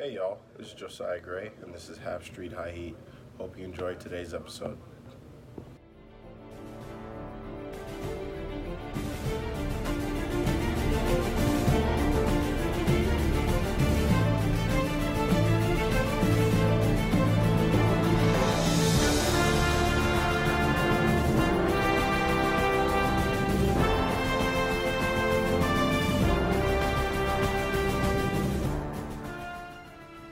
Hey 0.00 0.14
y'all, 0.14 0.38
this 0.56 0.68
is 0.68 0.72
Josiah 0.72 1.20
Gray, 1.20 1.50
and 1.62 1.74
this 1.74 1.90
is 1.90 1.98
Half 1.98 2.24
Street 2.24 2.54
High 2.54 2.70
Heat. 2.70 2.96
Hope 3.36 3.58
you 3.58 3.66
enjoyed 3.66 4.00
today's 4.00 4.32
episode. 4.32 4.78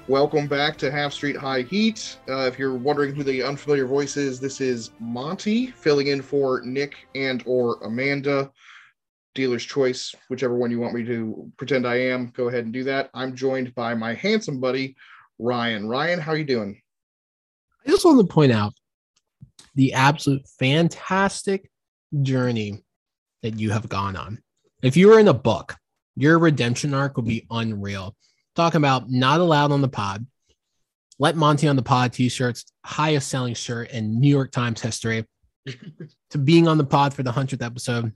Welcome 0.08 0.46
back 0.46 0.78
to 0.78 0.90
Half 0.90 1.12
Street 1.12 1.36
High 1.36 1.60
Heat. 1.60 2.18
Uh, 2.26 2.46
if 2.46 2.58
you're 2.58 2.74
wondering 2.74 3.14
who 3.14 3.22
the 3.22 3.42
unfamiliar 3.42 3.84
voice 3.84 4.16
is, 4.16 4.40
this 4.40 4.58
is 4.58 4.92
Monty 4.98 5.66
filling 5.66 6.06
in 6.06 6.22
for 6.22 6.62
Nick 6.64 7.06
and 7.14 7.42
or 7.44 7.74
Amanda. 7.82 8.50
Dealer's 9.34 9.66
choice, 9.66 10.14
whichever 10.30 10.54
one 10.56 10.70
you 10.70 10.80
want 10.80 10.94
me 10.94 11.04
to 11.04 11.52
pretend 11.58 11.86
I 11.86 11.96
am, 11.96 12.28
go 12.28 12.48
ahead 12.48 12.64
and 12.64 12.72
do 12.72 12.84
that. 12.84 13.10
I'm 13.12 13.36
joined 13.36 13.74
by 13.74 13.94
my 13.94 14.14
handsome 14.14 14.60
buddy 14.60 14.96
Ryan. 15.38 15.86
Ryan, 15.86 16.20
how 16.20 16.32
are 16.32 16.38
you 16.38 16.44
doing? 16.44 16.80
I 17.86 17.90
just 17.90 18.06
want 18.06 18.18
to 18.26 18.32
point 18.32 18.50
out 18.50 18.72
the 19.74 19.92
absolute 19.92 20.48
fantastic 20.58 21.70
journey 22.22 22.82
that 23.42 23.60
you 23.60 23.72
have 23.72 23.90
gone 23.90 24.16
on. 24.16 24.38
If 24.80 24.96
you 24.96 25.08
were 25.08 25.18
in 25.18 25.28
a 25.28 25.34
book, 25.34 25.76
your 26.16 26.38
redemption 26.38 26.94
arc 26.94 27.18
would 27.18 27.26
be 27.26 27.46
unreal 27.50 28.16
talking 28.58 28.78
about 28.78 29.08
not 29.08 29.38
allowed 29.40 29.70
on 29.70 29.82
the 29.82 29.88
pod. 29.88 30.26
Let 31.20 31.36
Monty 31.36 31.68
on 31.68 31.76
the 31.76 31.82
pod 31.82 32.12
t-shirts, 32.12 32.64
highest 32.84 33.28
selling 33.28 33.54
shirt 33.54 33.92
in 33.92 34.20
New 34.20 34.28
York 34.28 34.50
Times 34.50 34.80
history, 34.80 35.24
to 36.30 36.38
being 36.38 36.66
on 36.66 36.76
the 36.76 36.84
pod 36.84 37.14
for 37.14 37.22
the 37.22 37.30
hundredth 37.30 37.62
episode, 37.62 38.12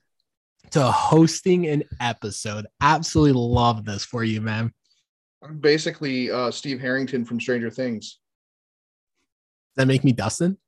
to 0.73 0.83
hosting 0.83 1.69
an 1.69 1.85
episode. 2.01 2.67
Absolutely 2.81 3.41
love 3.41 3.85
this 3.85 4.05
for 4.05 4.25
you, 4.25 4.41
man. 4.41 4.73
I'm 5.45 5.59
basically 5.59 6.31
uh, 6.31 6.51
Steve 6.51 6.81
Harrington 6.81 7.25
from 7.25 7.41
Stranger 7.41 7.71
Things. 7.71 8.19
Does 9.75 9.83
that 9.83 9.87
make 9.87 10.03
me 10.03 10.11
Dustin? 10.11 10.59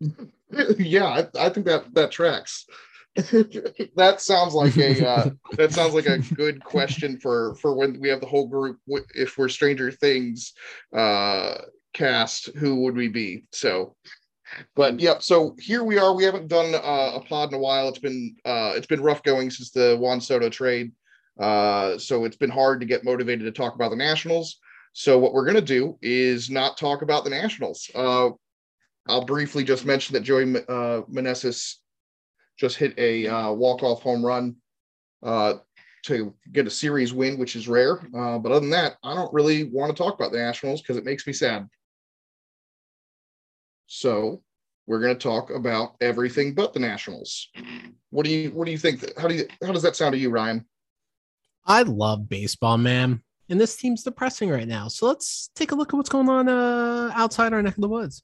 yeah, 0.78 1.06
I, 1.06 1.28
I 1.38 1.48
think 1.48 1.66
that 1.66 1.94
that 1.94 2.10
tracks. 2.10 2.66
that 3.96 4.20
sounds 4.20 4.54
like 4.54 4.76
a 4.76 5.08
uh, 5.08 5.30
that 5.56 5.72
sounds 5.72 5.94
like 5.94 6.06
a 6.06 6.18
good 6.34 6.62
question 6.62 7.18
for 7.18 7.56
for 7.56 7.74
when 7.74 7.98
we 8.00 8.08
have 8.08 8.20
the 8.20 8.26
whole 8.26 8.46
group. 8.46 8.78
If 9.14 9.36
we're 9.36 9.48
Stranger 9.48 9.90
Things 9.90 10.52
uh, 10.96 11.54
cast, 11.92 12.50
who 12.56 12.82
would 12.82 12.94
we 12.94 13.08
be? 13.08 13.46
So, 13.50 13.96
but 14.76 15.00
yep. 15.00 15.24
So 15.24 15.56
here 15.58 15.82
we 15.82 15.98
are. 15.98 16.14
We 16.14 16.22
haven't 16.22 16.46
done 16.46 16.72
uh, 16.72 17.16
a 17.16 17.20
pod 17.20 17.48
in 17.48 17.56
a 17.56 17.58
while. 17.58 17.88
It's 17.88 17.98
been 17.98 18.36
uh, 18.44 18.74
it's 18.76 18.86
been 18.86 19.02
rough 19.02 19.24
going 19.24 19.50
since 19.50 19.72
the 19.72 19.96
Juan 19.98 20.20
Soto 20.20 20.48
trade. 20.48 20.92
Uh, 21.38 21.98
so 21.98 22.24
it's 22.24 22.36
been 22.36 22.50
hard 22.50 22.78
to 22.78 22.86
get 22.86 23.04
motivated 23.04 23.44
to 23.44 23.52
talk 23.52 23.74
about 23.74 23.90
the 23.90 23.96
Nationals. 23.96 24.60
So 24.92 25.18
what 25.18 25.32
we're 25.32 25.46
gonna 25.46 25.60
do 25.60 25.98
is 26.00 26.48
not 26.48 26.78
talk 26.78 27.02
about 27.02 27.24
the 27.24 27.30
Nationals. 27.30 27.90
Uh, 27.92 28.30
I'll 29.08 29.24
briefly 29.24 29.64
just 29.64 29.84
mention 29.84 30.12
that 30.12 30.20
Joey 30.20 30.44
uh, 30.44 31.02
Meneses 31.10 31.74
just 32.60 32.76
hit 32.76 32.94
a 32.98 33.26
uh, 33.26 33.52
walk-off 33.52 34.02
home 34.02 34.24
run 34.24 34.54
uh, 35.22 35.54
to 36.04 36.34
get 36.52 36.66
a 36.66 36.70
series 36.70 37.12
win, 37.12 37.38
which 37.38 37.56
is 37.56 37.68
rare. 37.68 38.00
Uh, 38.14 38.38
but 38.38 38.52
other 38.52 38.60
than 38.60 38.70
that, 38.70 38.96
I 39.02 39.14
don't 39.14 39.32
really 39.32 39.64
want 39.64 39.94
to 39.94 40.00
talk 40.00 40.14
about 40.14 40.30
the 40.30 40.38
Nationals 40.38 40.82
because 40.82 40.98
it 40.98 41.04
makes 41.04 41.26
me 41.26 41.32
sad. 41.32 41.66
So 43.86 44.42
we're 44.86 45.00
going 45.00 45.16
to 45.16 45.22
talk 45.22 45.50
about 45.50 45.96
everything 46.00 46.54
but 46.54 46.74
the 46.74 46.80
Nationals. 46.80 47.48
What 48.10 48.24
do 48.24 48.30
you 48.30 48.50
What 48.50 48.66
do 48.66 48.72
you 48.72 48.78
think? 48.78 49.18
How 49.18 49.26
do 49.26 49.34
you 49.34 49.46
How 49.64 49.72
does 49.72 49.82
that 49.82 49.96
sound 49.96 50.12
to 50.12 50.18
you, 50.18 50.30
Ryan? 50.30 50.64
I 51.66 51.82
love 51.82 52.28
baseball, 52.28 52.78
man, 52.78 53.22
and 53.48 53.60
this 53.60 53.76
team's 53.76 54.02
depressing 54.02 54.50
right 54.50 54.68
now. 54.68 54.88
So 54.88 55.06
let's 55.06 55.50
take 55.54 55.72
a 55.72 55.74
look 55.74 55.92
at 55.92 55.96
what's 55.96 56.08
going 56.08 56.28
on 56.28 56.48
uh, 56.48 57.10
outside 57.14 57.52
our 57.52 57.62
neck 57.62 57.76
of 57.76 57.82
the 57.82 57.88
woods. 57.88 58.22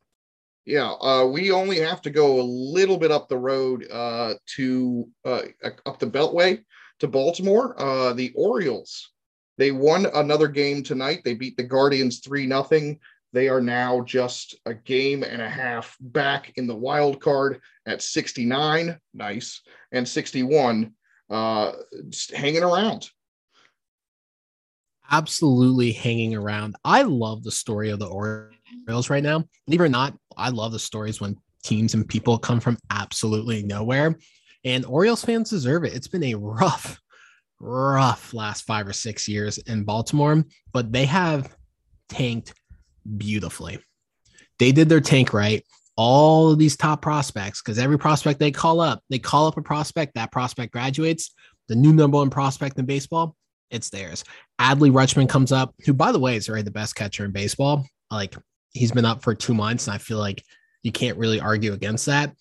Yeah, 0.66 0.90
uh, 0.90 1.26
we 1.26 1.52
only 1.52 1.78
have 1.78 2.02
to 2.02 2.10
go 2.10 2.40
a 2.40 2.42
little 2.42 2.98
bit 2.98 3.12
up 3.12 3.28
the 3.28 3.38
road 3.38 3.86
uh, 3.90 4.34
to 4.56 5.08
uh, 5.24 5.42
up 5.86 5.98
the 5.98 6.06
Beltway 6.06 6.62
to 6.98 7.08
Baltimore. 7.08 7.80
Uh, 7.80 8.12
the 8.12 8.32
Orioles 8.34 9.12
they 9.58 9.70
won 9.70 10.06
another 10.14 10.48
game 10.48 10.82
tonight. 10.82 11.22
They 11.24 11.34
beat 11.34 11.56
the 11.56 11.62
Guardians 11.62 12.20
three 12.20 12.46
nothing. 12.46 12.98
They 13.32 13.48
are 13.48 13.60
now 13.60 14.02
just 14.02 14.54
a 14.66 14.74
game 14.74 15.22
and 15.22 15.42
a 15.42 15.48
half 15.48 15.96
back 16.00 16.52
in 16.56 16.66
the 16.66 16.76
wild 16.76 17.20
card 17.20 17.60
at 17.86 18.00
69, 18.00 18.98
nice, 19.14 19.60
and 19.92 20.08
61, 20.08 20.92
uh, 21.28 21.72
hanging 22.34 22.62
around. 22.62 23.08
Absolutely 25.10 25.92
hanging 25.92 26.34
around. 26.34 26.76
I 26.84 27.02
love 27.02 27.42
the 27.42 27.50
story 27.50 27.90
of 27.90 27.98
the 27.98 28.06
Orioles 28.06 28.55
right 29.10 29.22
now. 29.22 29.44
Believe 29.66 29.80
it 29.80 29.84
or 29.84 29.88
not, 29.88 30.14
I 30.36 30.50
love 30.50 30.72
the 30.72 30.78
stories 30.78 31.20
when 31.20 31.36
teams 31.64 31.94
and 31.94 32.08
people 32.08 32.38
come 32.38 32.60
from 32.60 32.78
absolutely 32.90 33.62
nowhere. 33.62 34.16
And 34.64 34.84
Orioles 34.84 35.24
fans 35.24 35.50
deserve 35.50 35.84
it. 35.84 35.94
It's 35.94 36.08
been 36.08 36.24
a 36.24 36.34
rough, 36.34 37.00
rough 37.60 38.34
last 38.34 38.62
five 38.62 38.86
or 38.86 38.92
six 38.92 39.28
years 39.28 39.58
in 39.58 39.84
Baltimore, 39.84 40.44
but 40.72 40.92
they 40.92 41.04
have 41.04 41.54
tanked 42.08 42.54
beautifully. 43.16 43.78
They 44.58 44.72
did 44.72 44.88
their 44.88 45.00
tank 45.00 45.32
right. 45.32 45.64
All 45.96 46.50
of 46.50 46.58
these 46.58 46.76
top 46.76 47.00
prospects, 47.00 47.62
because 47.62 47.78
every 47.78 47.98
prospect 47.98 48.38
they 48.38 48.50
call 48.50 48.80
up, 48.80 49.02
they 49.08 49.18
call 49.18 49.46
up 49.46 49.56
a 49.56 49.62
prospect, 49.62 50.14
that 50.14 50.30
prospect 50.30 50.72
graduates. 50.72 51.32
The 51.68 51.74
new 51.74 51.92
number 51.92 52.18
one 52.18 52.30
prospect 52.30 52.78
in 52.78 52.84
baseball, 52.84 53.34
it's 53.70 53.90
theirs. 53.90 54.22
Adley 54.60 54.92
Rutschman 54.92 55.28
comes 55.28 55.52
up, 55.52 55.74
who, 55.84 55.94
by 55.94 56.12
the 56.12 56.18
way, 56.18 56.36
is 56.36 56.48
already 56.48 56.64
the 56.64 56.70
best 56.70 56.94
catcher 56.94 57.24
in 57.24 57.32
baseball. 57.32 57.86
Like 58.10 58.36
he's 58.76 58.92
been 58.92 59.04
up 59.04 59.22
for 59.22 59.34
two 59.34 59.54
months, 59.54 59.86
and 59.86 59.94
I 59.94 59.98
feel 59.98 60.18
like 60.18 60.44
you 60.82 60.92
can't 60.92 61.18
really 61.18 61.40
argue 61.40 61.72
against 61.72 62.06
that. 62.06 62.34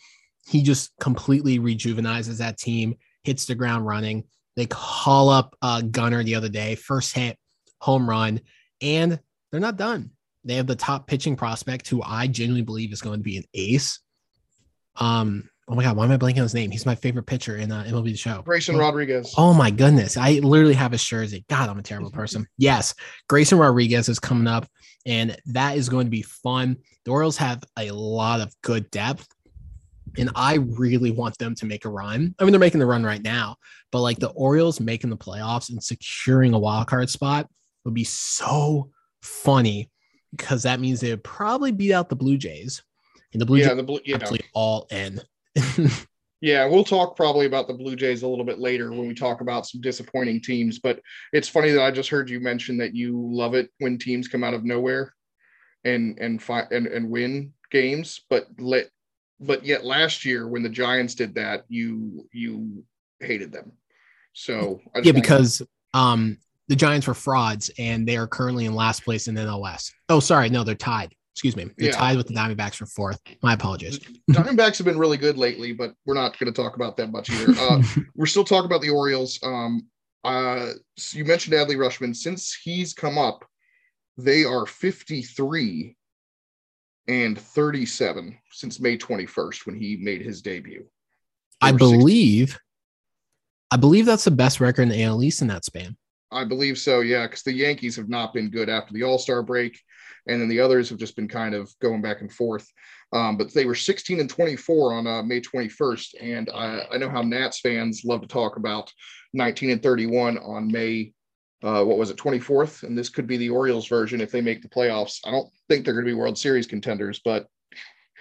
He 0.47 0.61
just 0.61 0.91
completely 0.99 1.59
rejuvenizes 1.59 2.37
that 2.37 2.57
team, 2.57 2.95
hits 3.23 3.45
the 3.45 3.55
ground 3.55 3.85
running. 3.85 4.25
They 4.55 4.67
call 4.67 5.29
up 5.29 5.55
uh, 5.61 5.81
Gunnar 5.81 6.23
the 6.23 6.35
other 6.35 6.49
day, 6.49 6.75
first 6.75 7.15
hit, 7.15 7.37
home 7.79 8.07
run, 8.07 8.41
and 8.81 9.19
they're 9.51 9.59
not 9.59 9.77
done. 9.77 10.11
They 10.43 10.55
have 10.55 10.67
the 10.67 10.75
top 10.75 11.07
pitching 11.07 11.35
prospect 11.35 11.89
who 11.89 12.03
I 12.03 12.27
genuinely 12.27 12.61
believe 12.61 12.93
is 12.93 13.01
going 13.01 13.19
to 13.19 13.23
be 13.23 13.37
an 13.37 13.45
ace. 13.53 13.99
Um, 14.95 15.49
oh 15.67 15.75
my 15.75 15.83
god, 15.83 15.97
why 15.97 16.05
am 16.05 16.11
I 16.11 16.17
blanking 16.17 16.37
on 16.37 16.43
his 16.43 16.53
name? 16.53 16.71
He's 16.71 16.85
my 16.85 16.95
favorite 16.95 17.25
pitcher 17.25 17.57
in 17.57 17.71
uh, 17.71 17.83
MLB 17.87 18.11
the 18.11 18.15
Show. 18.15 18.41
Grayson 18.43 18.77
Rodriguez. 18.77 19.33
Oh 19.37 19.53
my 19.53 19.71
goodness, 19.71 20.17
I 20.17 20.33
literally 20.39 20.73
have 20.73 20.91
his 20.91 21.03
jersey. 21.03 21.45
God, 21.49 21.69
I'm 21.69 21.79
a 21.79 21.83
terrible 21.83 22.11
person. 22.21 22.47
yes, 22.57 22.93
Grayson 23.27 23.57
Rodriguez 23.57 24.09
is 24.09 24.19
coming 24.19 24.47
up, 24.47 24.67
and 25.05 25.35
that 25.47 25.77
is 25.77 25.89
going 25.89 26.05
to 26.05 26.11
be 26.11 26.21
fun. 26.21 26.77
The 27.05 27.11
Orioles 27.11 27.37
have 27.37 27.63
a 27.77 27.91
lot 27.91 28.41
of 28.41 28.53
good 28.61 28.89
depth, 28.91 29.27
and 30.17 30.29
I 30.35 30.55
really 30.55 31.11
want 31.11 31.37
them 31.37 31.55
to 31.55 31.65
make 31.65 31.85
a 31.85 31.89
run. 31.89 32.35
I 32.39 32.43
mean, 32.43 32.51
they're 32.51 32.59
making 32.59 32.79
the 32.79 32.85
run 32.85 33.03
right 33.03 33.21
now, 33.21 33.57
but 33.91 34.01
like 34.01 34.19
the 34.19 34.29
Orioles 34.29 34.79
making 34.79 35.09
the 35.09 35.17
playoffs 35.17 35.69
and 35.69 35.83
securing 35.83 36.53
a 36.53 36.59
wild 36.59 36.87
card 36.87 37.09
spot 37.09 37.49
would 37.85 37.93
be 37.93 38.03
so 38.03 38.91
funny 39.21 39.89
because 40.31 40.63
that 40.63 40.79
means 40.79 40.99
they 40.99 41.09
would 41.09 41.23
probably 41.23 41.71
beat 41.71 41.93
out 41.93 42.09
the 42.09 42.15
Blue 42.15 42.37
Jays. 42.37 42.83
And 43.33 43.41
the 43.41 43.45
Blue 43.45 43.57
yeah, 43.57 43.67
Jays 43.67 43.77
the 43.77 43.83
blue. 43.83 43.99
Yeah. 44.05 44.15
absolutely 44.15 44.47
all 44.53 44.87
in. 44.91 45.21
Yeah, 46.41 46.67
we'll 46.67 46.83
talk 46.83 47.15
probably 47.15 47.47
about 47.47 47.67
the 47.67 47.73
Blue 47.73 47.95
Jays 47.95 48.21
a 48.21 48.27
little 48.27 48.45
bit 48.45 48.59
later 48.59 48.91
when 48.91 49.07
we 49.07 49.15
talk 49.15 49.41
about 49.41 49.65
some 49.65 49.81
disappointing 49.81 50.41
teams. 50.41 50.77
But 50.77 50.99
it's 51.33 51.49
funny 51.49 51.71
that 51.71 51.81
I 51.81 51.89
just 51.89 52.09
heard 52.09 52.29
you 52.29 52.39
mention 52.39 52.77
that 52.77 52.93
you 52.93 53.17
love 53.31 53.55
it 53.55 53.71
when 53.79 53.97
teams 53.97 54.27
come 54.27 54.43
out 54.43 54.53
of 54.53 54.63
nowhere 54.63 55.13
and 55.85 56.19
and 56.19 56.39
fi- 56.39 56.67
and, 56.69 56.85
and 56.85 57.09
win 57.09 57.53
games. 57.71 58.21
But 58.29 58.45
let 58.59 58.89
but 59.39 59.65
yet 59.65 59.85
last 59.85 60.23
year 60.23 60.47
when 60.47 60.61
the 60.61 60.69
Giants 60.69 61.15
did 61.15 61.33
that, 61.33 61.63
you 61.67 62.27
you 62.31 62.83
hated 63.21 63.51
them. 63.51 63.71
So 64.33 64.81
yeah, 65.01 65.13
because 65.13 65.63
um 65.95 66.37
the 66.67 66.75
Giants 66.75 67.07
were 67.07 67.13
frauds 67.13 67.71
and 67.79 68.07
they 68.07 68.17
are 68.17 68.27
currently 68.27 68.65
in 68.65 68.75
last 68.75 69.03
place 69.03 69.27
in 69.27 69.35
NL 69.35 69.61
West. 69.61 69.93
Oh, 70.09 70.19
sorry, 70.19 70.49
no, 70.49 70.63
they're 70.63 70.75
tied. 70.75 71.15
Excuse 71.35 71.57
me. 71.57 71.69
Yeah. 71.77 71.91
tied 71.91 72.15
with 72.15 72.27
the 72.27 72.33
Diamondbacks 72.33 72.75
for 72.75 72.85
fourth. 72.85 73.19
My 73.43 73.53
apologies. 73.53 73.99
Diamondbacks 74.31 74.77
have 74.77 74.85
been 74.85 74.97
really 74.97 75.17
good 75.17 75.37
lately, 75.37 75.73
but 75.73 75.93
we're 76.05 76.13
not 76.13 76.39
going 76.39 76.51
to 76.51 76.61
talk 76.61 76.77
about 76.77 76.95
that 76.95 77.11
much 77.11 77.29
either. 77.29 77.53
Uh, 77.59 77.81
we're 78.15 78.25
still 78.25 78.45
talking 78.45 78.65
about 78.65 78.81
the 78.81 78.89
Orioles. 78.89 79.37
Um, 79.43 79.85
uh, 80.23 80.71
so 80.95 81.17
you 81.17 81.25
mentioned 81.25 81.53
Adley 81.53 81.75
Rutschman. 81.75 82.15
Since 82.15 82.55
he's 82.55 82.93
come 82.93 83.17
up, 83.17 83.43
they 84.17 84.45
are 84.45 84.65
53 84.65 85.97
and 87.09 87.37
37 87.37 88.37
since 88.51 88.79
May 88.79 88.97
21st 88.97 89.65
when 89.65 89.75
he 89.75 89.97
made 89.97 90.21
his 90.21 90.41
debut. 90.41 90.85
I 91.59 91.73
They 91.73 91.77
60 91.79 91.97
believe 91.97 92.59
I 93.71 93.77
believe 93.77 94.05
that's 94.05 94.23
the 94.23 94.31
best 94.31 94.61
record 94.61 94.83
in 94.83 94.89
the 94.89 95.03
AL 95.03 95.21
East 95.21 95.41
in 95.41 95.47
that 95.49 95.65
span. 95.65 95.97
I 96.35 96.43
believe 96.43 96.77
so, 96.77 96.99
yeah, 96.99 97.25
because 97.25 97.43
the 97.43 97.53
Yankees 97.53 97.95
have 97.95 98.09
not 98.09 98.33
been 98.33 98.49
good 98.49 98.69
after 98.69 98.93
the 98.93 99.03
All 99.03 99.17
Star 99.17 99.41
break, 99.41 99.79
and 100.27 100.41
then 100.41 100.49
the 100.49 100.59
others 100.59 100.89
have 100.89 100.99
just 100.99 101.15
been 101.15 101.27
kind 101.27 101.55
of 101.55 101.73
going 101.81 102.01
back 102.01 102.21
and 102.21 102.31
forth. 102.31 102.67
Um, 103.13 103.37
but 103.37 103.53
they 103.53 103.65
were 103.65 103.75
16 103.75 104.19
and 104.19 104.29
24 104.29 104.93
on 104.93 105.07
uh, 105.07 105.23
May 105.23 105.39
21st, 105.39 106.15
and 106.21 106.49
I, 106.53 106.81
I 106.91 106.97
know 106.97 107.09
how 107.09 107.21
Nats 107.21 107.59
fans 107.61 108.03
love 108.03 108.21
to 108.21 108.27
talk 108.27 108.57
about 108.57 108.91
19 109.33 109.69
and 109.69 109.83
31 109.83 110.37
on 110.39 110.71
May. 110.71 111.13
Uh, 111.63 111.83
what 111.83 111.97
was 111.97 112.09
it, 112.09 112.17
24th? 112.17 112.83
And 112.83 112.97
this 112.97 113.09
could 113.09 113.25
be 113.25 113.37
the 113.37 113.49
Orioles 113.49 113.87
version 113.87 114.21
if 114.21 114.31
they 114.31 114.41
make 114.41 114.61
the 114.61 114.69
playoffs. 114.69 115.19
I 115.25 115.31
don't 115.31 115.49
think 115.69 115.83
they're 115.85 115.93
going 115.93 116.05
to 116.05 116.11
be 116.11 116.13
World 116.13 116.37
Series 116.37 116.67
contenders, 116.67 117.21
but 117.23 117.47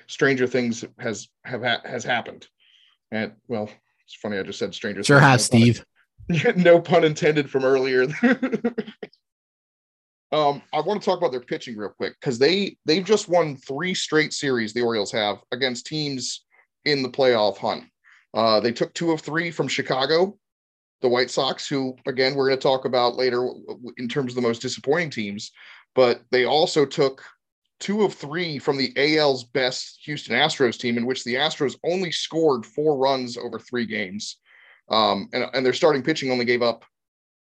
stranger 0.06 0.46
things 0.46 0.84
has 0.98 1.28
have 1.44 1.62
ha- 1.62 1.82
has 1.84 2.04
happened. 2.04 2.46
And 3.10 3.32
well, 3.48 3.68
it's 4.04 4.14
funny 4.14 4.38
I 4.38 4.42
just 4.42 4.58
said 4.58 4.74
stranger. 4.74 5.02
Sure 5.02 5.18
things, 5.18 5.30
have, 5.30 5.40
Steve. 5.40 5.84
no 6.56 6.80
pun 6.80 7.04
intended 7.04 7.50
from 7.50 7.64
earlier. 7.64 8.02
um, 10.32 10.62
I 10.72 10.80
want 10.80 11.00
to 11.00 11.04
talk 11.04 11.18
about 11.18 11.32
their 11.32 11.40
pitching 11.40 11.76
real 11.76 11.90
quick 11.90 12.14
because 12.20 12.38
they 12.38 12.76
they've 12.86 13.04
just 13.04 13.28
won 13.28 13.56
three 13.56 13.94
straight 13.94 14.32
series. 14.32 14.72
The 14.72 14.82
Orioles 14.82 15.12
have 15.12 15.38
against 15.52 15.86
teams 15.86 16.44
in 16.84 17.02
the 17.02 17.10
playoff 17.10 17.58
hunt. 17.58 17.84
Uh, 18.32 18.60
they 18.60 18.72
took 18.72 18.92
two 18.94 19.12
of 19.12 19.20
three 19.20 19.50
from 19.50 19.68
Chicago, 19.68 20.36
the 21.02 21.08
White 21.08 21.30
Sox, 21.30 21.68
who 21.68 21.96
again 22.06 22.34
we're 22.34 22.48
going 22.48 22.58
to 22.58 22.62
talk 22.62 22.84
about 22.84 23.16
later 23.16 23.48
in 23.98 24.08
terms 24.08 24.32
of 24.32 24.36
the 24.36 24.42
most 24.42 24.62
disappointing 24.62 25.10
teams. 25.10 25.52
But 25.94 26.22
they 26.30 26.44
also 26.44 26.84
took 26.84 27.22
two 27.80 28.02
of 28.02 28.14
three 28.14 28.58
from 28.58 28.76
the 28.78 28.92
AL's 28.96 29.44
best 29.44 30.00
Houston 30.04 30.34
Astros 30.34 30.78
team, 30.78 30.96
in 30.96 31.06
which 31.06 31.22
the 31.22 31.34
Astros 31.34 31.76
only 31.84 32.10
scored 32.10 32.64
four 32.64 32.96
runs 32.96 33.36
over 33.36 33.58
three 33.58 33.86
games. 33.86 34.38
Um, 34.88 35.28
and, 35.32 35.46
and 35.54 35.64
their 35.64 35.72
starting 35.72 36.02
pitching 36.02 36.30
only 36.30 36.44
gave 36.44 36.62
up 36.62 36.84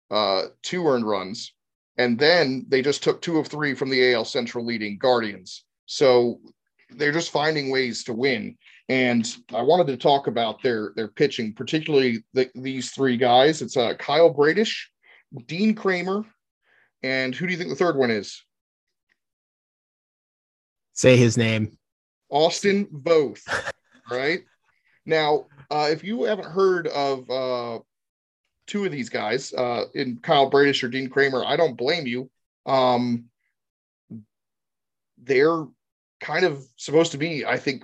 uh, 0.09 0.43
two 0.61 0.85
earned 0.87 1.07
runs. 1.07 1.53
And 1.97 2.17
then 2.17 2.65
they 2.67 2.81
just 2.81 3.03
took 3.03 3.21
two 3.21 3.37
of 3.37 3.47
three 3.47 3.73
from 3.73 3.89
the 3.89 4.13
AL 4.13 4.25
Central 4.25 4.65
leading 4.65 4.97
Guardians. 4.97 5.65
So 5.85 6.39
they're 6.89 7.11
just 7.11 7.31
finding 7.31 7.69
ways 7.69 8.03
to 8.05 8.13
win. 8.13 8.57
And 8.89 9.25
I 9.53 9.61
wanted 9.61 9.87
to 9.87 9.97
talk 9.97 10.27
about 10.27 10.61
their 10.61 10.91
their 10.95 11.07
pitching, 11.07 11.53
particularly 11.53 12.23
the, 12.33 12.49
these 12.55 12.91
three 12.91 13.17
guys. 13.17 13.61
It's 13.61 13.77
uh, 13.77 13.93
Kyle 13.95 14.29
Bradish, 14.29 14.89
Dean 15.45 15.75
Kremer, 15.75 16.25
and 17.03 17.33
who 17.33 17.45
do 17.45 17.53
you 17.53 17.57
think 17.57 17.69
the 17.69 17.75
third 17.75 17.95
one 17.95 18.11
is? 18.11 18.43
Say 20.93 21.15
his 21.17 21.37
name. 21.37 21.77
Austin 22.29 22.85
Voth. 22.87 23.41
right? 24.09 24.41
Now, 25.03 25.47
uh, 25.71 25.87
if 25.89 26.03
you 26.03 26.23
haven't 26.23 26.47
heard 26.47 26.87
of 26.87 27.29
uh, 27.29 27.79
two 28.67 28.85
of 28.85 28.91
these 28.91 29.09
guys, 29.09 29.53
uh, 29.53 29.85
in 29.95 30.17
Kyle 30.17 30.49
Bradish 30.49 30.83
or 30.83 30.89
Dean 30.89 31.09
Kremer, 31.09 31.45
I 31.45 31.55
don't 31.55 31.77
blame 31.77 32.05
you. 32.05 32.29
Um, 32.65 33.25
they're 35.23 35.65
kind 36.19 36.45
of 36.45 36.63
supposed 36.75 37.13
to 37.13 37.17
be, 37.17 37.45
I 37.45 37.57
think, 37.57 37.83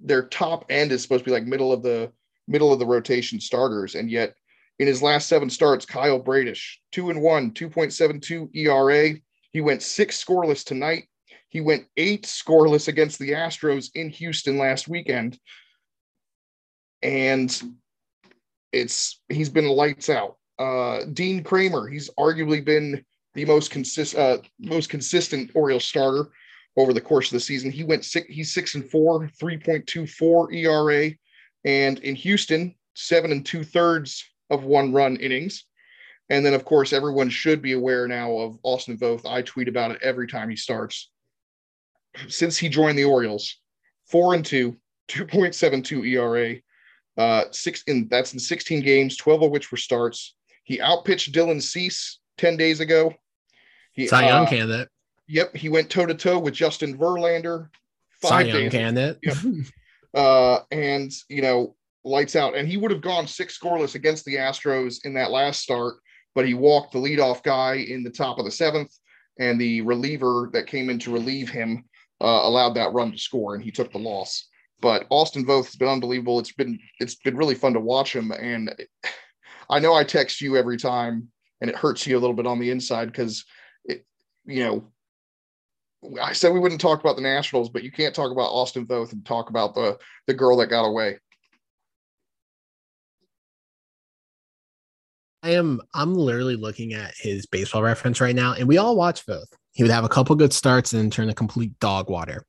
their 0.00 0.26
top 0.26 0.66
end 0.68 0.90
is 0.92 1.02
supposed 1.02 1.24
to 1.24 1.30
be 1.30 1.34
like 1.34 1.44
middle 1.44 1.72
of 1.72 1.82
the 1.82 2.12
middle 2.46 2.72
of 2.72 2.78
the 2.78 2.86
rotation 2.86 3.40
starters, 3.40 3.94
and 3.94 4.10
yet 4.10 4.34
in 4.78 4.86
his 4.86 5.02
last 5.02 5.28
seven 5.28 5.50
starts, 5.50 5.86
Kyle 5.86 6.18
Bradish, 6.18 6.80
two 6.92 7.10
and 7.10 7.20
one, 7.20 7.52
2.72 7.52 8.54
ERA. 8.54 9.14
He 9.52 9.60
went 9.60 9.82
six 9.82 10.22
scoreless 10.22 10.64
tonight. 10.64 11.04
He 11.48 11.60
went 11.60 11.86
eight 11.96 12.24
scoreless 12.24 12.88
against 12.88 13.18
the 13.18 13.30
Astros 13.30 13.90
in 13.94 14.10
Houston 14.10 14.58
last 14.58 14.88
weekend. 14.88 15.38
And 17.02 17.76
it's 18.72 19.20
he's 19.28 19.48
been 19.48 19.68
lights 19.68 20.08
out. 20.08 20.36
Uh, 20.58 21.04
Dean 21.12 21.44
Kremer, 21.44 21.88
he's 21.88 22.10
arguably 22.18 22.64
been 22.64 23.04
the 23.34 23.44
most 23.44 23.70
consist 23.70 24.16
uh, 24.16 24.38
most 24.58 24.88
consistent 24.90 25.50
Orioles 25.54 25.84
starter 25.84 26.30
over 26.76 26.92
the 26.92 27.00
course 27.00 27.28
of 27.28 27.32
the 27.34 27.40
season. 27.40 27.70
He 27.70 27.84
went 27.84 28.04
six, 28.04 28.26
he's 28.28 28.52
six 28.52 28.74
and 28.74 28.88
four, 28.88 29.28
3.24 29.40 30.54
ERA, 30.54 31.10
and 31.64 31.98
in 32.00 32.14
Houston, 32.14 32.74
seven 32.94 33.32
and 33.32 33.44
two 33.44 33.64
thirds 33.64 34.24
of 34.50 34.64
one 34.64 34.92
run 34.92 35.16
innings. 35.16 35.64
And 36.30 36.44
then, 36.44 36.54
of 36.54 36.64
course, 36.64 36.92
everyone 36.92 37.30
should 37.30 37.62
be 37.62 37.72
aware 37.72 38.06
now 38.06 38.32
of 38.38 38.58
Austin 38.62 38.98
Voth. 38.98 39.26
I 39.26 39.42
tweet 39.42 39.68
about 39.68 39.92
it 39.92 40.02
every 40.02 40.28
time 40.28 40.50
he 40.50 40.56
starts. 40.56 41.10
Since 42.28 42.58
he 42.58 42.68
joined 42.68 42.98
the 42.98 43.04
Orioles, 43.04 43.56
four 44.06 44.34
and 44.34 44.44
two, 44.44 44.76
2.72 45.08 46.06
ERA, 46.06 46.56
uh, 47.18 47.44
six 47.50 47.82
in 47.88 48.08
that's 48.08 48.32
in 48.32 48.38
16 48.38 48.82
games, 48.82 49.16
12 49.16 49.42
of 49.42 49.50
which 49.50 49.70
were 49.70 49.76
starts. 49.76 50.34
He 50.64 50.80
outpitched 50.80 51.32
Dylan 51.32 51.60
Cease 51.60 52.20
10 52.38 52.56
days 52.56 52.80
ago. 52.80 53.12
He, 53.92 54.06
Cy 54.06 54.28
Young 54.28 54.46
uh, 54.46 54.48
candidate. 54.48 54.88
Yep, 55.26 55.56
he 55.56 55.68
went 55.68 55.90
toe 55.90 56.06
to 56.06 56.14
toe 56.14 56.38
with 56.38 56.54
Justin 56.54 56.96
Verlander. 56.96 57.68
Cy 58.22 58.28
Five 58.28 58.46
Young 58.48 58.70
candidate. 58.70 59.18
Yep. 59.22 59.36
uh, 60.14 60.60
and 60.70 61.12
you 61.28 61.42
know, 61.42 61.74
lights 62.04 62.36
out. 62.36 62.56
And 62.56 62.68
he 62.68 62.76
would 62.76 62.90
have 62.90 63.02
gone 63.02 63.26
six 63.26 63.58
scoreless 63.58 63.94
against 63.94 64.24
the 64.24 64.36
Astros 64.36 65.04
in 65.04 65.14
that 65.14 65.30
last 65.30 65.60
start, 65.60 65.96
but 66.34 66.46
he 66.46 66.54
walked 66.54 66.92
the 66.92 66.98
leadoff 66.98 67.42
guy 67.42 67.74
in 67.74 68.02
the 68.02 68.10
top 68.10 68.38
of 68.38 68.44
the 68.44 68.50
seventh, 68.50 68.94
and 69.38 69.60
the 69.60 69.80
reliever 69.82 70.50
that 70.52 70.66
came 70.66 70.90
in 70.90 70.98
to 71.00 71.12
relieve 71.12 71.50
him 71.50 71.84
uh, 72.20 72.40
allowed 72.44 72.74
that 72.74 72.92
run 72.92 73.12
to 73.12 73.18
score, 73.18 73.54
and 73.54 73.64
he 73.64 73.70
took 73.70 73.92
the 73.92 73.98
loss. 73.98 74.48
But 74.80 75.06
Austin 75.10 75.44
Voth 75.44 75.66
has 75.66 75.76
been 75.76 75.88
unbelievable. 75.88 76.38
It's 76.38 76.52
been 76.52 76.78
it's 77.00 77.16
been 77.16 77.36
really 77.36 77.54
fun 77.54 77.72
to 77.74 77.80
watch 77.80 78.14
him, 78.14 78.30
and 78.30 78.74
I 79.70 79.80
know 79.80 79.94
I 79.94 80.04
text 80.04 80.40
you 80.40 80.56
every 80.56 80.76
time, 80.76 81.28
and 81.60 81.68
it 81.68 81.76
hurts 81.76 82.06
you 82.06 82.16
a 82.16 82.20
little 82.20 82.36
bit 82.36 82.46
on 82.46 82.60
the 82.60 82.70
inside 82.70 83.06
because 83.06 83.44
you 84.48 84.64
know, 84.64 84.84
I 86.20 86.32
said 86.32 86.52
we 86.52 86.60
wouldn't 86.60 86.80
talk 86.80 87.00
about 87.00 87.16
the 87.16 87.22
Nationals, 87.22 87.68
but 87.68 87.84
you 87.84 87.92
can't 87.92 88.14
talk 88.14 88.32
about 88.32 88.50
Austin 88.50 88.86
Voth 88.86 89.12
and 89.12 89.24
talk 89.24 89.50
about 89.50 89.74
the 89.74 89.98
the 90.26 90.34
girl 90.34 90.56
that 90.56 90.68
got 90.68 90.84
away. 90.84 91.18
I 95.42 95.50
am 95.50 95.80
I'm 95.94 96.14
literally 96.14 96.56
looking 96.56 96.94
at 96.94 97.14
his 97.16 97.46
baseball 97.46 97.82
reference 97.82 98.20
right 98.20 98.34
now, 98.34 98.54
and 98.54 98.66
we 98.66 98.78
all 98.78 98.96
watch 98.96 99.24
Voth. 99.26 99.52
He 99.72 99.82
would 99.82 99.92
have 99.92 100.04
a 100.04 100.08
couple 100.08 100.34
good 100.34 100.52
starts 100.52 100.92
and 100.92 101.02
then 101.02 101.10
turn 101.10 101.28
to 101.28 101.34
complete 101.34 101.78
dog 101.78 102.08
water. 102.10 102.44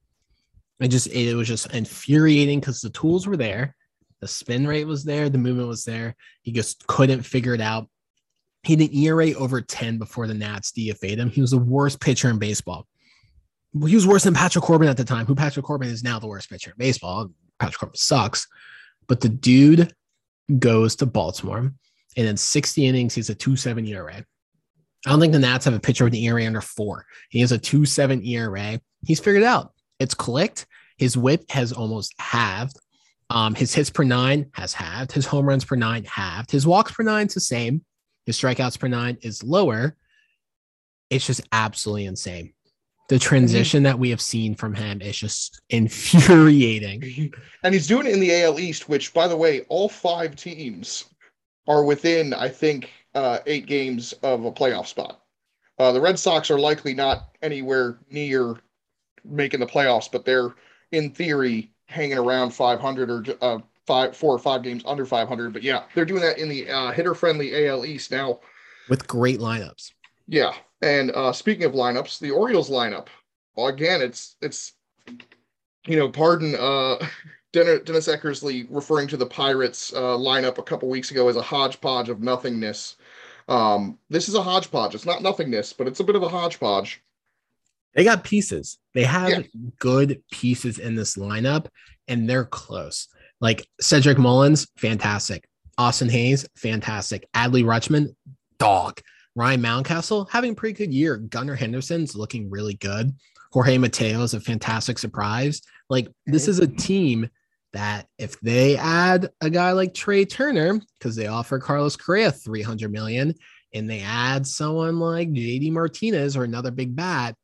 It 0.79 0.87
just 0.89 1.07
it 1.07 1.35
was 1.35 1.47
just 1.47 1.73
infuriating 1.73 2.59
because 2.59 2.79
the 2.79 2.89
tools 2.91 3.27
were 3.27 3.37
there, 3.37 3.75
the 4.21 4.27
spin 4.27 4.65
rate 4.65 4.85
was 4.85 5.03
there, 5.03 5.29
the 5.29 5.37
movement 5.37 5.67
was 5.67 5.83
there. 5.83 6.15
He 6.41 6.51
just 6.51 6.85
couldn't 6.87 7.23
figure 7.23 7.53
it 7.53 7.61
out. 7.61 7.89
He 8.63 8.73
had 8.73 8.81
an 8.81 8.95
ERA 8.95 9.33
over 9.33 9.61
10 9.61 9.97
before 9.97 10.27
the 10.27 10.33
Nats 10.33 10.71
DFA'd 10.71 11.19
him. 11.19 11.29
He 11.29 11.41
was 11.41 11.51
the 11.51 11.57
worst 11.57 12.01
pitcher 12.01 12.29
in 12.29 12.39
baseball. 12.39 12.87
He 13.73 13.95
was 13.95 14.07
worse 14.07 14.23
than 14.23 14.33
Patrick 14.33 14.63
Corbin 14.63 14.89
at 14.89 14.97
the 14.97 15.05
time, 15.05 15.25
who 15.25 15.35
Patrick 15.35 15.65
Corbin 15.65 15.89
is 15.89 16.03
now 16.03 16.19
the 16.19 16.27
worst 16.27 16.49
pitcher 16.49 16.71
in 16.71 16.77
baseball. 16.77 17.29
Patrick 17.59 17.79
Corbin 17.79 17.95
sucks. 17.95 18.47
But 19.07 19.21
the 19.21 19.29
dude 19.29 19.93
goes 20.57 20.95
to 20.97 21.05
Baltimore, 21.05 21.71
and 22.17 22.27
in 22.27 22.35
60 22.35 22.85
innings, 22.85 23.15
he's 23.15 23.29
a 23.29 23.35
2 23.35 23.55
7 23.55 23.85
ERA. 23.85 24.25
I 25.05 25.09
don't 25.09 25.19
think 25.19 25.33
the 25.33 25.39
Nats 25.39 25.65
have 25.65 25.73
a 25.73 25.79
pitcher 25.79 26.03
with 26.03 26.13
an 26.13 26.19
ERA 26.19 26.45
under 26.45 26.61
four. 26.61 27.05
He 27.29 27.39
has 27.39 27.51
a 27.51 27.57
2 27.57 27.85
7 27.85 28.25
ERA. 28.25 28.81
He's 29.05 29.19
figured 29.19 29.43
it 29.43 29.45
out. 29.45 29.71
It's 29.99 30.13
clicked. 30.13 30.65
His 30.97 31.17
whip 31.17 31.49
has 31.51 31.71
almost 31.71 32.13
halved. 32.19 32.77
Um, 33.29 33.53
his 33.53 33.73
hits 33.73 33.89
per 33.89 34.03
nine 34.03 34.49
has 34.53 34.73
halved. 34.73 35.11
His 35.11 35.25
home 35.25 35.45
runs 35.45 35.63
per 35.63 35.75
nine 35.75 36.03
halved. 36.05 36.51
His 36.51 36.65
walks 36.65 36.91
per 36.91 37.03
nine 37.03 37.27
is 37.27 37.35
the 37.35 37.41
same. 37.41 37.83
His 38.25 38.37
strikeouts 38.37 38.79
per 38.79 38.87
nine 38.87 39.17
is 39.21 39.43
lower. 39.43 39.95
It's 41.09 41.25
just 41.25 41.41
absolutely 41.51 42.05
insane. 42.05 42.53
The 43.09 43.17
transition 43.17 43.83
that 43.83 43.97
we 43.97 44.11
have 44.11 44.21
seen 44.21 44.53
from 44.53 44.75
him 44.75 45.01
is 45.01 45.17
just 45.17 45.61
infuriating. 45.69 47.33
And 47.63 47.73
he's 47.73 47.87
doing 47.87 48.05
it 48.05 48.13
in 48.13 48.19
the 48.19 48.43
AL 48.43 48.59
East, 48.59 48.87
which, 48.87 49.13
by 49.13 49.27
the 49.27 49.35
way, 49.35 49.61
all 49.67 49.89
five 49.89 50.35
teams 50.35 51.05
are 51.67 51.83
within, 51.83 52.33
I 52.33 52.47
think, 52.47 52.89
uh, 53.15 53.39
eight 53.47 53.65
games 53.65 54.13
of 54.23 54.45
a 54.45 54.51
playoff 54.51 54.87
spot. 54.87 55.21
Uh, 55.79 55.91
the 55.91 55.99
Red 55.99 56.19
Sox 56.19 56.51
are 56.51 56.59
likely 56.59 56.93
not 56.93 57.35
anywhere 57.41 57.99
near 58.11 58.57
making 59.25 59.59
the 59.59 59.65
playoffs, 59.65 60.11
but 60.11 60.25
they're 60.25 60.55
in 60.91 61.11
theory 61.11 61.71
hanging 61.85 62.17
around 62.17 62.51
500 62.51 63.09
or 63.09 63.25
uh, 63.41 63.59
five, 63.85 64.15
four 64.15 64.33
or 64.33 64.39
five 64.39 64.63
games 64.63 64.83
under 64.85 65.05
500. 65.05 65.53
But 65.53 65.63
yeah, 65.63 65.83
they're 65.95 66.05
doing 66.05 66.21
that 66.21 66.37
in 66.37 66.49
the 66.49 66.69
uh, 66.69 66.91
hitter-friendly 66.91 67.67
AL 67.67 67.85
East 67.85 68.11
now 68.11 68.39
with 68.89 69.07
great 69.07 69.39
lineups. 69.39 69.91
Yeah, 70.27 70.53
and 70.81 71.11
uh, 71.11 71.31
speaking 71.31 71.63
of 71.63 71.73
lineups, 71.73 72.19
the 72.19 72.31
Orioles 72.31 72.69
lineup. 72.69 73.07
Well, 73.55 73.67
again, 73.67 74.01
it's 74.01 74.35
it's 74.41 74.73
you 75.87 75.97
know, 75.97 76.09
pardon 76.09 76.55
uh, 76.55 76.97
Dennis, 77.53 77.81
Dennis 77.85 78.07
Eckersley 78.07 78.67
referring 78.69 79.07
to 79.07 79.17
the 79.17 79.25
Pirates 79.25 79.93
uh, 79.93 80.17
lineup 80.17 80.57
a 80.57 80.63
couple 80.63 80.89
weeks 80.89 81.11
ago 81.11 81.29
as 81.29 81.35
a 81.35 81.41
hodgepodge 81.41 82.09
of 82.09 82.21
nothingness. 82.21 82.95
Um, 83.47 83.97
this 84.09 84.29
is 84.29 84.35
a 84.35 84.43
hodgepodge. 84.43 84.93
It's 84.93 85.05
not 85.05 85.23
nothingness, 85.23 85.73
but 85.73 85.87
it's 85.87 85.99
a 85.99 86.03
bit 86.03 86.15
of 86.15 86.21
a 86.21 86.29
hodgepodge. 86.29 87.01
They 87.95 88.03
got 88.03 88.23
pieces. 88.23 88.77
They 88.93 89.03
have 89.03 89.29
yeah. 89.29 89.41
good 89.79 90.21
pieces 90.31 90.79
in 90.79 90.95
this 90.95 91.15
lineup, 91.17 91.67
and 92.07 92.29
they're 92.29 92.45
close. 92.45 93.07
Like 93.41 93.67
Cedric 93.81 94.17
Mullins, 94.17 94.67
fantastic. 94.77 95.47
Austin 95.77 96.09
Hays, 96.09 96.47
fantastic. 96.57 97.27
Adley 97.33 97.63
Rutschman, 97.63 98.15
dog. 98.57 99.01
Ryan 99.35 99.61
Mountcastle 99.61 100.29
having 100.29 100.51
a 100.51 100.55
pretty 100.55 100.77
good 100.77 100.93
year. 100.93 101.17
Gunnar 101.17 101.55
Henderson's 101.55 102.15
looking 102.15 102.49
really 102.49 102.73
good. 102.73 103.13
Jorge 103.51 103.77
Mateo 103.77 104.21
is 104.21 104.33
a 104.33 104.41
fantastic 104.41 104.99
surprise. 104.99 105.61
Like 105.89 106.09
this 106.25 106.47
is 106.47 106.59
a 106.59 106.67
team 106.67 107.29
that 107.73 108.07
if 108.17 108.39
they 108.41 108.75
add 108.77 109.29
a 109.41 109.49
guy 109.49 109.71
like 109.71 109.93
Trea 109.93 110.25
Turner, 110.25 110.81
because 110.97 111.15
they 111.15 111.27
offer 111.27 111.59
Carlos 111.59 111.95
Correa 111.95 112.31
300 112.31 112.91
million, 112.91 113.33
and 113.73 113.89
they 113.89 114.01
add 114.01 114.45
someone 114.47 114.99
like 114.99 115.29
JD 115.29 115.71
Martinez 115.71 116.35
or 116.35 116.43
another 116.43 116.71
big 116.71 116.95
bat, 116.95 117.35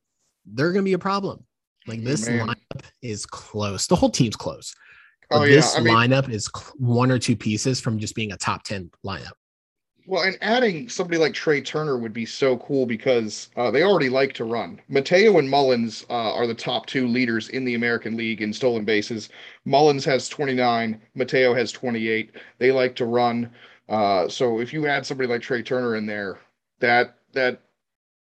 they're 0.46 0.72
going 0.72 0.84
to 0.84 0.90
be 0.90 0.94
a 0.94 1.00
problem. 1.00 1.44
Like 1.88 2.04
this 2.04 2.28
Man. 2.28 2.48
lineup 2.48 2.82
is 3.02 3.26
close. 3.26 3.88
The 3.88 3.96
whole 3.96 4.10
team's 4.10 4.36
close. 4.36 4.74
oh, 5.32 5.44
yeah. 5.44 5.56
This 5.56 5.78
I 5.78 5.82
mean, 5.82 5.94
lineup 5.94 6.30
is 6.30 6.50
one 6.78 7.12
or 7.12 7.20
two 7.20 7.36
pieces 7.36 7.80
from 7.80 8.00
just 8.00 8.16
being 8.16 8.32
a 8.32 8.38
top 8.38 8.64
10 8.64 8.90
lineup. 9.06 9.34
Well, 10.08 10.24
and 10.24 10.38
adding 10.42 10.88
somebody 10.88 11.18
like 11.18 11.34
Trea 11.34 11.62
Turner 11.62 11.98
would 11.98 12.14
be 12.14 12.28
so 12.28 12.58
cool 12.58 12.86
because 12.86 13.50
uh, 13.56 13.72
they 13.72 13.82
already 13.82 14.10
like 14.10 14.34
to 14.34 14.44
run. 14.44 14.80
Mateo 14.88 15.40
and 15.40 15.50
Mullins 15.50 16.06
uh, 16.12 16.34
are 16.34 16.46
the 16.46 16.54
top 16.54 16.86
two 16.86 17.08
leaders 17.08 17.50
in 17.50 17.66
the 17.66 17.74
American 17.74 18.16
League 18.16 18.44
in 18.44 18.54
stolen 18.54 18.86
bases. 18.86 19.30
Mullins 19.66 20.06
has 20.06 20.30
29, 20.30 21.02
Mateo 21.16 21.56
has 21.56 21.72
28. 21.72 22.32
They 22.60 22.72
like 22.72 22.96
to 22.98 23.06
run. 23.06 23.50
Uh, 23.90 24.28
so 24.28 24.60
if 24.60 24.74
you 24.74 24.88
add 24.88 25.06
somebody 25.08 25.28
like 25.28 25.42
Trea 25.42 25.64
Turner 25.64 25.96
in 25.96 26.06
there, 26.06 26.40
that 26.80 27.18
that 27.34 27.62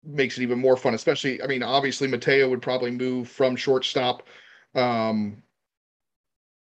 makes 0.05 0.39
it 0.39 0.43
even 0.43 0.59
more 0.59 0.77
fun. 0.77 0.95
Especially, 0.95 1.43
I 1.43 1.47
mean, 1.47 1.63
obviously 1.63 2.09
Mateo 2.09 2.49
would 2.49 2.63
probably 2.63 2.91
move 2.91 3.29
from 3.29 3.57
shortstop, 3.57 4.23
um, 4.75 5.43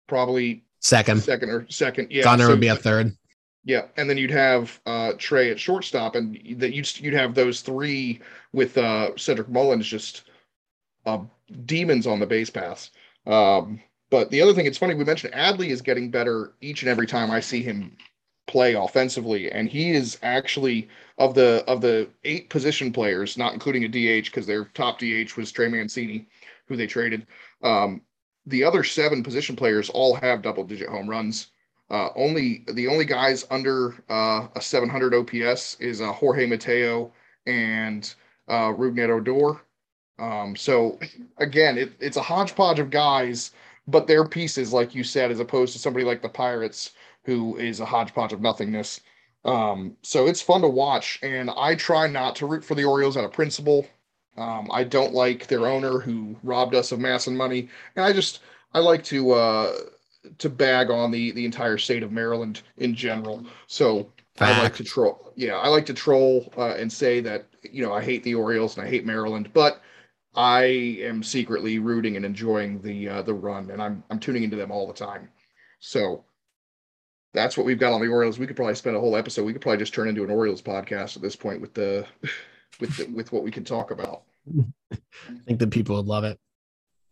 probably 0.07 0.63
second, 0.79 1.21
second 1.21 1.49
or 1.49 1.65
second. 1.69 2.07
Yeah, 2.11 2.23
Gunnar 2.23 2.45
so, 2.45 2.51
would 2.51 2.61
be 2.61 2.67
a 2.67 2.75
third. 2.75 3.15
Yeah, 3.63 3.87
and 3.97 4.07
then 4.07 4.17
you'd 4.17 4.31
have 4.31 4.79
uh, 4.85 5.13
Trea 5.17 5.51
at 5.51 5.59
shortstop, 5.59 6.15
and 6.15 6.35
that 6.59 6.73
you'd 6.73 6.99
you'd 6.99 7.13
have 7.13 7.33
those 7.33 7.61
three 7.61 8.21
with 8.53 8.77
uh, 8.77 9.17
Cedric 9.17 9.49
Mullins 9.49 9.87
just 9.87 10.23
uh, 11.05 11.19
demons 11.65 12.05
on 12.07 12.19
the 12.19 12.27
base 12.27 12.49
paths. 12.49 12.91
Um, 13.25 13.81
but 14.11 14.29
the 14.29 14.41
other 14.41 14.53
thing, 14.53 14.67
it's 14.67 14.77
funny 14.77 14.93
we 14.93 15.03
mentioned 15.03 15.33
Adley 15.33 15.69
is 15.69 15.81
getting 15.81 16.11
better 16.11 16.53
each 16.61 16.83
and 16.83 16.89
every 16.89 17.07
time 17.07 17.31
I 17.31 17.39
see 17.39 17.63
him 17.63 17.97
play 18.47 18.73
offensively, 18.73 19.51
and 19.51 19.69
he 19.69 19.91
is 19.91 20.17
actually 20.23 20.87
of 21.17 21.33
the 21.33 21.63
of 21.67 21.81
the 21.81 22.07
eight 22.23 22.49
position 22.49 22.91
players, 22.91 23.37
not 23.37 23.53
including 23.53 23.83
a 23.83 23.87
DH 23.87 24.25
because 24.25 24.45
their 24.45 24.65
top 24.73 24.99
DH 24.99 25.35
was 25.35 25.51
Trey 25.51 25.67
Mancini, 25.67 26.27
who 26.67 26.75
they 26.75 26.87
traded. 26.87 27.25
Um, 27.63 28.01
the 28.45 28.63
other 28.63 28.83
seven 28.83 29.23
position 29.23 29.55
players 29.55 29.89
all 29.89 30.15
have 30.15 30.41
double 30.41 30.63
digit 30.63 30.89
home 30.89 31.09
runs. 31.09 31.47
Uh, 31.89 32.09
only 32.15 32.65
the 32.73 32.87
only 32.87 33.05
guys 33.05 33.45
under 33.51 33.95
uh, 34.09 34.47
a 34.55 34.61
700 34.61 35.13
OPS 35.13 35.77
is 35.79 36.01
uh, 36.01 36.11
Jorge 36.11 36.47
Mateo 36.47 37.11
and 37.45 38.15
uh, 38.47 38.69
Rougned 38.69 39.09
Odor. 39.09 39.61
Um, 40.17 40.55
so 40.55 40.99
again, 41.37 41.77
it, 41.77 41.93
it's 41.99 42.17
a 42.17 42.21
hodgepodge 42.21 42.79
of 42.79 42.89
guys, 42.89 43.51
but 43.87 44.07
they're 44.07 44.27
pieces, 44.27 44.73
like 44.73 44.95
you 44.95 45.03
said, 45.03 45.29
as 45.29 45.39
opposed 45.39 45.73
to 45.73 45.79
somebody 45.79 46.05
like 46.05 46.21
the 46.21 46.29
Pirates, 46.29 46.91
who 47.25 47.57
is 47.57 47.79
a 47.79 47.85
hodgepodge 47.85 48.33
of 48.33 48.41
nothingness. 48.41 49.01
Um, 49.43 49.97
so 50.01 50.25
it's 50.27 50.41
fun 50.41 50.61
to 50.61 50.67
watch, 50.67 51.19
and 51.21 51.51
I 51.55 51.75
try 51.75 52.07
not 52.07 52.35
to 52.37 52.47
root 52.47 52.63
for 52.63 52.75
the 52.75 52.85
Orioles 52.85 53.17
out 53.17 53.25
of 53.25 53.31
principle. 53.31 53.85
Um, 54.37 54.69
I 54.71 54.83
don't 54.83 55.13
like 55.13 55.47
their 55.47 55.67
owner 55.67 55.99
who 55.99 56.35
robbed 56.43 56.75
us 56.75 56.91
of 56.91 56.99
MASN 56.99 57.27
and 57.27 57.37
money, 57.37 57.69
and 57.95 58.05
I 58.05 58.11
just 58.11 58.41
I 58.73 58.79
like 58.79 59.03
to 59.05 59.31
uh, 59.31 59.73
to 60.39 60.49
bag 60.49 60.89
on 60.89 61.11
the 61.11 61.31
the 61.31 61.45
entire 61.45 61.77
state 61.77 62.03
of 62.03 62.11
Maryland 62.11 62.61
in 62.77 62.95
general. 62.95 63.45
So 63.67 64.11
Fact. 64.35 64.59
I 64.59 64.63
like 64.63 64.75
to 64.75 64.83
troll. 64.83 65.31
Yeah, 65.35 65.55
I 65.55 65.69
like 65.69 65.85
to 65.85 65.93
troll 65.93 66.51
uh, 66.57 66.75
and 66.75 66.91
say 66.91 67.21
that 67.21 67.47
you 67.63 67.83
know 67.83 67.93
I 67.93 68.03
hate 68.03 68.23
the 68.23 68.35
Orioles 68.35 68.77
and 68.77 68.85
I 68.85 68.89
hate 68.89 69.05
Maryland, 69.05 69.51
but 69.53 69.81
I 70.35 70.63
am 70.63 71.23
secretly 71.23 71.79
rooting 71.79 72.17
and 72.17 72.25
enjoying 72.25 72.81
the 72.81 73.07
uh, 73.07 73.21
the 73.21 73.33
run, 73.33 73.71
and 73.71 73.81
I'm 73.81 74.03
I'm 74.09 74.19
tuning 74.19 74.43
into 74.43 74.57
them 74.57 74.71
all 74.71 74.87
the 74.87 74.93
time. 74.93 75.29
So 75.79 76.25
that's 77.35 77.57
what 77.57 77.65
we've 77.65 77.79
got 77.79 77.93
on 77.93 78.01
the 78.01 78.07
Orioles. 78.07 78.39
We 78.39 78.47
could 78.47 78.55
probably 78.55 78.75
spend 78.75 78.95
a 78.95 78.99
whole 78.99 79.15
episode. 79.15 79.45
We 79.45 79.53
could 79.53 79.61
probably 79.61 79.79
just 79.79 79.93
turn 79.93 80.07
into 80.07 80.23
an 80.23 80.31
Orioles 80.31 80.61
podcast 80.61 81.15
at 81.15 81.21
this 81.21 81.35
point 81.35 81.61
with 81.61 81.73
the 81.73 82.05
with 82.79 82.95
the, 82.97 83.05
with 83.05 83.31
what 83.31 83.43
we 83.43 83.51
can 83.51 83.63
talk 83.63 83.91
about. 83.91 84.23
I 84.91 84.97
think 85.45 85.59
the 85.59 85.67
people 85.67 85.95
would 85.95 86.05
love 86.05 86.23
it. 86.23 86.39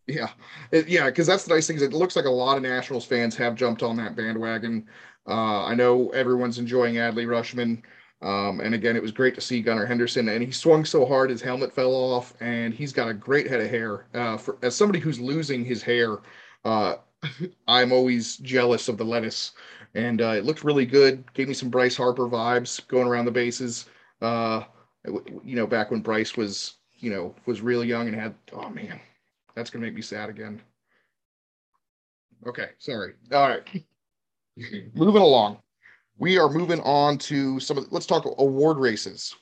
Yeah, 0.07 0.29
it, 0.71 0.87
yeah, 0.87 1.05
because 1.05 1.27
that's 1.27 1.45
the 1.45 1.53
nice 1.53 1.67
thing. 1.67 1.77
Is 1.77 1.81
it 1.81 1.93
looks 1.93 2.15
like 2.15 2.25
a 2.25 2.29
lot 2.29 2.57
of 2.57 2.63
Nationals 2.63 3.05
fans 3.05 3.35
have 3.37 3.55
jumped 3.55 3.83
on 3.83 3.95
that 3.97 4.15
bandwagon. 4.15 4.87
Uh, 5.27 5.63
I 5.63 5.75
know 5.75 6.09
everyone's 6.09 6.59
enjoying 6.59 6.95
Adley 6.95 7.25
Rutschman. 7.25 7.81
Um, 8.23 8.61
and 8.61 8.73
again, 8.73 8.95
it 8.95 9.01
was 9.01 9.11
great 9.11 9.35
to 9.35 9.41
see 9.41 9.61
Gunnar 9.61 9.85
Henderson, 9.85 10.29
and 10.29 10.41
he 10.41 10.51
swung 10.51 10.85
so 10.85 11.05
hard 11.05 11.29
his 11.29 11.41
helmet 11.41 11.73
fell 11.73 11.93
off, 11.93 12.33
and 12.39 12.73
he's 12.73 12.93
got 12.93 13.09
a 13.09 13.13
great 13.13 13.47
head 13.47 13.59
of 13.59 13.69
hair. 13.69 14.05
Uh, 14.13 14.37
for 14.37 14.57
as 14.61 14.75
somebody 14.75 14.99
who's 14.99 15.19
losing 15.19 15.65
his 15.65 15.83
hair, 15.83 16.19
uh, 16.63 16.95
I'm 17.67 17.91
always 17.91 18.37
jealous 18.37 18.87
of 18.87 18.97
the 18.97 19.03
lettuce, 19.03 19.51
and 19.95 20.21
uh, 20.21 20.31
it 20.31 20.45
looked 20.45 20.63
really 20.63 20.85
good. 20.85 21.23
Gave 21.33 21.47
me 21.47 21.53
some 21.53 21.69
Bryce 21.69 21.95
Harper 21.95 22.27
vibes 22.27 22.85
going 22.87 23.07
around 23.07 23.25
the 23.25 23.31
bases. 23.31 23.85
Uh, 24.21 24.63
you 25.43 25.55
know, 25.55 25.67
back 25.67 25.91
when 25.91 26.01
Bryce 26.01 26.35
was, 26.37 26.75
you 26.99 27.09
know, 27.09 27.35
was 27.45 27.61
really 27.61 27.87
young 27.87 28.07
and 28.07 28.15
had, 28.15 28.35
oh 28.53 28.69
man, 28.69 28.99
that's 29.55 29.69
gonna 29.69 29.85
make 29.85 29.93
me 29.93 30.01
sad 30.01 30.29
again. 30.29 30.61
Okay, 32.47 32.69
sorry. 32.77 33.13
All 33.31 33.49
right. 33.49 33.85
moving 34.93 35.21
along. 35.21 35.59
We 36.17 36.37
are 36.37 36.49
moving 36.49 36.79
on 36.81 37.17
to 37.19 37.59
some 37.59 37.77
of 37.77 37.91
let's 37.91 38.05
talk 38.05 38.25
award 38.37 38.77
races. 38.77 39.35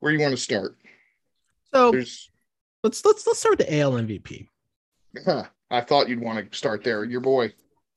Where 0.00 0.12
do 0.12 0.18
you 0.18 0.22
want 0.22 0.36
to 0.36 0.42
start? 0.42 0.76
So 1.72 1.90
There's, 1.90 2.30
let's 2.82 3.04
let's 3.04 3.26
let's 3.26 3.38
start 3.38 3.58
with 3.58 3.66
the 3.66 3.78
AL 3.78 3.92
MVP. 3.92 4.48
I 5.70 5.80
thought 5.80 6.08
you'd 6.08 6.20
want 6.20 6.50
to 6.50 6.56
start 6.56 6.84
there. 6.84 7.04
Your 7.04 7.20
boy. 7.20 7.52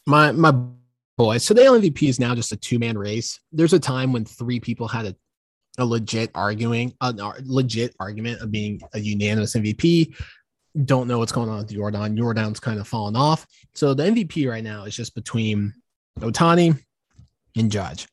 My 0.08 0.32
my 0.32 0.52
boy. 1.18 1.38
So 1.38 1.54
the 1.54 1.66
AL 1.66 1.80
MVP 1.80 2.10
is 2.10 2.20
now 2.20 2.34
just 2.34 2.52
a 2.52 2.58
two-man 2.58 2.98
race. 2.98 3.40
There's 3.52 3.74
a 3.74 3.80
time 3.80 4.14
when 4.14 4.26
three 4.26 4.60
people 4.60 4.88
had 4.88 5.06
a 5.06 5.16
a 5.78 5.86
legit 5.86 6.32
arguing, 6.34 6.94
uh, 7.02 7.14
a 7.20 7.34
legit 7.44 7.96
argument 8.00 8.42
of 8.42 8.52
being 8.52 8.82
a 8.94 9.00
unanimous 9.00 9.56
MVP. 9.56 10.16
Don't 10.86 11.08
know 11.08 11.20
what's 11.20 11.32
going 11.32 11.50
on 11.50 11.58
with 11.58 11.70
Yordan. 11.70 12.18
Yordan's 12.18 12.60
kind 12.60 12.80
of 12.80 12.88
fallen 12.88 13.16
off. 13.16 13.46
So 13.76 13.94
the 13.94 14.04
MVP 14.04 14.50
right 14.50 14.64
now 14.64 14.86
is 14.86 14.96
just 14.96 15.14
between 15.14 15.74
Ohtani 16.20 16.82
and 17.56 17.72
Judge. 17.72 18.08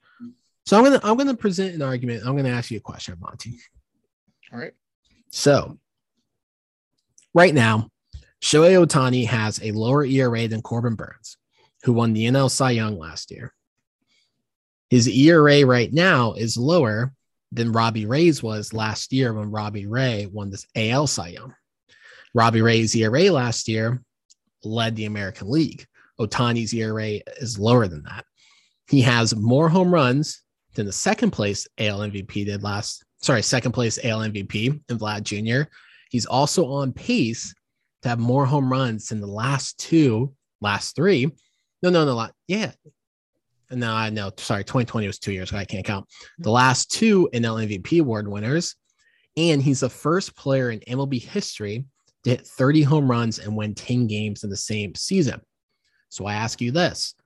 So 0.67 0.77
I'm 0.77 0.85
gonna 0.85 1.01
I'm 1.03 1.17
gonna 1.17 1.37
present 1.37 1.75
an 1.75 1.83
argument. 1.83 2.23
I'm 2.27 2.37
gonna 2.37 2.51
ask 2.51 2.71
you 2.71 2.79
a 2.79 2.81
question, 2.81 3.17
Monty. 3.21 3.59
All 4.53 4.59
right. 4.59 4.73
So 5.31 5.79
right 7.35 7.55
now, 7.55 7.89
Shohei 8.43 8.85
Ohtani 8.85 9.27
has 9.27 9.61
a 9.63 9.73
lower 9.73 10.05
ERA 10.05 10.49
than 10.49 10.63
Corbin 10.63 10.95
Burnes, 10.95 11.37
who 11.85 11.93
won 11.93 12.13
the 12.13 12.27
NL 12.27 12.51
Cy 12.51 12.73
Young 12.73 12.99
last 12.99 13.31
year. 13.31 13.53
His 14.91 15.09
ERA 15.09 15.65
right 15.65 15.93
now 15.93 16.33
is 16.33 16.57
lower 16.57 17.13
than 17.53 17.73
Robbie 17.73 18.07
Ray's 18.07 18.43
was 18.43 18.73
last 18.73 19.13
year 19.13 19.33
when 19.33 19.51
Robbie 19.51 19.87
Ray 19.87 20.27
won 20.27 20.51
this 20.51 20.67
AL 20.75 21.07
Cy 21.07 21.29
Young. 21.29 21.55
Robbie 22.35 22.63
Ray's 22.63 22.95
ERA 22.97 23.31
last 23.31 23.69
year 23.69 24.03
led 24.65 24.97
the 24.97 25.05
American 25.05 25.51
League. 25.51 25.87
Ohtani's 26.19 26.73
ERA 26.73 27.21
is 27.39 27.59
lower 27.59 27.87
than 27.87 28.03
that. 28.05 28.25
He 28.89 29.03
has 29.03 29.35
more 29.37 29.69
home 29.69 29.93
runs 29.93 30.43
than 30.75 30.87
the 30.87 30.93
second 30.93 31.31
place 31.31 31.67
AL 31.79 32.01
MVP 32.01 32.47
did 32.47 32.63
last, 32.63 33.05
sorry, 33.23 33.43
second 33.43 33.73
place 33.73 33.99
AL 34.03 34.21
MVP 34.21 34.81
in 34.89 34.99
Vlad 34.99 35.23
Jr. 35.23 35.69
He's 36.11 36.27
also 36.27 36.67
on 36.67 36.93
pace 36.93 37.55
to 38.03 38.09
have 38.09 38.19
more 38.19 38.47
home 38.47 38.71
runs 38.71 39.09
than 39.09 39.21
the 39.21 39.27
last 39.27 39.79
two, 39.79 40.35
last 40.61 40.97
three. 40.97 41.31
No, 41.85 41.91
no, 41.91 42.07
no, 42.07 42.29
yeah. 42.49 42.73
No, 43.71 43.93
I 43.93 44.09
know. 44.09 44.33
Sorry, 44.39 44.65
2020 44.65 45.07
was 45.07 45.19
two 45.19 45.33
years, 45.33 45.51
so 45.51 45.59
I 45.59 45.67
can't 45.67 45.85
count. 45.85 46.07
The 46.39 46.51
last 46.51 46.91
two 46.91 47.29
NL 47.35 47.63
MVP 47.69 48.01
award 48.01 48.27
winners. 48.27 48.75
And 49.37 49.61
he's 49.61 49.81
the 49.81 49.91
first 49.91 50.35
player 50.35 50.71
in 50.71 50.81
MLB 50.81 51.23
history 51.23 51.85
to 52.23 52.31
hit 52.31 52.47
30 52.47 52.85
home 52.85 53.11
runs 53.11 53.39
and 53.39 53.55
win 53.55 53.75
10 53.75 54.07
games 54.07 54.45
in 54.45 54.49
the 54.49 54.57
same 54.57 54.95
season. 54.95 55.43
So 56.09 56.25
I 56.25 56.33
ask 56.33 56.63
you 56.63 56.71
this 56.71 57.17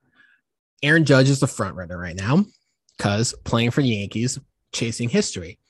Aaron 0.82 1.04
Judge 1.04 1.30
is 1.30 1.38
the 1.38 1.46
front 1.46 1.76
runner 1.76 1.96
right 1.96 2.16
now 2.16 2.44
because 2.96 3.36
playing 3.44 3.70
for 3.70 3.82
the 3.82 3.90
Yankees, 3.90 4.40
chasing 4.72 5.08
history. 5.08 5.60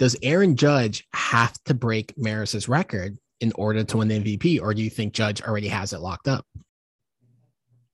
Does 0.00 0.16
Aaron 0.24 0.56
Judge 0.56 1.06
have 1.12 1.56
to 1.66 1.74
break 1.74 2.18
Maris's 2.18 2.68
record 2.68 3.16
in 3.40 3.52
order 3.52 3.84
to 3.84 3.96
win 3.96 4.08
the 4.08 4.18
MVP, 4.20 4.60
or 4.60 4.74
do 4.74 4.82
you 4.82 4.90
think 4.90 5.12
Judge 5.12 5.40
already 5.40 5.68
has 5.68 5.92
it 5.92 6.00
locked 6.00 6.26
up? 6.26 6.44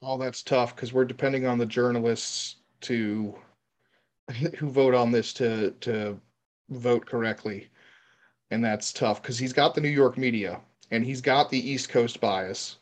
Oh, 0.06 0.18
that's 0.18 0.42
tough 0.42 0.76
because 0.76 0.92
we're 0.92 1.06
depending 1.06 1.46
on 1.46 1.56
the 1.56 1.64
journalists 1.64 2.56
to 2.82 3.34
who 4.58 4.68
vote 4.68 4.94
on 4.94 5.10
this 5.10 5.32
to 5.34 5.70
to 5.80 6.20
vote 6.68 7.06
correctly, 7.06 7.70
and 8.50 8.62
that's 8.62 8.92
tough 8.92 9.22
because 9.22 9.38
he's 9.38 9.54
got 9.54 9.74
the 9.74 9.80
New 9.80 9.88
York 9.88 10.18
media 10.18 10.60
and 10.90 11.04
he's 11.06 11.22
got 11.22 11.48
the 11.48 11.70
East 11.70 11.88
Coast 11.88 12.20
bias, 12.20 12.76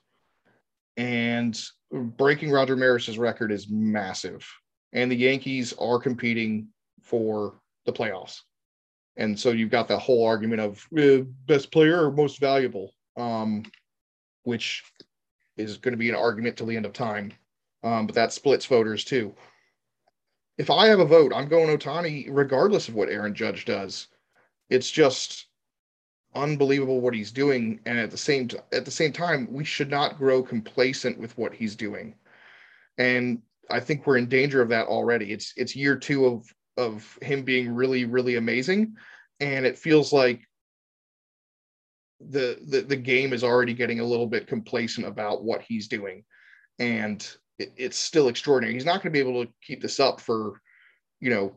and 0.97 1.63
breaking 1.93 2.51
Roger 2.51 2.75
Maris's 2.75 3.19
record 3.19 3.53
is 3.53 3.69
massive, 3.71 4.45
and 4.93 5.09
the 5.09 5.17
Yankees 5.17 5.73
are 5.75 6.01
competing 6.01 6.67
for 7.03 7.55
the 7.87 7.93
playoffs, 7.93 8.41
and 9.17 9.39
so 9.39 9.51
you've 9.51 9.71
got 9.71 9.87
that 9.87 10.01
whole 10.01 10.27
argument 10.27 10.61
of 10.61 10.85
uh, 10.99 11.23
best 11.47 11.71
player 11.71 12.05
or 12.05 12.11
most 12.11 12.41
valuable, 12.41 12.93
um, 13.17 13.63
which 14.43 14.83
is 15.57 15.77
going 15.77 15.93
to 15.93 15.99
be 15.99 16.09
an 16.09 16.15
argument 16.17 16.57
till 16.57 16.67
the 16.67 16.77
end 16.77 16.87
of 16.87 16.93
time. 16.93 17.33
Um, 17.83 18.07
but 18.07 18.15
that 18.15 18.33
splits 18.33 18.67
voters 18.67 19.05
too. 19.05 19.35
If 20.59 20.71
I 20.71 20.87
have 20.87 21.01
a 21.01 21.05
vote, 21.05 21.33
I'm 21.35 21.49
going 21.49 21.77
Ohtani 21.77 22.29
regardless 22.31 22.89
of 22.89 22.95
what 22.95 23.09
Aaron 23.09 23.35
Judge 23.35 23.65
does. 23.65 24.09
It's 24.71 24.91
just 24.91 25.47
unbelievable 26.35 27.01
what 27.01 27.15
he's 27.15 27.33
doing, 27.33 27.81
and 27.85 27.99
at 27.99 28.11
the 28.11 28.17
same 28.17 28.49
t- 28.49 28.59
at 28.73 28.85
the 28.85 28.91
same 28.91 29.13
time, 29.13 29.49
we 29.51 29.65
should 29.65 29.91
not 29.91 30.19
grow 30.19 30.43
complacent 30.43 31.19
with 31.19 31.37
what 31.37 31.53
he's 31.53 31.77
doing. 31.77 32.15
And 32.99 33.43
I 33.71 33.81
think 33.81 34.07
we're 34.07 34.19
in 34.19 34.29
danger 34.29 34.63
of 34.63 34.69
that 34.71 34.87
already. 34.87 35.33
It's 35.33 35.53
it's 35.57 35.77
year 35.77 35.97
two 35.97 36.27
of 36.27 36.55
of 36.77 37.19
him 37.23 37.43
being 37.43 37.75
really 37.75 38.05
really 38.05 38.37
amazing, 38.37 38.97
and 39.41 39.67
it 39.67 39.79
feels 39.79 40.13
like 40.13 40.47
the, 42.31 42.59
the 42.67 42.81
the 42.83 42.97
game 42.97 43.33
is 43.33 43.45
already 43.45 43.75
getting 43.75 44.01
a 44.01 44.05
little 44.05 44.27
bit 44.27 44.47
complacent 44.47 45.07
about 45.07 45.45
what 45.45 45.63
he's 45.63 45.89
doing, 45.89 46.25
and 46.79 47.29
it, 47.59 47.73
it's 47.77 47.99
still 47.99 48.29
extraordinary. 48.29 48.75
He's 48.75 48.85
not 48.85 49.03
going 49.03 49.13
to 49.13 49.23
be 49.23 49.29
able 49.29 49.45
to 49.45 49.53
keep 49.63 49.81
this 49.83 50.01
up 50.01 50.21
for, 50.21 50.61
you 51.21 51.31
know, 51.31 51.57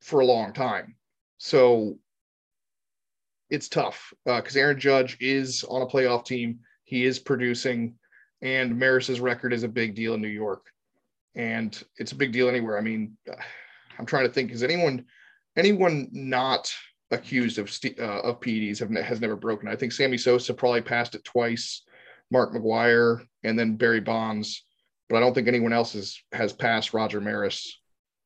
for 0.00 0.20
a 0.20 0.26
long 0.26 0.52
time. 0.52 0.96
So 1.38 1.98
it's 3.50 3.68
tough 3.68 4.12
because 4.24 4.56
uh, 4.56 4.60
Aaron 4.60 4.80
Judge 4.80 5.16
is 5.20 5.64
on 5.64 5.82
a 5.82 5.86
playoff 5.86 6.24
team. 6.24 6.60
He 6.84 7.04
is 7.04 7.18
producing, 7.18 7.94
and 8.40 8.78
Maris's 8.78 9.20
record 9.20 9.52
is 9.52 9.62
a 9.62 9.68
big 9.68 9.94
deal 9.94 10.14
in 10.14 10.20
New 10.20 10.28
York, 10.28 10.66
and 11.34 11.82
it's 11.98 12.12
a 12.12 12.16
big 12.16 12.32
deal 12.32 12.48
anywhere. 12.48 12.78
I 12.78 12.82
mean, 12.82 13.16
I'm 13.98 14.06
trying 14.06 14.26
to 14.26 14.32
think: 14.32 14.50
is 14.52 14.62
anyone 14.62 15.04
anyone 15.56 16.08
not 16.12 16.72
accused 17.12 17.58
of 17.58 17.68
uh, 17.98 18.20
of 18.22 18.40
PEDs 18.40 18.78
have 18.80 18.90
has 18.90 19.20
never 19.20 19.36
broken. 19.36 19.68
I 19.68 19.76
think 19.76 19.92
Sammy 19.92 20.18
Sosa 20.18 20.54
probably 20.54 20.80
passed 20.80 21.14
it 21.14 21.24
twice, 21.24 21.82
Mark 22.30 22.52
McGwire, 22.52 23.24
and 23.44 23.58
then 23.58 23.76
Barry 23.76 24.00
Bonds, 24.00 24.64
but 25.08 25.16
I 25.16 25.20
don't 25.20 25.34
think 25.34 25.46
anyone 25.46 25.72
else 25.72 25.92
has 25.92 26.18
has 26.32 26.52
passed 26.52 26.94
Roger 26.94 27.20
Maris. 27.20 27.78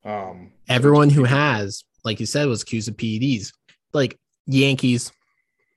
Um, 0.05 0.53
Everyone 0.69 1.11
who 1.11 1.25
has, 1.25 1.85
like 2.05 2.21
you 2.21 2.27
said, 2.27 2.47
was 2.47 2.63
accused 2.63 2.89
of 2.89 2.97
PEDs. 2.97 3.53
Like 3.93 4.19
Yankees 4.47 5.13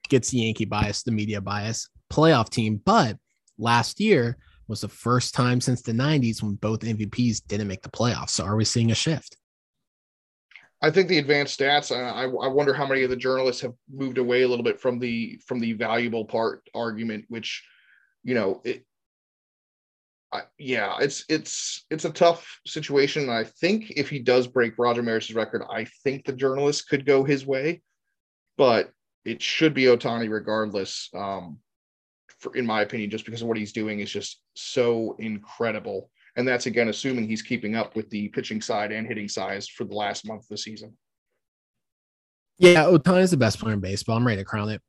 gets 0.08 0.30
the 0.30 0.40
Yankee 0.40 0.66
bias, 0.66 1.04
the 1.04 1.12
media 1.12 1.42
bias, 1.42 1.90
playoff 2.12 2.50
team, 2.50 2.82
but 2.86 3.18
last 3.58 4.00
year 4.00 4.38
was 4.68 4.82
the 4.82 4.88
first 4.88 5.34
time 5.34 5.60
since 5.60 5.82
the 5.82 5.92
90s 5.92 6.44
when 6.44 6.54
both 6.56 6.82
MVPs 6.82 7.42
didn't 7.48 7.68
make 7.68 7.82
the 7.82 7.90
playoffs. 7.90 8.30
So 8.30 8.46
are 8.46 8.56
we 8.56 8.66
seeing 8.66 8.92
a 8.92 8.96
shift? 8.96 9.36
I 10.82 10.92
think 10.92 11.10
the 11.10 11.18
advanced 11.18 11.60
stats. 11.60 11.94
I, 11.94 12.24
I 12.24 12.48
wonder 12.48 12.74
how 12.74 12.88
many 12.88 13.04
of 13.04 13.10
the 13.10 13.16
journalists 13.16 13.62
have 13.62 13.74
moved 13.92 14.18
away 14.18 14.44
a 14.44 14.48
little 14.48 14.64
bit 14.64 14.80
from 14.80 14.98
the 15.00 15.40
from 15.46 15.60
the 15.60 15.74
valuable 15.74 16.26
part 16.26 16.68
argument, 16.74 17.26
which, 17.28 17.64
you 18.24 18.36
know, 18.36 18.62
it. 18.64 18.86
I, 20.32 20.44
yeah, 20.58 20.98
it's 21.02 21.26
it's 21.28 21.86
it's 21.90 22.06
a 22.06 22.12
tough 22.12 22.60
situation. 22.66 23.30
I 23.30 23.44
think 23.44 23.92
if 23.92 24.10
he 24.10 24.20
does 24.20 24.48
break 24.48 24.78
Roger 24.78 25.04
Maris's 25.04 25.36
record, 25.36 25.64
I 25.70 25.86
think 26.04 26.26
the 26.26 26.34
journalists 26.34 26.84
could 26.84 27.06
go 27.06 27.24
his 27.24 27.46
way, 27.46 27.82
but 28.58 28.92
it 29.26 29.42
should 29.42 29.74
be 29.74 29.84
Ohtani 29.84 30.30
regardless. 30.30 31.10
Um, 31.14 31.58
for, 32.40 32.56
in 32.56 32.66
my 32.66 32.82
opinion, 32.82 33.10
just 33.10 33.26
because 33.26 33.42
of 33.42 33.48
what 33.48 33.58
he's 33.58 33.74
doing 33.74 34.00
is 34.00 34.12
just 34.12 34.42
so 34.56 35.16
incredible 35.20 36.10
and 36.36 36.48
that's 36.48 36.66
again 36.66 36.90
assuming 36.90 37.28
he's 37.28 37.42
keeping 37.42 37.76
up 37.76 37.96
with 37.96 38.10
the 38.10 38.28
pitching 38.30 38.62
side 38.62 38.92
and 38.92 39.08
hitting 39.08 39.28
size 39.28 39.68
for 39.68 39.84
the 39.84 39.96
last 39.96 40.28
month 40.28 40.44
of 40.44 40.50
the 40.50 40.58
season. 40.58 40.98
Yeah, 42.58 42.86
Ohtani 42.86 43.22
is 43.22 43.32
the 43.32 43.38
best 43.38 43.60
player 43.60 43.74
in 43.74 43.80
baseball. 43.80 44.18
I'm 44.18 44.28
ready 44.28 44.42
to 44.42 44.46
crown 44.46 44.70
it. 44.70 44.82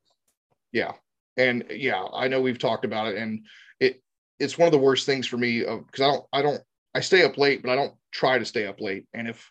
Yeah, 0.71 0.91
and 1.37 1.63
yeah, 1.69 2.03
I 2.13 2.27
know 2.27 2.41
we've 2.41 2.59
talked 2.59 2.85
about 2.85 3.07
it, 3.07 3.17
and 3.17 3.45
it 3.79 4.01
it's 4.39 4.57
one 4.57 4.67
of 4.67 4.71
the 4.71 4.77
worst 4.77 5.05
things 5.05 5.27
for 5.27 5.37
me 5.37 5.61
because 5.61 6.01
I 6.01 6.07
don't 6.07 6.25
I 6.33 6.41
don't 6.41 6.61
I 6.93 6.99
stay 6.99 7.23
up 7.23 7.37
late, 7.37 7.61
but 7.61 7.71
I 7.71 7.75
don't 7.75 7.93
try 8.11 8.37
to 8.37 8.45
stay 8.45 8.67
up 8.67 8.81
late, 8.81 9.05
and 9.13 9.27
if 9.27 9.49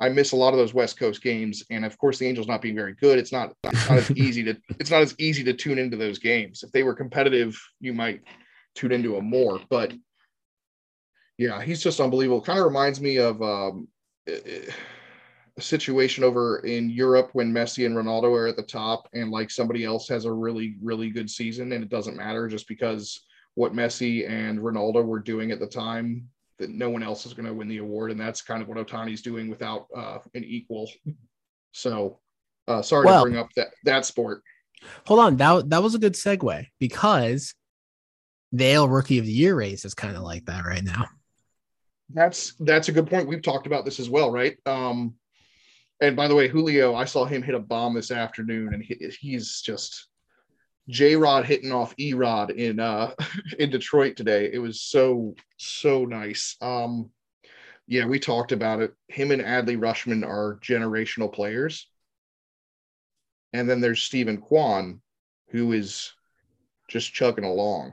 I 0.00 0.08
miss 0.08 0.32
a 0.32 0.36
lot 0.36 0.54
of 0.54 0.58
those 0.58 0.72
West 0.72 0.98
Coast 0.98 1.22
games, 1.22 1.64
and 1.70 1.84
of 1.84 1.98
course 1.98 2.18
the 2.18 2.26
Angels 2.26 2.46
not 2.46 2.62
being 2.62 2.76
very 2.76 2.94
good, 2.94 3.18
it's 3.18 3.32
not, 3.32 3.52
it's 3.64 3.88
not 3.88 3.98
as 3.98 4.10
easy 4.12 4.44
to 4.44 4.56
it's 4.80 4.90
not 4.90 5.02
as 5.02 5.14
easy 5.18 5.42
to 5.44 5.52
tune 5.52 5.78
into 5.78 5.96
those 5.96 6.18
games. 6.18 6.62
If 6.62 6.70
they 6.72 6.84
were 6.84 6.94
competitive, 6.94 7.60
you 7.80 7.92
might 7.92 8.20
tune 8.74 8.92
into 8.92 9.14
them 9.14 9.28
more, 9.28 9.60
but 9.68 9.92
yeah, 11.38 11.62
he's 11.62 11.82
just 11.82 12.00
unbelievable. 12.00 12.40
Kind 12.40 12.58
of 12.58 12.64
reminds 12.64 13.00
me 13.00 13.18
of 13.18 13.40
um, 13.40 13.88
a 14.28 15.60
situation 15.60 16.24
over 16.24 16.58
in 16.60 16.90
Europe 16.90 17.30
when 17.32 17.52
Messi 17.52 17.86
and 17.86 17.96
Ronaldo 17.96 18.36
are 18.36 18.48
at 18.48 18.56
the 18.56 18.62
top, 18.62 19.08
and 19.14 19.30
like 19.30 19.50
somebody 19.50 19.84
else 19.84 20.08
has 20.08 20.24
a 20.24 20.32
really, 20.32 20.76
really 20.82 21.10
good 21.10 21.30
season, 21.30 21.72
and 21.72 21.82
it 21.82 21.90
doesn't 21.90 22.16
matter 22.16 22.48
just 22.48 22.66
because 22.66 23.24
what 23.54 23.72
Messi 23.72 24.28
and 24.28 24.58
Ronaldo 24.58 25.04
were 25.04 25.20
doing 25.20 25.52
at 25.52 25.60
the 25.60 25.66
time 25.66 26.28
that 26.58 26.70
no 26.70 26.90
one 26.90 27.04
else 27.04 27.24
is 27.24 27.34
going 27.34 27.46
to 27.46 27.54
win 27.54 27.68
the 27.68 27.78
award, 27.78 28.10
and 28.10 28.20
that's 28.20 28.42
kind 28.42 28.60
of 28.60 28.68
what 28.68 28.78
Ohtani's 28.78 29.22
doing 29.22 29.48
without 29.48 29.86
uh, 29.96 30.18
an 30.34 30.44
equal. 30.44 30.90
So, 31.72 32.18
uh, 32.66 32.80
sorry 32.80 33.04
well, 33.04 33.22
to 33.22 33.30
bring 33.30 33.38
up 33.38 33.52
that 33.54 33.68
that 33.84 34.06
sport. 34.06 34.42
Hold 35.06 35.20
on, 35.20 35.36
that 35.36 35.68
that 35.68 35.82
was 35.82 35.94
a 35.94 35.98
good 35.98 36.14
segue 36.14 36.66
because 36.80 37.54
the 38.52 38.84
Rookie 38.88 39.18
of 39.18 39.26
the 39.26 39.32
Year 39.32 39.54
race 39.54 39.84
is 39.84 39.94
kind 39.94 40.16
of 40.16 40.22
like 40.22 40.46
that 40.46 40.64
right 40.64 40.82
now. 40.82 41.04
That's 42.12 42.54
that's 42.60 42.88
a 42.88 42.92
good 42.92 43.08
point. 43.08 43.28
We've 43.28 43.42
talked 43.42 43.66
about 43.66 43.84
this 43.84 44.00
as 44.00 44.08
well, 44.08 44.30
right? 44.30 44.56
Um, 44.64 45.14
and 46.00 46.16
by 46.16 46.28
the 46.28 46.34
way, 46.34 46.48
Julio, 46.48 46.94
I 46.94 47.04
saw 47.04 47.24
him 47.24 47.42
hit 47.42 47.54
a 47.54 47.60
bomb 47.60 47.94
this 47.94 48.10
afternoon, 48.10 48.72
and 48.72 48.82
he, 48.82 48.96
he's 49.20 49.60
just 49.60 50.06
J 50.88 51.16
Rod 51.16 51.44
hitting 51.44 51.72
off 51.72 51.94
E 51.98 52.14
Rod 52.14 52.50
in 52.50 52.80
uh 52.80 53.12
in 53.58 53.70
Detroit 53.70 54.16
today. 54.16 54.50
It 54.52 54.58
was 54.58 54.80
so 54.80 55.34
so 55.58 56.04
nice. 56.04 56.56
Um, 56.60 57.10
yeah, 57.86 58.06
we 58.06 58.18
talked 58.18 58.52
about 58.52 58.80
it. 58.80 58.94
Him 59.08 59.30
and 59.30 59.42
Adley 59.42 59.78
Rutschman 59.78 60.26
are 60.26 60.58
generational 60.62 61.32
players, 61.32 61.88
and 63.52 63.68
then 63.68 63.80
there's 63.80 64.02
Steven 64.02 64.38
Kwan, 64.38 65.02
who 65.50 65.72
is 65.72 66.12
just 66.88 67.12
chugging 67.12 67.44
along. 67.44 67.92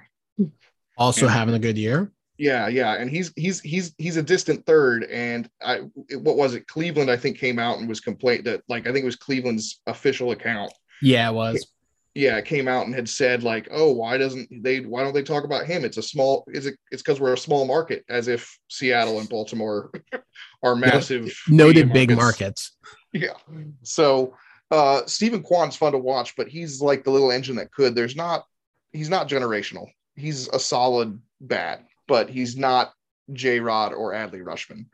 Also 0.98 1.26
and, 1.26 1.36
having 1.36 1.56
a 1.56 1.60
good 1.60 1.78
year 1.78 2.12
Yeah, 2.38 2.68
yeah, 2.68 2.96
and 2.96 3.10
he's 3.10 3.32
he's 3.36 3.62
he's 3.62 3.94
he's 3.98 4.18
a 4.18 4.24
distant 4.24 4.66
third. 4.66 5.06
And 5.06 5.50
I, 5.64 5.82
what 6.14 6.36
was 6.36 6.54
it? 6.54 6.68
Cleveland, 6.68 7.10
I 7.10 7.16
think, 7.16 7.38
came 7.38 7.60
out 7.60 7.78
and 7.78 7.88
was 7.88 8.02
complaint 8.02 8.44
that 8.46 8.62
like 8.68 8.88
I 8.88 8.92
think 8.92 9.04
it 9.04 9.06
was 9.06 9.16
Cleveland's 9.16 9.80
official 9.88 10.32
account. 10.32 10.74
Yeah, 11.02 11.30
it 11.30 11.34
was. 11.34 11.68
Yeah, 12.14 12.38
it 12.38 12.46
came 12.46 12.68
out 12.68 12.86
and 12.86 12.96
had 12.96 13.10
said 13.10 13.44
like, 13.44 13.68
oh, 13.72 13.92
why 13.92 14.18
doesn't 14.18 14.50
they? 14.64 14.82
Why 14.82 15.04
don't 15.04 15.14
they 15.14 15.24
talk 15.24 15.46
about 15.46 15.66
him? 15.66 15.86
It's 15.86 15.98
a 15.98 16.02
small. 16.02 16.46
Is 16.50 16.66
it? 16.66 16.76
It's 16.92 17.02
because 17.02 17.22
we're 17.22 17.34
a 17.34 17.38
small 17.38 17.66
market, 17.66 18.04
as 18.10 18.28
if 18.28 18.58
Seattle 18.70 19.20
and 19.20 19.30
Baltimore 19.30 19.92
are 20.64 20.76
massive, 20.76 21.34
noted 21.48 21.94
big 21.94 22.16
markets. 22.16 22.76
Yeah. 23.14 23.38
So 23.84 24.36
uh 24.72 25.06
Steven 25.06 25.42
Kwan's 25.42 25.78
fun 25.78 25.94
to 25.94 25.98
watch, 25.98 26.36
but 26.36 26.50
he's 26.50 26.82
like 26.82 27.06
the 27.06 27.12
little 27.12 27.32
engine 27.32 27.56
that 27.58 27.72
could. 27.72 27.96
There's 27.96 28.16
not. 28.16 28.46
He's 28.92 29.10
not 29.10 29.30
generational. 29.30 29.88
He's 30.16 30.48
a 30.50 30.60
solid 30.60 31.22
bat 31.42 31.86
but 32.08 32.30
he's 32.30 32.58
not 32.58 32.94
J 33.34 33.60
Rod 33.60 33.94
or 33.94 34.14
Adley 34.14 34.44
Rutschman. 34.44 34.86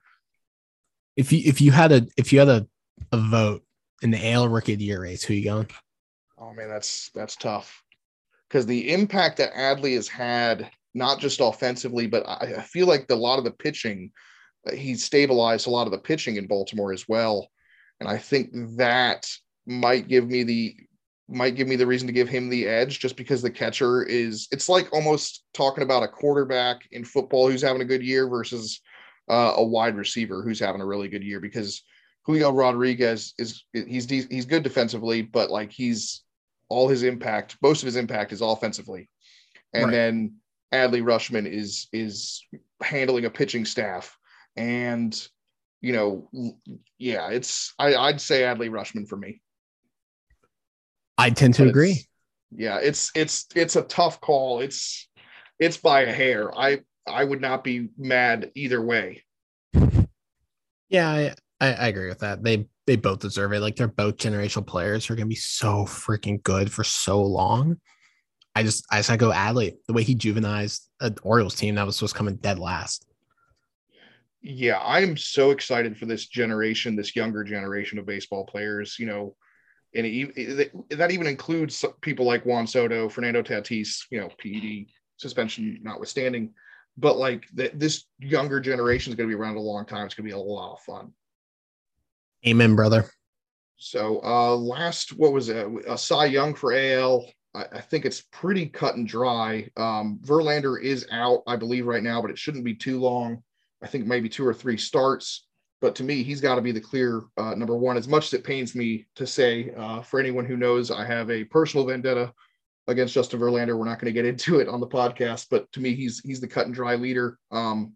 If 1.17 1.31
you 1.31 1.41
if 1.45 1.61
you 1.61 1.71
had 1.71 1.91
a 1.91 2.07
if 2.17 2.31
you 2.31 2.39
had 2.39 2.49
a, 2.49 2.67
a 3.11 3.17
vote 3.17 3.63
in 4.01 4.11
the 4.11 4.31
AL 4.31 4.47
Rookie 4.47 4.73
of 4.73 4.79
the 4.79 4.85
Year 4.85 5.01
race, 5.01 5.23
who 5.23 5.33
you 5.33 5.43
going? 5.43 5.67
Oh 6.37 6.53
man, 6.53 6.69
that's 6.69 7.11
that's 7.13 7.35
tough 7.35 7.83
because 8.51 8.65
the 8.65 8.91
impact 8.91 9.37
that 9.37 9.53
Adley 9.53 9.95
has 9.95 10.09
had, 10.09 10.69
not 10.93 11.19
just 11.19 11.39
offensively, 11.39 12.07
but 12.07 12.27
I, 12.27 12.55
I 12.57 12.61
feel 12.61 12.85
like 12.85 13.07
the, 13.07 13.13
a 13.13 13.15
lot 13.15 13.37
of 13.37 13.45
the 13.45 13.51
pitching, 13.51 14.11
uh, 14.67 14.75
he 14.75 14.95
stabilized 14.95 15.67
a 15.67 15.69
lot 15.69 15.87
of 15.87 15.91
the 15.91 15.97
pitching 15.97 16.35
in 16.35 16.47
Baltimore 16.47 16.91
as 16.91 17.07
well, 17.07 17.47
and 17.99 18.09
I 18.09 18.17
think 18.17 18.49
that 18.77 19.29
might 19.65 20.07
give 20.07 20.27
me 20.27 20.43
the 20.43 20.75
might 21.31 21.55
give 21.55 21.67
me 21.67 21.75
the 21.75 21.87
reason 21.87 22.07
to 22.07 22.13
give 22.13 22.29
him 22.29 22.49
the 22.49 22.67
edge 22.67 22.99
just 22.99 23.15
because 23.15 23.41
the 23.41 23.49
catcher 23.49 24.03
is 24.03 24.47
it's 24.51 24.69
like 24.69 24.91
almost 24.93 25.43
talking 25.53 25.83
about 25.83 26.03
a 26.03 26.07
quarterback 26.07 26.81
in 26.91 27.03
football 27.03 27.49
who's 27.49 27.61
having 27.61 27.81
a 27.81 27.85
good 27.85 28.03
year 28.03 28.27
versus 28.27 28.81
uh, 29.29 29.53
a 29.55 29.63
wide 29.63 29.95
receiver 29.95 30.41
who's 30.41 30.59
having 30.59 30.81
a 30.81 30.85
really 30.85 31.07
good 31.07 31.23
year 31.23 31.39
because 31.39 31.83
Julio 32.23 32.51
Rodriguez 32.51 33.33
is 33.37 33.63
he's 33.73 34.09
he's 34.09 34.45
good 34.45 34.63
defensively 34.63 35.21
but 35.21 35.49
like 35.49 35.71
he's 35.71 36.23
all 36.69 36.87
his 36.87 37.03
impact 37.03 37.57
most 37.61 37.81
of 37.81 37.85
his 37.85 37.95
impact 37.95 38.31
is 38.31 38.41
offensively 38.41 39.09
and 39.73 39.85
right. 39.85 39.91
then 39.91 40.35
Adley 40.73 41.03
Rutschman 41.03 41.47
is 41.47 41.87
is 41.91 42.45
handling 42.81 43.25
a 43.25 43.29
pitching 43.29 43.65
staff 43.65 44.17
and 44.55 45.27
you 45.81 45.93
know 45.93 46.57
yeah 46.97 47.29
it's 47.29 47.73
I, 47.79 47.95
I'd 47.95 48.21
say 48.21 48.41
Adley 48.41 48.69
Rutschman 48.69 49.07
for 49.07 49.17
me 49.17 49.41
I 51.17 51.29
tend 51.29 51.53
to 51.55 51.67
agree. 51.67 52.05
Yeah, 52.51 52.79
it's 52.81 53.11
it's 53.15 53.47
it's 53.55 53.75
a 53.75 53.83
tough 53.83 54.19
call. 54.21 54.59
It's 54.59 55.07
it's 55.59 55.77
by 55.77 56.01
a 56.01 56.11
hair. 56.11 56.57
I 56.57 56.79
I 57.07 57.23
would 57.23 57.41
not 57.41 57.63
be 57.63 57.89
mad 57.97 58.51
either 58.55 58.81
way. 58.81 59.23
Yeah, 60.89 61.09
I, 61.09 61.35
I, 61.59 61.73
I 61.73 61.87
agree 61.87 62.09
with 62.09 62.19
that. 62.19 62.43
They 62.43 62.67
they 62.87 62.95
both 62.95 63.19
deserve 63.19 63.53
it. 63.53 63.61
Like 63.61 63.75
they're 63.75 63.87
both 63.87 64.17
generational 64.17 64.67
players 64.67 65.05
who 65.05 65.13
are 65.13 65.17
gonna 65.17 65.27
be 65.27 65.35
so 65.35 65.85
freaking 65.85 66.41
good 66.43 66.71
for 66.71 66.83
so 66.83 67.21
long. 67.21 67.77
I 68.55 68.63
just 68.63 68.85
I 68.91 68.97
just 68.97 69.09
gotta 69.09 69.17
go 69.17 69.31
Adley. 69.31 69.75
The 69.87 69.93
way 69.93 70.03
he 70.03 70.15
juvenized 70.15 70.89
an 70.99 71.15
Orioles 71.23 71.55
team 71.55 71.75
that 71.75 71.85
was 71.85 71.95
supposed 71.95 72.13
to 72.13 72.17
come 72.17 72.27
in 72.27 72.35
dead 72.37 72.59
last. 72.59 73.05
Yeah, 74.41 74.79
I 74.79 75.01
am 75.01 75.15
so 75.15 75.51
excited 75.51 75.95
for 75.95 76.07
this 76.07 76.25
generation, 76.25 76.95
this 76.95 77.15
younger 77.15 77.43
generation 77.43 77.99
of 77.99 78.05
baseball 78.05 78.45
players. 78.45 78.97
You 78.99 79.05
know, 79.05 79.35
and 79.93 80.05
it, 80.05 80.71
that 80.97 81.11
even 81.11 81.27
includes 81.27 81.83
people 82.01 82.25
like 82.25 82.45
Juan 82.45 82.65
Soto, 82.65 83.09
Fernando 83.09 83.41
Tatis, 83.41 84.05
you 84.09 84.19
know, 84.19 84.29
PED 84.41 84.85
suspension 85.17 85.79
notwithstanding. 85.83 86.53
But 86.97 87.17
like 87.17 87.45
the, 87.53 87.71
this 87.73 88.05
younger 88.19 88.59
generation 88.59 89.11
is 89.11 89.15
going 89.15 89.29
to 89.29 89.35
be 89.35 89.39
around 89.39 89.57
a 89.57 89.61
long 89.61 89.85
time. 89.85 90.05
It's 90.05 90.15
going 90.15 90.27
to 90.27 90.35
be 90.35 90.39
a 90.39 90.43
lot 90.43 90.73
of 90.73 90.81
fun. 90.81 91.11
Amen, 92.45 92.75
brother. 92.75 93.09
So, 93.77 94.21
uh, 94.23 94.55
last, 94.55 95.13
what 95.17 95.33
was 95.33 95.49
it? 95.49 95.67
A 95.87 95.97
Cy 95.97 96.25
Young 96.25 96.53
for 96.53 96.73
AL. 96.73 97.25
I, 97.55 97.65
I 97.73 97.81
think 97.81 98.05
it's 98.05 98.21
pretty 98.31 98.67
cut 98.67 98.95
and 98.95 99.07
dry. 99.07 99.69
Um, 99.75 100.19
Verlander 100.23 100.81
is 100.81 101.07
out, 101.11 101.43
I 101.47 101.55
believe, 101.55 101.85
right 101.85 102.03
now, 102.03 102.21
but 102.21 102.31
it 102.31 102.37
shouldn't 102.37 102.63
be 102.63 102.75
too 102.75 102.99
long. 102.99 103.43
I 103.81 103.87
think 103.87 104.05
maybe 104.05 104.29
two 104.29 104.45
or 104.45 104.53
three 104.53 104.77
starts. 104.77 105.47
But 105.81 105.95
to 105.95 106.03
me, 106.03 106.21
he's 106.21 106.41
got 106.41 106.55
to 106.55 106.61
be 106.61 106.71
the 106.71 106.79
clear 106.79 107.23
uh, 107.37 107.55
number 107.55 107.75
one. 107.75 107.97
As 107.97 108.07
much 108.07 108.27
as 108.27 108.33
it 108.33 108.43
pains 108.43 108.75
me 108.75 109.07
to 109.15 109.25
say, 109.25 109.73
uh, 109.75 110.01
for 110.01 110.19
anyone 110.19 110.45
who 110.45 110.55
knows, 110.55 110.91
I 110.91 111.03
have 111.03 111.31
a 111.31 111.43
personal 111.43 111.87
vendetta 111.87 112.31
against 112.87 113.15
Justin 113.15 113.39
Verlander. 113.39 113.77
We're 113.77 113.85
not 113.85 113.99
going 113.99 114.13
to 114.13 114.21
get 114.21 114.25
into 114.31 114.59
it 114.59 114.67
on 114.67 114.79
the 114.79 114.87
podcast, 114.87 115.47
but 115.49 115.71
to 115.73 115.79
me, 115.79 115.95
he's 115.95 116.19
he's 116.19 116.39
the 116.39 116.47
cut 116.47 116.67
and 116.67 116.75
dry 116.75 116.95
leader. 116.95 117.39
Um, 117.51 117.95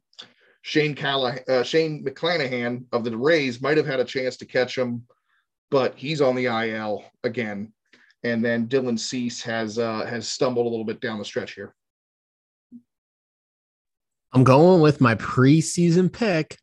Shane 0.63 0.95
Calla- 0.95 1.39
uh, 1.47 1.61
Shane 1.61 2.03
McClanahan 2.03 2.85
of 2.91 3.03
the 3.03 3.15
Rays 3.15 3.61
might 3.61 3.77
have 3.77 3.85
had 3.85 3.99
a 3.99 4.05
chance 4.05 4.35
to 4.37 4.47
catch 4.47 4.75
him, 4.75 5.03
but 5.69 5.95
he's 5.95 6.21
on 6.21 6.35
the 6.35 6.45
IL 6.45 7.05
again. 7.23 7.71
And 8.23 8.43
then 8.43 8.67
Dylan 8.67 8.97
Cease 8.97 9.43
has 9.43 9.77
uh, 9.77 10.05
has 10.05 10.27
stumbled 10.27 10.65
a 10.65 10.69
little 10.69 10.85
bit 10.85 11.01
down 11.01 11.19
the 11.19 11.25
stretch 11.25 11.53
here. 11.53 11.75
I'm 14.33 14.43
going 14.43 14.81
with 14.81 14.99
my 14.99 15.13
preseason 15.15 16.11
pick, 16.11 16.57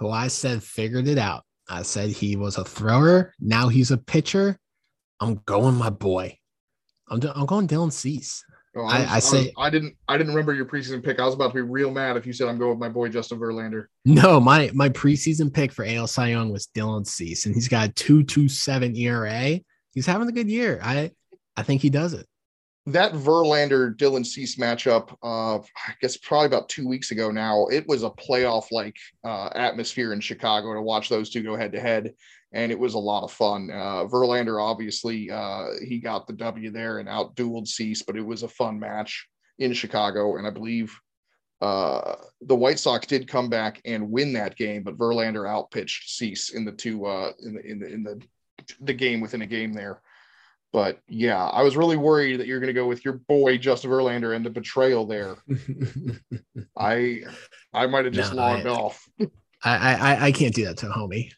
who 0.00 0.10
I 0.10 0.28
said 0.28 0.62
figured 0.62 1.06
it 1.06 1.18
out. 1.18 1.44
I 1.68 1.82
said 1.82 2.08
he 2.08 2.34
was 2.34 2.56
a 2.56 2.64
thrower. 2.64 3.32
Now 3.38 3.68
he's 3.68 3.92
a 3.92 3.98
pitcher. 3.98 4.58
I'm 5.20 5.42
going 5.44 5.76
my 5.76 5.90
boy. 5.90 6.38
I'm, 7.08 7.20
I'm 7.34 7.46
going 7.46 7.68
Dylan 7.68 7.92
Cease. 7.92 8.42
Oh, 8.74 8.84
I, 8.84 9.02
I, 9.02 9.14
I, 9.16 9.18
say 9.18 9.38
I, 9.38 9.40
was, 9.40 9.52
I, 9.58 9.70
didn't 9.70 9.96
I 10.08 10.16
didn't 10.16 10.32
remember 10.32 10.54
your 10.54 10.64
preseason 10.64 11.04
pick. 11.04 11.20
I 11.20 11.26
was 11.26 11.34
about 11.34 11.48
to 11.48 11.54
be 11.54 11.60
real 11.60 11.90
mad 11.90 12.16
if 12.16 12.24
you 12.24 12.32
said 12.32 12.48
I'm 12.48 12.58
going 12.58 12.70
with 12.70 12.78
my 12.78 12.88
boy 12.88 13.08
Justin 13.08 13.38
Verlander. 13.38 13.86
No, 14.04 14.40
my 14.40 14.70
my 14.72 14.88
preseason 14.88 15.52
pick 15.52 15.72
for 15.72 15.84
AL 15.84 16.06
Cy 16.06 16.28
Young 16.28 16.50
was 16.50 16.68
Dylan 16.74 17.06
Cease, 17.06 17.46
and 17.46 17.54
he's 17.54 17.68
got 17.68 17.88
a 17.88 17.92
two 17.92 18.22
two 18.22 18.48
seven 18.48 18.96
ERA. 18.96 19.60
He's 19.92 20.06
having 20.06 20.28
a 20.28 20.32
good 20.32 20.48
year. 20.48 20.80
I 20.82 21.10
I 21.56 21.62
think 21.62 21.82
he 21.82 21.90
does 21.90 22.14
it 22.14 22.26
that 22.86 23.12
Verlander 23.12 23.94
Dylan 23.94 24.24
Cease 24.24 24.56
matchup, 24.56 25.14
uh, 25.22 25.58
I 25.58 25.94
guess 26.00 26.16
probably 26.16 26.46
about 26.46 26.68
two 26.68 26.88
weeks 26.88 27.10
ago 27.10 27.30
now, 27.30 27.66
it 27.66 27.86
was 27.86 28.02
a 28.02 28.10
playoff 28.10 28.66
like 28.70 28.96
uh, 29.24 29.50
atmosphere 29.54 30.12
in 30.12 30.20
Chicago 30.20 30.74
to 30.74 30.82
watch 30.82 31.08
those 31.08 31.30
two 31.30 31.42
go 31.42 31.56
head 31.56 31.72
to 31.72 31.80
head. 31.80 32.14
And 32.52 32.72
it 32.72 32.78
was 32.78 32.94
a 32.94 32.98
lot 32.98 33.22
of 33.22 33.30
fun. 33.30 33.70
Uh, 33.70 34.06
Verlander, 34.06 34.60
obviously, 34.60 35.30
uh, 35.30 35.66
he 35.86 35.98
got 35.98 36.26
the 36.26 36.32
W 36.32 36.70
there 36.70 36.98
and 36.98 37.08
outdueled 37.08 37.68
Cease, 37.68 38.02
but 38.02 38.16
it 38.16 38.26
was 38.26 38.42
a 38.42 38.48
fun 38.48 38.80
match 38.80 39.28
in 39.60 39.72
Chicago. 39.72 40.36
And 40.36 40.46
I 40.46 40.50
believe 40.50 40.98
uh, 41.60 42.16
the 42.40 42.56
White 42.56 42.78
Sox 42.78 43.06
did 43.06 43.28
come 43.28 43.48
back 43.48 43.80
and 43.84 44.10
win 44.10 44.32
that 44.32 44.56
game, 44.56 44.82
but 44.82 44.96
Verlander 44.96 45.48
outpitched 45.48 46.10
Cease 46.10 46.50
in 46.50 46.64
the 46.64 46.72
two 46.72 47.04
uh, 47.04 47.32
in 47.40 47.54
the 47.54 47.66
in 47.66 47.78
the 47.78 47.86
in 47.86 48.02
the 48.02 48.22
the 48.80 48.94
game 48.94 49.20
within 49.20 49.42
a 49.42 49.46
game 49.46 49.72
there. 49.72 50.00
But 50.72 51.00
yeah, 51.08 51.46
I 51.46 51.62
was 51.62 51.76
really 51.76 51.96
worried 51.96 52.38
that 52.38 52.46
you're 52.46 52.60
going 52.60 52.68
to 52.68 52.80
go 52.80 52.86
with 52.86 53.04
your 53.04 53.14
boy 53.14 53.58
Justin 53.58 53.90
Verlander 53.90 54.36
and 54.36 54.46
the 54.46 54.50
betrayal 54.50 55.04
there. 55.04 55.36
I 56.78 57.22
I 57.72 57.86
might 57.86 58.04
have 58.04 58.14
just 58.14 58.34
no, 58.34 58.42
logged 58.42 58.66
I, 58.66 58.70
off. 58.70 59.08
I, 59.64 59.94
I 59.94 60.26
I 60.26 60.32
can't 60.32 60.54
do 60.54 60.64
that 60.66 60.76
to 60.78 60.88
a 60.88 60.92
homie. 60.92 61.32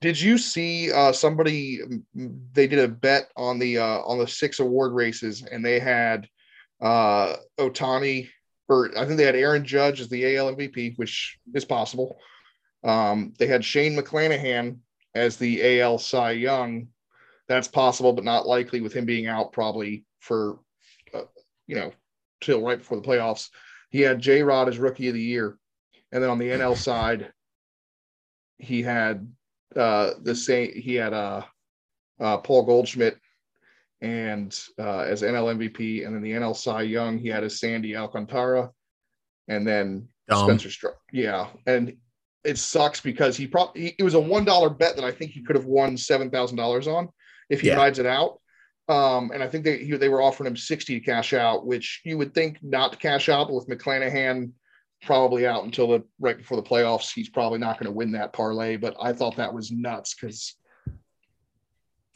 Did 0.00 0.20
you 0.20 0.38
see 0.38 0.92
uh, 0.92 1.12
somebody? 1.12 1.80
They 2.14 2.66
did 2.66 2.78
a 2.78 2.88
bet 2.88 3.30
on 3.36 3.58
the 3.58 3.78
uh, 3.78 4.00
on 4.00 4.18
the 4.18 4.28
six 4.28 4.60
award 4.60 4.92
races, 4.92 5.42
and 5.42 5.64
they 5.64 5.78
had 5.78 6.28
uh, 6.80 7.36
Ohtani, 7.58 8.28
or 8.68 8.90
I 8.98 9.04
think 9.04 9.16
they 9.16 9.24
had 9.24 9.36
Aaron 9.36 9.64
Judge 9.64 10.00
as 10.00 10.08
the 10.08 10.36
AL 10.36 10.54
MVP, 10.54 10.96
which 10.96 11.38
is 11.54 11.64
possible. 11.64 12.18
Um, 12.82 13.32
they 13.38 13.46
had 13.46 13.64
Shane 13.64 13.96
McClanahan 13.96 14.78
as 15.14 15.36
the 15.36 15.80
AL 15.80 15.98
Cy 15.98 16.32
Young, 16.32 16.88
that's 17.48 17.68
possible, 17.68 18.12
but 18.12 18.24
not 18.24 18.46
likely 18.46 18.80
with 18.80 18.92
him 18.92 19.04
being 19.04 19.26
out 19.26 19.52
probably 19.52 20.04
for, 20.20 20.58
uh, 21.12 21.22
you 21.66 21.76
know, 21.76 21.92
till 22.40 22.62
right 22.62 22.78
before 22.78 23.00
the 23.00 23.06
playoffs. 23.06 23.48
He 23.90 24.00
had 24.00 24.20
J 24.20 24.42
Rod 24.42 24.68
as 24.68 24.78
rookie 24.78 25.08
of 25.08 25.14
the 25.14 25.20
year. 25.20 25.58
And 26.12 26.22
then 26.22 26.30
on 26.30 26.38
the 26.38 26.48
NL 26.48 26.76
side, 26.76 27.32
he 28.58 28.82
had 28.82 29.30
uh, 29.76 30.12
the 30.22 30.34
same, 30.34 30.72
he 30.72 30.94
had 30.94 31.12
uh, 31.12 31.42
uh, 32.20 32.38
Paul 32.38 32.64
Goldschmidt 32.64 33.18
and 34.00 34.58
uh, 34.78 35.00
as 35.00 35.22
NL 35.22 35.54
MVP. 35.56 36.06
And 36.06 36.14
then 36.14 36.22
the 36.22 36.32
NL 36.32 36.56
Cy 36.56 36.82
Young, 36.82 37.18
he 37.18 37.28
had 37.28 37.44
a 37.44 37.50
Sandy 37.50 37.96
Alcantara. 37.96 38.70
And 39.48 39.66
then 39.66 40.08
um, 40.30 40.46
Spencer 40.46 40.70
Struck. 40.70 40.96
Yeah. 41.12 41.48
And 41.66 41.96
it 42.44 42.58
sucks 42.58 43.00
because 43.00 43.36
he 43.36 43.46
probably, 43.46 43.94
it 43.98 44.02
was 44.02 44.14
a 44.14 44.18
$1 44.18 44.78
bet 44.78 44.96
that 44.96 45.04
I 45.04 45.10
think 45.10 45.32
he 45.32 45.42
could 45.42 45.56
have 45.56 45.66
won 45.66 45.96
$7,000 45.96 46.86
on 46.86 47.08
if 47.50 47.60
he 47.60 47.68
yeah. 47.68 47.76
rides 47.76 47.98
it 47.98 48.06
out. 48.06 48.40
Um, 48.88 49.30
and 49.32 49.42
I 49.42 49.48
think 49.48 49.64
they 49.64 49.78
he, 49.78 49.96
they 49.96 50.08
were 50.08 50.22
offering 50.22 50.46
him 50.46 50.56
60 50.56 51.00
to 51.00 51.04
cash 51.04 51.32
out, 51.32 51.66
which 51.66 52.02
you 52.04 52.18
would 52.18 52.34
think 52.34 52.58
not 52.62 52.92
to 52.92 52.98
cash 52.98 53.28
out, 53.28 53.48
but 53.48 53.54
with 53.54 53.68
McClanahan 53.68 54.52
probably 55.02 55.46
out 55.46 55.64
until 55.64 55.88
the 55.88 56.04
right 56.18 56.36
before 56.36 56.56
the 56.56 56.68
playoffs, 56.68 57.12
he's 57.14 57.28
probably 57.28 57.58
not 57.58 57.78
going 57.78 57.90
to 57.90 57.96
win 57.96 58.12
that 58.12 58.32
parlay. 58.32 58.76
But 58.76 58.94
I 59.00 59.12
thought 59.12 59.36
that 59.36 59.52
was 59.52 59.70
nuts 59.70 60.14
because 60.14 60.54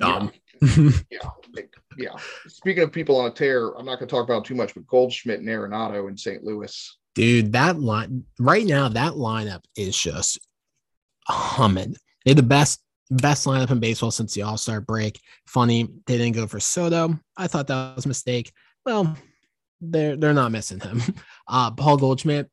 um 0.02 0.30
yeah, 0.62 0.90
yeah, 1.10 1.62
yeah. 1.96 2.16
Speaking 2.48 2.82
of 2.82 2.92
people 2.92 3.18
on 3.18 3.30
a 3.30 3.34
tear, 3.34 3.70
I'm 3.70 3.86
not 3.86 3.98
going 3.98 4.08
to 4.08 4.14
talk 4.14 4.24
about 4.24 4.44
too 4.44 4.54
much, 4.54 4.74
but 4.74 4.86
Goldschmidt 4.86 5.40
and 5.40 5.48
Arenado 5.48 6.08
in 6.08 6.16
St. 6.16 6.44
Louis. 6.44 6.98
Dude, 7.14 7.52
that 7.52 7.80
line 7.80 8.24
right 8.38 8.66
now, 8.66 8.88
that 8.88 9.14
lineup 9.14 9.64
is 9.76 9.96
just 9.96 10.38
humming. 11.26 11.96
They're 12.24 12.34
the 12.34 12.42
best 12.42 12.80
best 13.10 13.46
lineup 13.46 13.70
in 13.70 13.80
baseball 13.80 14.10
since 14.10 14.34
the 14.34 14.42
All 14.42 14.58
Star 14.58 14.80
break. 14.80 15.20
Funny, 15.46 15.88
they 16.06 16.18
didn't 16.18 16.34
go 16.34 16.46
for 16.46 16.60
Soto. 16.60 17.18
I 17.36 17.46
thought 17.46 17.66
that 17.68 17.96
was 17.96 18.04
a 18.04 18.08
mistake. 18.08 18.52
Well, 18.84 19.16
they're 19.80 20.16
they're 20.16 20.34
not 20.34 20.52
missing 20.52 20.80
him. 20.80 21.02
Uh, 21.50 21.70
Paul 21.70 21.96
Goldschmidt, 21.96 22.50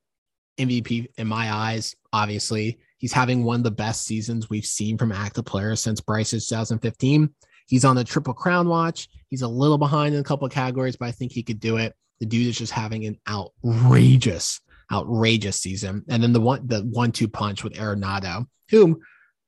MVP 0.58 1.08
in 1.18 1.28
my 1.28 1.52
eyes. 1.52 1.98
Obviously, 2.14 2.80
he's 2.98 3.12
having 3.12 3.44
one 3.44 3.58
of 3.60 3.64
the 3.66 3.72
best 3.72 4.06
seasons 4.06 4.50
we've 4.50 4.66
seen 4.66 4.98
from 4.98 5.12
active 5.12 5.44
players 5.44 5.82
since 5.82 6.00
Bryce's 6.00 6.48
2015. 6.48 7.30
He's 7.68 7.84
on 7.84 7.98
the 7.98 8.06
triple 8.06 8.34
crown 8.34 8.70
watch. 8.70 9.10
He's 9.30 9.42
a 9.42 9.48
little 9.50 9.78
behind 9.78 10.16
in 10.16 10.22
a 10.22 10.24
couple 10.24 10.46
of 10.46 10.54
categories, 10.54 10.96
but 10.96 11.08
I 11.08 11.12
think 11.12 11.34
he 11.34 11.44
could 11.44 11.60
do 11.60 11.76
it. 11.76 11.94
The 12.20 12.26
dude 12.26 12.48
is 12.48 12.58
just 12.58 12.72
having 12.72 13.06
an 13.06 13.20
outrageous, 13.28 14.62
outrageous 14.92 15.60
season. 15.60 16.06
And 16.08 16.24
then 16.24 16.32
the 16.32 16.40
one, 16.40 16.66
the 16.66 16.82
one-two 16.82 17.28
punch 17.28 17.64
with 17.64 17.74
Arenado, 17.74 18.48
whom 18.70 19.02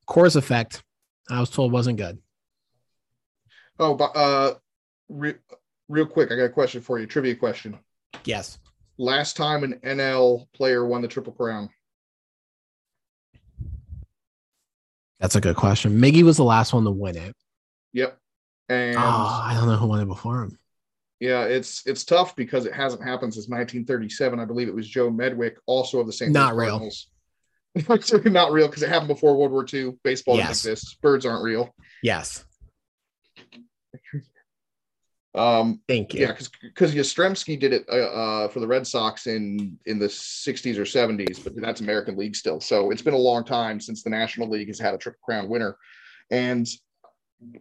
Coors 0.10 0.36
effect, 0.36 0.84
I 1.29 1.39
was 1.39 1.49
told 1.49 1.71
wasn't 1.71 1.97
good. 1.97 2.19
Oh, 3.79 3.93
but 3.93 4.15
uh, 4.15 4.55
re- 5.09 5.35
real 5.87 6.05
quick, 6.05 6.31
I 6.31 6.35
got 6.35 6.43
a 6.43 6.49
question 6.49 6.81
for 6.81 6.99
you. 6.99 7.05
Trivia 7.05 7.35
question. 7.35 7.77
Yes. 8.25 8.59
Last 8.97 9.37
time 9.37 9.63
an 9.63 9.79
NL 9.83 10.47
player 10.53 10.85
won 10.85 11.01
the 11.01 11.07
Triple 11.07 11.33
Crown. 11.33 11.69
That's 15.19 15.35
a 15.35 15.41
good 15.41 15.55
question. 15.55 15.99
Miggy 15.99 16.23
was 16.23 16.37
the 16.37 16.43
last 16.43 16.73
one 16.73 16.83
to 16.83 16.91
win 16.91 17.17
it. 17.17 17.35
Yep. 17.93 18.17
And 18.69 18.97
oh, 18.97 19.41
I 19.43 19.55
don't 19.55 19.67
know 19.67 19.75
who 19.75 19.87
won 19.87 20.01
it 20.01 20.05
before 20.05 20.43
him. 20.43 20.57
Yeah, 21.19 21.45
it's 21.45 21.85
it's 21.87 22.03
tough 22.03 22.35
because 22.35 22.65
it 22.65 22.73
hasn't 22.73 23.03
happened 23.03 23.33
since 23.33 23.47
1937. 23.47 24.39
I 24.39 24.45
believe 24.45 24.67
it 24.67 24.75
was 24.75 24.87
Joe 24.87 25.09
Medwick, 25.09 25.55
also 25.65 25.99
of 25.99 26.05
the 26.05 26.13
St. 26.13 26.31
Not 26.31 26.55
real. 26.55 26.87
Not 28.25 28.51
real 28.51 28.67
because 28.67 28.84
it 28.84 28.89
happened 28.89 29.10
before 29.10 29.38
World 29.38 29.51
War 29.51 29.65
II. 29.71 29.93
Baseball 30.03 30.38
Yes. 30.38 30.47
doesn't 30.47 30.71
exist. 30.71 31.01
Birds 31.01 31.25
aren't 31.25 31.43
real. 31.43 31.73
Yes. 32.01 32.43
Um, 35.36 35.82
Thank 35.88 36.13
you. 36.15 36.21
yeah, 36.21 36.27
because 36.32 36.49
because 36.62 36.95
Yastrzemski 36.95 37.60
did 37.60 37.71
it 37.71 37.86
uh, 37.91 37.95
uh, 37.95 38.47
for 38.47 38.60
the 38.60 38.65
Red 38.65 38.88
Sox 38.88 39.27
in 39.27 39.77
in 39.86 39.99
the 39.99 40.08
60s 40.08 40.77
or 40.77 40.84
70s, 40.84 41.43
but 41.43 41.56
that's 41.56 41.82
American 41.82 42.17
League 42.17 42.36
still. 42.36 42.60
So 42.60 42.89
it's 42.89 43.03
been 43.03 43.13
a 43.13 43.17
long 43.17 43.43
time 43.43 43.80
since 43.80 44.01
the 44.01 44.10
National 44.10 44.49
League 44.49 44.67
has 44.67 44.80
had 44.80 44.95
a 44.95 44.97
Triple 44.97 45.19
Crown 45.23 45.47
winner, 45.47 45.77
and 46.32 46.67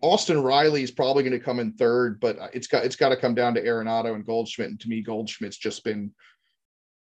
Austin 0.01 0.43
Riley 0.43 0.83
is 0.83 0.91
probably 0.91 1.23
going 1.23 1.39
to 1.39 1.45
come 1.45 1.61
in 1.61 1.73
third, 1.73 2.19
but 2.19 2.39
it's 2.55 2.67
got 2.67 2.85
it's 2.87 2.97
got 2.97 3.11
to 3.11 3.17
come 3.17 3.35
down 3.35 3.53
to 3.55 3.63
Arenado 3.63 4.15
and 4.15 4.25
Goldschmidt. 4.25 4.71
And 4.71 4.81
to 4.81 4.89
me, 4.89 5.03
Goldschmidt's 5.03 5.59
just 5.59 5.85
been 5.85 6.15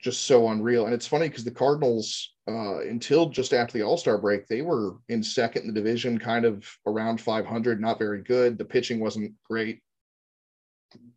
just 0.00 0.26
so 0.26 0.48
unreal. 0.48 0.84
And 0.84 0.94
it's 0.94 1.06
funny 1.06 1.28
because 1.28 1.44
the 1.44 1.50
Cardinals, 1.50 2.34
uh, 2.48 2.80
until 2.80 3.28
just 3.28 3.52
after 3.52 3.78
the 3.78 3.84
All 3.84 3.96
Star 3.96 4.18
break, 4.18 4.46
they 4.46 4.62
were 4.62 4.96
in 5.08 5.22
second 5.22 5.62
in 5.62 5.68
the 5.68 5.74
division, 5.74 6.18
kind 6.18 6.44
of 6.44 6.66
around 6.86 7.20
500, 7.20 7.80
not 7.80 7.98
very 7.98 8.22
good. 8.22 8.58
The 8.58 8.64
pitching 8.64 9.00
wasn't 9.00 9.32
great. 9.44 9.80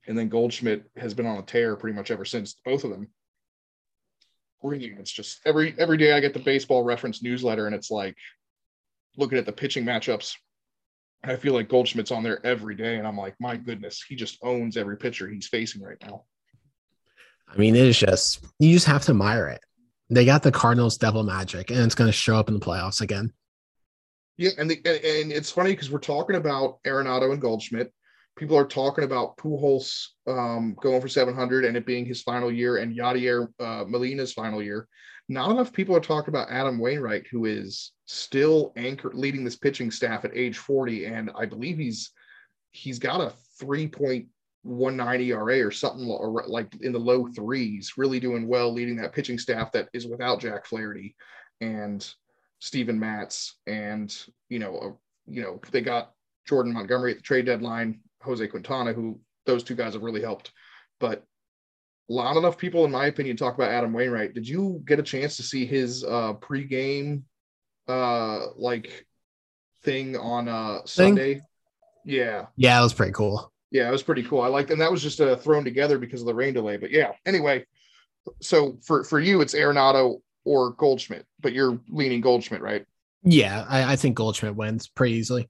And 0.08 0.18
then 0.18 0.30
Goldschmidt 0.30 0.90
has 0.98 1.14
been 1.14 1.26
on 1.26 1.38
a 1.38 1.44
tear 1.44 1.76
pretty 1.76 1.96
much 1.96 2.12
ever 2.12 2.26
since. 2.26 2.56
Both 2.66 2.84
of 2.84 2.90
them. 2.90 3.10
It's 5.00 5.12
just 5.12 5.40
every 5.46 5.74
every 5.78 5.98
day 5.98 6.12
I 6.14 6.20
get 6.20 6.34
the 6.34 6.40
baseball 6.40 6.84
reference 6.84 7.24
newsletter, 7.24 7.66
and 7.66 7.76
it's 7.76 7.92
like 7.92 8.18
looking 9.16 9.38
at 9.38 9.46
the 9.46 9.54
pitching 9.54 9.86
matchups. 9.86 10.36
I 11.24 11.36
feel 11.36 11.54
like 11.54 11.70
Goldschmidt's 11.70 12.12
on 12.12 12.24
there 12.24 12.46
every 12.46 12.76
day, 12.76 12.96
and 12.98 13.06
I'm 13.08 13.18
like, 13.18 13.36
my 13.40 13.58
goodness, 13.58 14.04
he 14.08 14.16
just 14.16 14.38
owns 14.42 14.78
every 14.78 14.98
pitcher 14.98 15.28
he's 15.28 15.48
facing 15.48 15.82
right 15.82 15.98
now. 16.02 16.24
I 17.52 17.58
mean, 17.58 17.76
it 17.76 17.86
is 17.86 17.98
just 17.98 18.46
you 18.60 18.74
just 18.74 18.86
have 18.86 19.04
to 19.04 19.12
admire 19.12 19.48
it. 19.48 19.62
They 20.10 20.26
got 20.26 20.44
the 20.44 20.52
Cardinals 20.52 20.98
devil 20.98 21.24
magic, 21.24 21.70
and 21.70 21.80
it's 21.80 21.96
going 21.96 22.08
to 22.08 22.14
show 22.14 22.36
up 22.36 22.48
in 22.48 22.56
the 22.56 22.66
playoffs 22.66 23.02
again. 23.02 23.34
Yeah, 24.38 24.52
and 24.58 24.70
the, 24.70 24.78
and, 24.86 25.32
it's 25.32 25.52
funny 25.52 25.72
because 25.72 25.92
we're 25.92 26.00
talking 26.00 26.38
about 26.38 26.82
Arenado 26.84 27.32
and 27.32 27.42
Goldschmidt. 27.42 27.92
People 28.38 28.58
are 28.58 28.66
talking 28.66 29.04
about 29.04 29.36
Pujols 29.38 30.08
um, 30.26 30.76
going 30.82 31.02
for 31.02 31.10
700 31.10 31.66
and 31.66 31.76
it 31.76 31.86
being 31.86 32.06
his 32.06 32.22
final 32.22 32.52
year, 32.52 32.78
and 32.78 32.96
Yadier 32.96 33.48
uh, 33.60 33.84
Molina's 33.88 34.34
final 34.34 34.64
year. 34.64 34.88
Not 35.28 35.52
enough 35.52 35.74
people 35.74 35.96
are 35.96 36.00
talking 36.02 36.30
about 36.30 36.50
Adam 36.50 36.80
Wainwright, 36.80 37.28
who 37.28 37.46
is 37.46 37.92
still 38.06 38.74
anchor 38.78 39.12
leading 39.14 39.44
this 39.44 39.58
pitching 39.58 39.92
staff 39.92 40.26
at 40.26 40.36
age 40.36 40.58
40, 40.58 41.06
and 41.06 41.32
I 41.36 41.46
believe 41.46 41.78
he's 41.78 42.12
he's 42.72 42.98
got 42.98 43.22
a 43.22 43.34
3.19 44.66 45.28
ERA 45.28 45.66
or 45.66 45.72
something 45.72 46.06
like 46.06 46.76
in 46.82 46.92
the 46.92 47.00
low 47.00 47.28
threes. 47.28 47.94
Really 47.98 48.20
doing 48.20 48.48
well, 48.48 48.72
leading 48.72 48.98
that 48.98 49.14
pitching 49.14 49.40
staff 49.40 49.72
that 49.72 49.90
is 49.94 50.08
without 50.08 50.42
Jack 50.42 50.66
Flaherty 50.66 51.16
and 51.62 52.08
Stephen 52.60 53.00
Matz, 53.00 53.56
and 53.68 54.16
you 54.50 54.60
know, 54.60 54.78
uh, 54.78 54.92
you 55.28 55.42
know 55.42 55.60
they 55.72 55.82
got 55.82 56.12
Jordan 56.48 56.74
Montgomery 56.74 57.12
at 57.12 57.18
the 57.18 57.24
trade 57.24 57.46
deadline, 57.46 58.02
Jose 58.22 58.46
Quintana, 58.48 58.94
who 58.94 59.20
those 59.46 59.64
two 59.64 59.76
guys 59.76 59.94
have 59.94 60.04
really 60.04 60.22
helped. 60.22 60.52
But 61.00 61.24
not 62.10 62.38
enough 62.38 62.58
people, 62.58 62.86
in 62.86 62.92
my 62.92 63.06
opinion, 63.06 63.38
talk 63.38 63.56
about 63.56 63.72
Adam 63.72 63.94
Wainwright. 63.94 64.34
Did 64.34 64.48
you 64.48 64.82
get 64.86 65.00
a 65.00 65.04
chance 65.04 65.38
to 65.38 65.44
see 65.44 65.66
his 65.66 66.04
uh 66.04 66.34
pregame 66.34 67.24
uh 67.88 68.48
like 68.58 69.06
thing 69.84 70.18
on 70.18 70.48
uh 70.48 70.80
Sunday? 70.86 71.42
Yeah. 72.04 72.48
Yeah, 72.56 72.80
it 72.80 72.84
was 72.84 72.94
pretty 72.94 73.14
cool. 73.14 73.52
Yeah, 73.72 73.88
it 73.88 73.92
was 73.92 74.04
pretty 74.04 74.24
cool. 74.24 74.42
I 74.42 74.48
liked 74.48 74.72
and 74.72 74.82
that 74.82 74.92
was 74.92 75.04
just 75.04 75.22
uh, 75.22 75.36
thrown 75.36 75.64
together 75.64 75.98
because 75.98 76.22
of 76.22 76.28
the 76.28 76.34
rain 76.34 76.54
delay. 76.54 76.78
But 76.78 76.92
yeah, 76.92 77.12
anyway, 77.26 77.66
so 78.42 78.78
for 78.84 79.04
for 79.04 79.20
you 79.20 79.42
it's 79.42 79.54
Arenado 79.54 80.22
or 80.46 80.72
Goldschmidt, 80.72 81.26
but 81.40 81.54
you're 81.54 81.80
leaning 81.90 82.22
Goldschmidt, 82.22 82.62
right? 82.62 82.86
Yeah, 83.24 83.66
I, 83.68 83.94
I 83.94 83.96
think 83.96 84.16
Goldschmidt 84.16 84.56
wins 84.56 84.88
pretty 84.88 85.16
easily. 85.16 85.50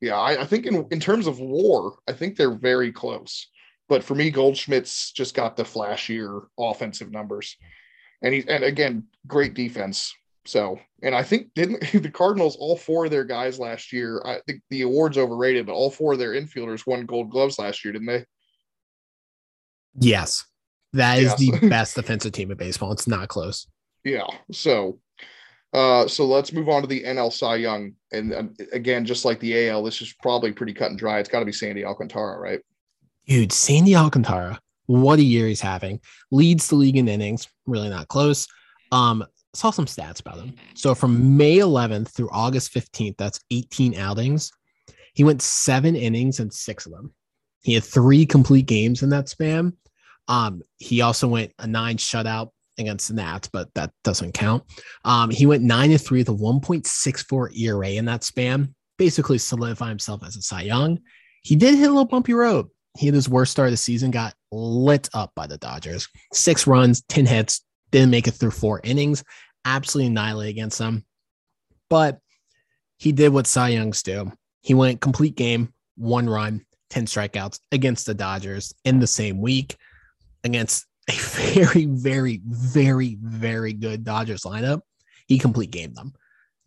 Yeah, 0.00 0.16
I, 0.16 0.42
I 0.42 0.44
think 0.44 0.66
in, 0.66 0.86
in 0.90 1.00
terms 1.00 1.26
of 1.26 1.40
war, 1.40 1.98
I 2.08 2.12
think 2.12 2.36
they're 2.36 2.54
very 2.54 2.92
close. 2.92 3.48
But 3.88 4.04
for 4.04 4.14
me, 4.14 4.30
Goldschmidt's 4.30 5.12
just 5.12 5.34
got 5.34 5.56
the 5.56 5.64
flashier 5.64 6.46
offensive 6.58 7.10
numbers. 7.10 7.56
And 8.22 8.34
he 8.34 8.44
and 8.48 8.64
again, 8.64 9.04
great 9.26 9.54
defense. 9.54 10.14
So, 10.48 10.80
and 11.02 11.14
I 11.14 11.22
think 11.22 11.52
didn't 11.54 11.80
the 11.92 12.10
Cardinals 12.10 12.56
all 12.56 12.74
four 12.74 13.04
of 13.04 13.10
their 13.10 13.24
guys 13.24 13.58
last 13.58 13.92
year, 13.92 14.22
I 14.24 14.40
think 14.46 14.62
the 14.70 14.82
award's 14.82 15.18
overrated, 15.18 15.66
but 15.66 15.74
all 15.74 15.90
four 15.90 16.14
of 16.14 16.18
their 16.18 16.32
infielders 16.32 16.86
won 16.86 17.04
gold 17.04 17.30
gloves 17.30 17.58
last 17.58 17.84
year, 17.84 17.92
didn't 17.92 18.06
they? 18.08 18.24
Yes, 20.00 20.46
that 20.94 21.18
is 21.18 21.34
Yes. 21.38 21.60
the 21.60 21.68
best 21.68 21.96
defensive 21.96 22.32
team 22.32 22.50
in 22.50 22.56
baseball. 22.56 22.92
It's 22.92 23.06
not 23.06 23.28
close. 23.28 23.66
Yeah. 24.04 24.26
So, 24.50 25.00
uh, 25.74 26.08
so 26.08 26.24
let's 26.24 26.50
move 26.54 26.70
on 26.70 26.80
to 26.80 26.88
the 26.88 27.02
NL 27.04 27.30
Cy 27.30 27.56
Young. 27.56 27.92
And 28.12 28.34
um, 28.34 28.54
again, 28.72 29.04
just 29.04 29.26
like 29.26 29.40
the 29.40 29.68
AL, 29.68 29.82
this 29.82 30.00
is 30.00 30.14
probably 30.22 30.52
pretty 30.52 30.72
cut 30.72 30.88
and 30.88 30.98
dry. 30.98 31.18
It's 31.18 31.28
got 31.28 31.40
to 31.40 31.44
be 31.44 31.52
Sandy 31.52 31.84
Alcantara, 31.84 32.38
right? 32.38 32.60
Dude, 33.26 33.52
Sandy 33.52 33.94
Alcantara, 33.94 34.58
what 34.86 35.18
a 35.18 35.22
year 35.22 35.46
he's 35.46 35.60
having. 35.60 36.00
Leads 36.30 36.68
the 36.68 36.76
league 36.76 36.96
in 36.96 37.06
innings, 37.06 37.48
really 37.66 37.90
not 37.90 38.08
close. 38.08 38.46
Um, 38.90 39.26
saw 39.58 39.70
some 39.70 39.86
stats 39.86 40.20
about 40.20 40.38
him. 40.38 40.54
So 40.74 40.94
from 40.94 41.36
May 41.36 41.58
11th 41.58 42.14
through 42.14 42.30
August 42.30 42.72
15th, 42.72 43.16
that's 43.16 43.40
18 43.50 43.94
outings. 43.94 44.52
He 45.14 45.24
went 45.24 45.42
seven 45.42 45.96
innings 45.96 46.40
and 46.40 46.52
six 46.52 46.86
of 46.86 46.92
them. 46.92 47.12
He 47.62 47.74
had 47.74 47.84
three 47.84 48.24
complete 48.24 48.66
games 48.66 49.02
in 49.02 49.10
that 49.10 49.28
span. 49.28 49.72
Um, 50.28 50.62
he 50.76 51.00
also 51.00 51.26
went 51.26 51.52
a 51.58 51.66
nine 51.66 51.96
shutout 51.96 52.50
against 52.78 53.08
the 53.08 53.14
Nats, 53.14 53.48
but 53.48 53.72
that 53.74 53.90
doesn't 54.04 54.32
count. 54.32 54.62
Um, 55.04 55.30
he 55.30 55.46
went 55.46 55.64
nine 55.64 55.90
to 55.90 55.98
three 55.98 56.20
with 56.20 56.28
a 56.28 56.32
1.64 56.32 57.58
ERA 57.58 57.88
in 57.88 58.04
that 58.04 58.22
span, 58.24 58.74
basically 58.96 59.38
solidify 59.38 59.88
himself 59.88 60.24
as 60.24 60.36
a 60.36 60.42
Cy 60.42 60.62
Young. 60.62 61.00
He 61.42 61.56
did 61.56 61.74
hit 61.74 61.86
a 61.86 61.92
little 61.92 62.04
bumpy 62.04 62.34
road. 62.34 62.66
He 62.96 63.06
had 63.06 63.14
his 63.14 63.28
worst 63.28 63.52
start 63.52 63.68
of 63.68 63.72
the 63.72 63.76
season, 63.78 64.10
got 64.10 64.34
lit 64.50 65.08
up 65.14 65.32
by 65.34 65.46
the 65.46 65.58
Dodgers. 65.58 66.08
Six 66.32 66.66
runs, 66.66 67.02
10 67.02 67.26
hits, 67.26 67.62
didn't 67.90 68.10
make 68.10 68.28
it 68.28 68.32
through 68.32 68.50
four 68.50 68.80
innings, 68.84 69.24
absolutely 69.76 70.08
annihilate 70.08 70.50
against 70.50 70.78
them. 70.78 71.04
But 71.88 72.18
he 72.98 73.12
did 73.12 73.32
what 73.32 73.46
Cy 73.46 73.70
Youngs 73.70 74.02
do. 74.02 74.32
He 74.62 74.74
went 74.74 75.00
complete 75.00 75.36
game, 75.36 75.72
one 75.96 76.28
run, 76.28 76.64
10 76.90 77.06
strikeouts 77.06 77.60
against 77.72 78.06
the 78.06 78.14
Dodgers 78.14 78.74
in 78.84 78.98
the 78.98 79.06
same 79.06 79.40
week 79.40 79.76
against 80.44 80.86
a 81.08 81.12
very, 81.14 81.86
very, 81.86 82.40
very, 82.44 83.16
very 83.20 83.72
good 83.72 84.04
Dodgers 84.04 84.42
lineup. 84.42 84.80
He 85.26 85.38
complete 85.38 85.70
game 85.70 85.94
them. 85.94 86.14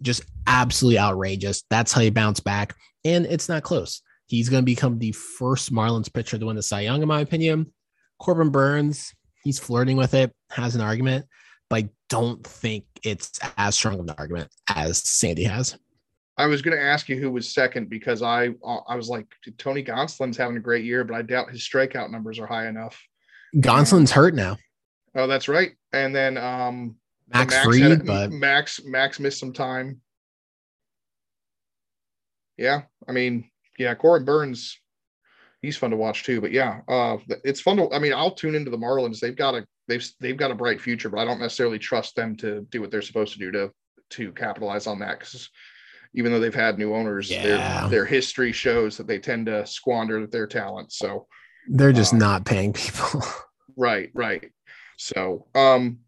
Just 0.01 0.23
absolutely 0.47 0.99
outrageous. 0.99 1.63
That's 1.69 1.91
how 1.91 2.01
he 2.01 2.09
bounced 2.09 2.43
back. 2.43 2.75
And 3.03 3.25
it's 3.25 3.49
not 3.49 3.63
close. 3.63 4.01
He's 4.27 4.49
going 4.49 4.61
to 4.61 4.65
become 4.65 4.97
the 4.97 5.11
first 5.11 5.73
Marlins 5.73 6.11
pitcher 6.11 6.37
to 6.37 6.45
win 6.45 6.55
the 6.55 6.63
Cy 6.63 6.81
Young, 6.81 7.01
in 7.01 7.07
my 7.07 7.21
opinion. 7.21 7.73
Corbin 8.19 8.49
Burnes, 8.49 9.13
he's 9.43 9.59
flirting 9.59 9.97
with 9.97 10.13
it, 10.13 10.31
has 10.51 10.75
an 10.75 10.81
argument, 10.81 11.25
but 11.69 11.75
I 11.77 11.89
don't 12.09 12.45
think 12.45 12.85
it's 13.03 13.39
as 13.57 13.75
strong 13.75 13.95
of 13.95 14.01
an 14.01 14.15
argument 14.17 14.49
as 14.69 14.97
Sandy 14.97 15.43
has. 15.43 15.77
I 16.37 16.45
was 16.47 16.61
going 16.61 16.75
to 16.75 16.83
ask 16.83 17.09
you 17.09 17.17
who 17.17 17.29
was 17.31 17.53
second 17.53 17.89
because 17.89 18.21
I 18.21 18.49
I 18.87 18.95
was 18.95 19.09
like 19.09 19.27
Tony 19.57 19.83
Gonsolin's 19.83 20.37
having 20.37 20.57
a 20.57 20.61
great 20.61 20.85
year, 20.85 21.03
but 21.03 21.15
I 21.15 21.21
doubt 21.21 21.51
his 21.51 21.61
strikeout 21.61 22.09
numbers 22.09 22.39
are 22.39 22.47
high 22.47 22.67
enough. 22.67 22.99
Gonsolin's 23.57 24.11
hurt 24.11 24.33
now. 24.33 24.57
Oh, 25.13 25.27
that's 25.27 25.47
right. 25.47 25.71
And 25.93 26.15
then 26.15 26.37
um 26.37 26.95
Max, 27.33 27.53
Max 27.53 27.65
Fried, 27.65 27.81
had- 27.81 28.05
but 28.05 28.31
Max 28.31 28.81
Max 28.85 29.19
missed 29.19 29.39
some 29.39 29.53
time. 29.53 30.01
Yeah, 32.57 32.83
I 33.07 33.11
mean, 33.11 33.49
yeah, 33.79 33.95
Corbin 33.95 34.25
Burnes, 34.25 34.79
he's 35.61 35.77
fun 35.77 35.91
to 35.91 35.97
watch 35.97 36.23
too. 36.23 36.41
But 36.41 36.51
yeah, 36.51 36.81
uh, 36.87 37.17
it's 37.43 37.61
fun 37.61 37.77
to. 37.77 37.91
I 37.91 37.99
mean, 37.99 38.13
I'll 38.13 38.31
tune 38.35 38.55
into 38.55 38.69
the 38.71 38.77
Marlins. 38.77 39.19
They've 39.19 39.35
got 39.35 39.55
a 39.55 39.65
they've 39.91 40.11
they've 40.19 40.37
got 40.37 40.51
a 40.51 40.55
bright 40.55 40.79
future, 40.79 41.09
but 41.09 41.19
I 41.19 41.25
don't 41.25 41.39
necessarily 41.39 41.77
trust 41.79 42.15
them 42.15 42.35
to 42.37 42.61
do 42.71 42.79
what 42.81 42.89
they're 42.91 43.01
supposed 43.01 43.33
to 43.33 43.39
do 43.39 43.51
to 43.51 43.71
to 44.11 44.31
capitalize 44.33 44.87
on 44.87 44.99
that 44.99 45.19
because 45.19 45.49
even 46.13 46.31
though 46.31 46.39
they've 46.39 46.53
had 46.55 46.77
new 46.77 46.93
owners, 46.95 47.29
Yeah. 47.29 47.43
their 47.43 47.89
their 47.89 48.05
history 48.05 48.51
shows 48.51 48.97
that 48.97 49.07
they 49.07 49.19
tend 49.19 49.45
to 49.47 49.65
squander 49.65 50.25
their 50.27 50.47
talent. 50.47 50.91
So 50.93 51.27
they're 51.69 51.93
just 51.93 52.13
uh, 52.13 52.17
not 52.17 52.45
paying 52.45 52.73
people. 52.73 53.21
Right, 53.77 54.09
right. 54.13 54.51
So, 54.97 55.47
um, 55.55 55.99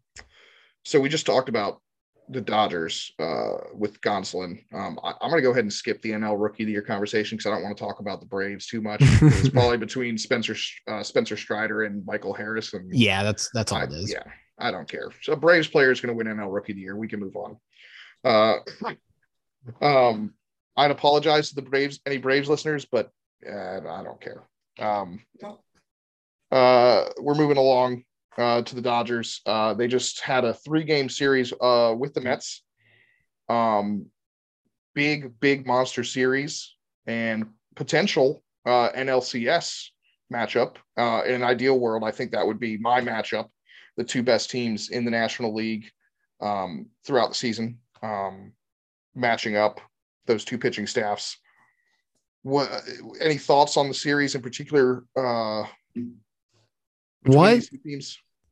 so 0.84 1.00
we 1.00 1.08
just 1.08 1.24
talked 1.24 1.48
about 1.48 1.80
the 2.28 2.40
Dodgers 2.40 3.12
uh, 3.18 3.54
with 3.74 4.00
Gonsolin. 4.00 4.62
Um, 4.72 4.98
I, 5.02 5.12
I'm 5.20 5.30
going 5.30 5.36
to 5.36 5.42
go 5.42 5.50
ahead 5.50 5.64
and 5.64 5.72
skip 5.72 6.00
the 6.02 6.10
NL 6.10 6.40
Rookie 6.40 6.62
of 6.62 6.66
the 6.66 6.72
Year 6.72 6.82
conversation 6.82 7.36
because 7.36 7.50
I 7.50 7.54
don't 7.54 7.62
want 7.62 7.76
to 7.76 7.82
talk 7.82 8.00
about 8.00 8.20
the 8.20 8.26
Braves 8.26 8.66
too 8.66 8.80
much. 8.80 9.00
it's 9.02 9.48
probably 9.50 9.76
between 9.76 10.16
Spencer 10.16 10.56
uh, 10.88 11.02
Spencer 11.02 11.36
Strider 11.36 11.84
and 11.84 12.04
Michael 12.06 12.34
Harris. 12.34 12.72
And 12.72 12.94
yeah, 12.94 13.22
that's 13.22 13.50
that's 13.52 13.72
all 13.72 13.78
I, 13.78 13.84
it 13.84 13.92
is. 13.92 14.10
yeah, 14.10 14.24
I 14.58 14.70
don't 14.70 14.88
care. 14.88 15.10
So 15.22 15.36
Braves 15.36 15.68
player 15.68 15.90
is 15.90 16.00
going 16.00 16.12
to 16.12 16.16
win 16.16 16.34
NL 16.34 16.52
Rookie 16.52 16.72
of 16.72 16.76
the 16.76 16.82
Year. 16.82 16.96
We 16.96 17.08
can 17.08 17.20
move 17.20 17.36
on. 17.36 17.56
Uh, 18.24 18.56
um, 19.84 20.34
I'd 20.76 20.90
apologize 20.90 21.50
to 21.50 21.54
the 21.54 21.62
Braves, 21.62 22.00
any 22.06 22.18
Braves 22.18 22.48
listeners, 22.48 22.84
but 22.84 23.10
uh, 23.46 23.80
I 23.88 24.02
don't 24.02 24.20
care. 24.20 24.42
Um, 24.78 25.20
uh, 26.50 27.04
we're 27.20 27.34
moving 27.34 27.56
along 27.56 28.04
uh, 28.38 28.62
to 28.62 28.74
the 28.74 28.82
Dodgers. 28.82 29.40
Uh, 29.46 29.74
they 29.74 29.86
just 29.86 30.20
had 30.20 30.44
a 30.44 30.54
three-game 30.54 31.08
series 31.08 31.52
uh, 31.60 31.94
with 31.96 32.14
the 32.14 32.20
Mets. 32.20 32.62
Um, 33.48 34.06
big, 34.94 35.38
big 35.40 35.66
monster 35.66 36.04
series 36.04 36.74
and 37.06 37.46
potential 37.74 38.42
uh, 38.66 38.90
NLCS 38.90 39.88
matchup. 40.32 40.76
Uh, 40.96 41.22
in 41.26 41.34
an 41.34 41.42
ideal 41.42 41.78
world, 41.78 42.04
I 42.04 42.10
think 42.10 42.32
that 42.32 42.46
would 42.46 42.60
be 42.60 42.78
my 42.78 43.00
matchup. 43.00 43.48
The 43.96 44.04
two 44.04 44.22
best 44.22 44.50
teams 44.50 44.90
in 44.90 45.04
the 45.04 45.10
National 45.10 45.54
League 45.54 45.90
um, 46.40 46.86
throughout 47.06 47.28
the 47.30 47.34
season, 47.34 47.78
um, 48.02 48.52
matching 49.14 49.56
up 49.56 49.80
those 50.26 50.44
two 50.44 50.58
pitching 50.58 50.86
staffs. 50.86 51.38
What 52.42 52.70
any 53.20 53.38
thoughts 53.38 53.76
on 53.76 53.88
the 53.88 53.94
series 53.94 54.34
in 54.34 54.42
particular? 54.42 55.04
Uh, 55.16 55.64
What? 57.24 57.62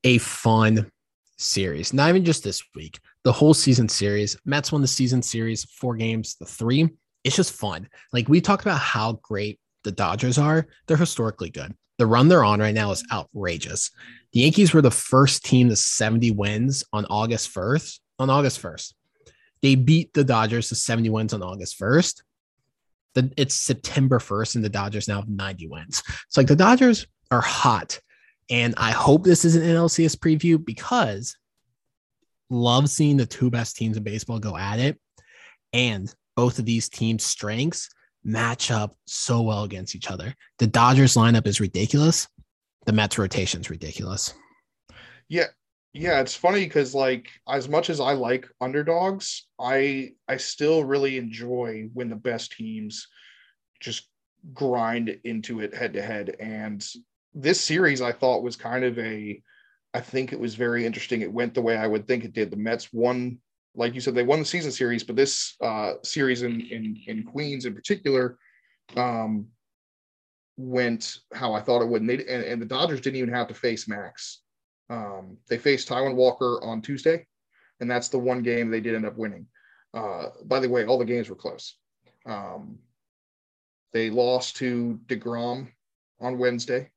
a 0.05 0.19
fun 0.19 0.91
series. 1.39 1.93
Not 1.93 2.09
even 2.09 2.25
just 2.25 2.45
this 2.45 2.63
week, 2.75 2.99
the 3.25 3.33
whole 3.33 3.55
season 3.55 3.89
series. 3.89 4.37
Mets 4.45 4.73
won 4.73 4.81
the 4.81 4.89
season 4.89 5.23
series, 5.23 5.65
four 5.65 5.97
games, 5.97 6.37
the 6.37 6.47
three. 6.47 6.89
It's 7.25 7.37
just 7.37 7.53
fun. 7.53 7.89
Like 8.13 8.29
we 8.29 8.41
talked 8.41 8.63
about 8.63 8.81
how 8.81 9.21
great 9.23 9.61
the 9.85 9.93
Dodgers 9.93 10.39
are. 10.39 10.67
They're 10.87 10.97
historically 10.97 11.51
good. 11.51 11.75
The 11.99 12.07
run 12.07 12.29
they're 12.29 12.45
on 12.45 12.61
right 12.61 12.75
now 12.75 12.91
is 12.91 13.05
outrageous. 13.13 13.91
The 14.33 14.41
Yankees 14.41 14.73
were 14.73 14.83
the 14.83 14.91
first 14.91 15.45
team 15.45 15.69
to 15.69 15.77
70 15.77 16.33
wins 16.33 16.83
on 16.93 17.05
August 17.07 17.55
1st. 17.55 18.01
On 18.19 18.31
August 18.31 18.63
1st, 18.63 18.95
they 19.63 19.75
beat 19.75 20.13
the 20.15 20.25
Dodgers 20.25 20.69
to 20.69 20.75
70 20.75 21.11
wins 21.11 21.33
on 21.33 21.43
August 21.43 21.79
1st. 21.79 22.23
The, 23.15 23.33
it's 23.37 23.55
September 23.55 24.19
1st, 24.19 24.57
and 24.57 24.65
the 24.65 24.69
Dodgers 24.69 25.09
now 25.09 25.17
have 25.17 25.29
90 25.29 25.69
wins. 25.69 26.03
It's 26.27 26.37
like 26.37 26.47
the 26.47 26.57
Dodgers 26.57 27.07
are 27.31 27.41
hot. 27.41 28.01
And 28.53 28.75
I 28.77 28.91
hope 28.91 29.25
this 29.25 29.47
is 29.47 29.57
an 29.57 29.63
NLCS 29.63 30.15
preview 30.17 30.63
because 30.63 31.39
love 32.51 32.91
seeing 32.91 33.17
the 33.17 33.25
two 33.25 33.51
best 33.51 33.77
teams 33.77 33.97
in 33.97 34.03
baseball 34.03 34.39
go 34.39 34.59
at 34.59 34.79
it. 34.79 35.01
And 35.73 36.15
both 36.37 36.59
of 36.59 36.67
these 36.67 36.91
teams' 36.91 37.25
strengths 37.25 37.89
match 38.23 38.71
up 38.71 38.95
so 39.07 39.41
well 39.41 39.65
against 39.65 39.97
each 39.97 40.11
other. 40.11 40.35
The 40.59 40.67
Dodgers 40.67 41.15
lineup 41.15 41.47
is 41.47 41.61
ridiculous. 41.61 42.29
The 42.85 42.93
Mets 42.93 43.17
rotation 43.17 43.63
is 43.63 43.71
ridiculous. 43.71 44.35
Yeah, 45.31 45.47
yeah, 45.95 46.21
it's 46.21 46.35
funny 46.35 46.65
because 46.65 46.95
like 46.95 47.29
as 47.49 47.71
much 47.71 47.89
as 47.89 48.01
I 48.01 48.13
like 48.13 48.47
underdogs, 48.61 49.47
I 49.59 50.11
I 50.29 50.37
still 50.37 50.85
really 50.85 51.17
enjoy 51.17 51.89
when 51.95 52.11
the 52.11 52.17
best 52.17 52.53
teams 52.53 53.09
just 53.81 54.09
grind 54.53 55.21
into 55.25 55.61
it 55.61 55.75
head 55.75 55.95
to 55.95 56.03
head. 56.03 56.37
And 56.39 56.87
this 57.35 57.61
series 57.61 58.01
I 58.01 58.13
thought 58.13 58.43
was 58.43 58.57
kind 58.57 58.85
of 58.85 58.99
a 58.99 59.43
I 59.95 60.01
think 60.01 60.33
it 60.33 60.41
was 60.41 60.55
very 60.55 60.87
interesting. 60.87 61.21
It 61.21 61.33
went 61.33 61.55
the 61.55 61.63
way 61.63 61.77
I 61.77 61.87
would 61.87 62.07
think 62.07 62.25
it 62.25 62.33
did. 62.33 62.51
The 62.51 62.57
Mets 62.57 62.93
won, 62.93 63.39
like 63.75 63.95
you 63.95 64.01
said, 64.01 64.15
they 64.15 64.23
won 64.23 64.39
the 64.39 64.45
season 64.45 64.71
series, 64.71 65.05
but 65.05 65.17
this 65.17 65.55
uh 65.61 65.95
series 66.03 66.43
in 66.43 66.61
in 66.61 66.99
in 67.07 67.25
Queens 67.25 67.65
in 67.65 67.75
particular 67.75 68.39
um 68.97 69.49
went 70.57 71.19
how 71.33 71.53
I 71.55 71.61
thought 71.61 71.83
it 71.83 71.89
would. 71.89 72.03
And, 72.03 72.11
they, 72.11 72.19
and, 72.19 72.45
and 72.45 72.63
the 72.63 72.67
Dodgers 72.67 73.01
didn't 73.01 73.17
even 73.17 73.35
have 73.35 73.49
to 73.49 73.55
face 73.55 73.89
Max. 73.89 74.43
Um, 74.91 75.39
they 75.49 75.59
faced 75.59 75.89
Taijuan 75.89 76.15
Walker 76.15 76.63
on 76.63 76.83
Tuesday, 76.83 77.27
and 77.81 77.91
that's 77.91 78.09
the 78.09 78.19
one 78.19 78.43
game 78.43 78.71
they 78.71 78.81
did 78.81 78.95
end 78.95 79.07
up 79.07 79.17
winning. 79.17 79.47
Uh, 79.95 80.27
by 80.45 80.61
the 80.61 80.69
way, 80.69 80.85
all 80.85 80.99
the 80.99 81.05
games 81.05 81.29
were 81.29 81.37
close. 81.37 81.77
Um, 82.27 82.79
they 83.93 84.11
lost 84.11 84.57
to 84.57 85.01
DeGrom 85.07 85.69
on 86.21 86.39
Wednesday. 86.39 86.91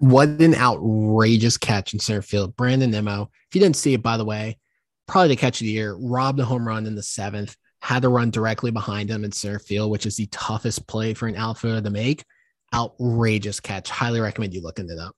What 0.00 0.28
an 0.40 0.54
outrageous 0.54 1.58
catch 1.58 1.92
in 1.92 1.98
center 1.98 2.22
field. 2.22 2.56
Brandon 2.56 2.90
Nimmo. 2.90 3.30
If 3.48 3.54
you 3.54 3.60
didn't 3.60 3.76
see 3.76 3.92
it, 3.92 4.02
by 4.02 4.16
the 4.16 4.24
way, 4.24 4.58
probably 5.06 5.28
the 5.28 5.36
catch 5.36 5.60
of 5.60 5.66
the 5.66 5.72
year, 5.72 5.94
robbed 5.94 6.40
a 6.40 6.44
home 6.46 6.66
run 6.66 6.86
in 6.86 6.94
the 6.94 7.02
seventh, 7.02 7.54
had 7.82 8.00
to 8.00 8.08
run 8.08 8.30
directly 8.30 8.70
behind 8.70 9.10
him 9.10 9.24
in 9.24 9.30
center 9.30 9.58
field, 9.58 9.90
which 9.90 10.06
is 10.06 10.16
the 10.16 10.24
toughest 10.28 10.86
play 10.86 11.12
for 11.12 11.28
an 11.28 11.36
outfielder 11.36 11.82
to 11.82 11.90
make. 11.90 12.24
Outrageous 12.72 13.60
catch. 13.60 13.90
Highly 13.90 14.20
recommend 14.20 14.54
you 14.54 14.62
looking 14.62 14.88
it 14.88 14.98
up. 14.98 15.14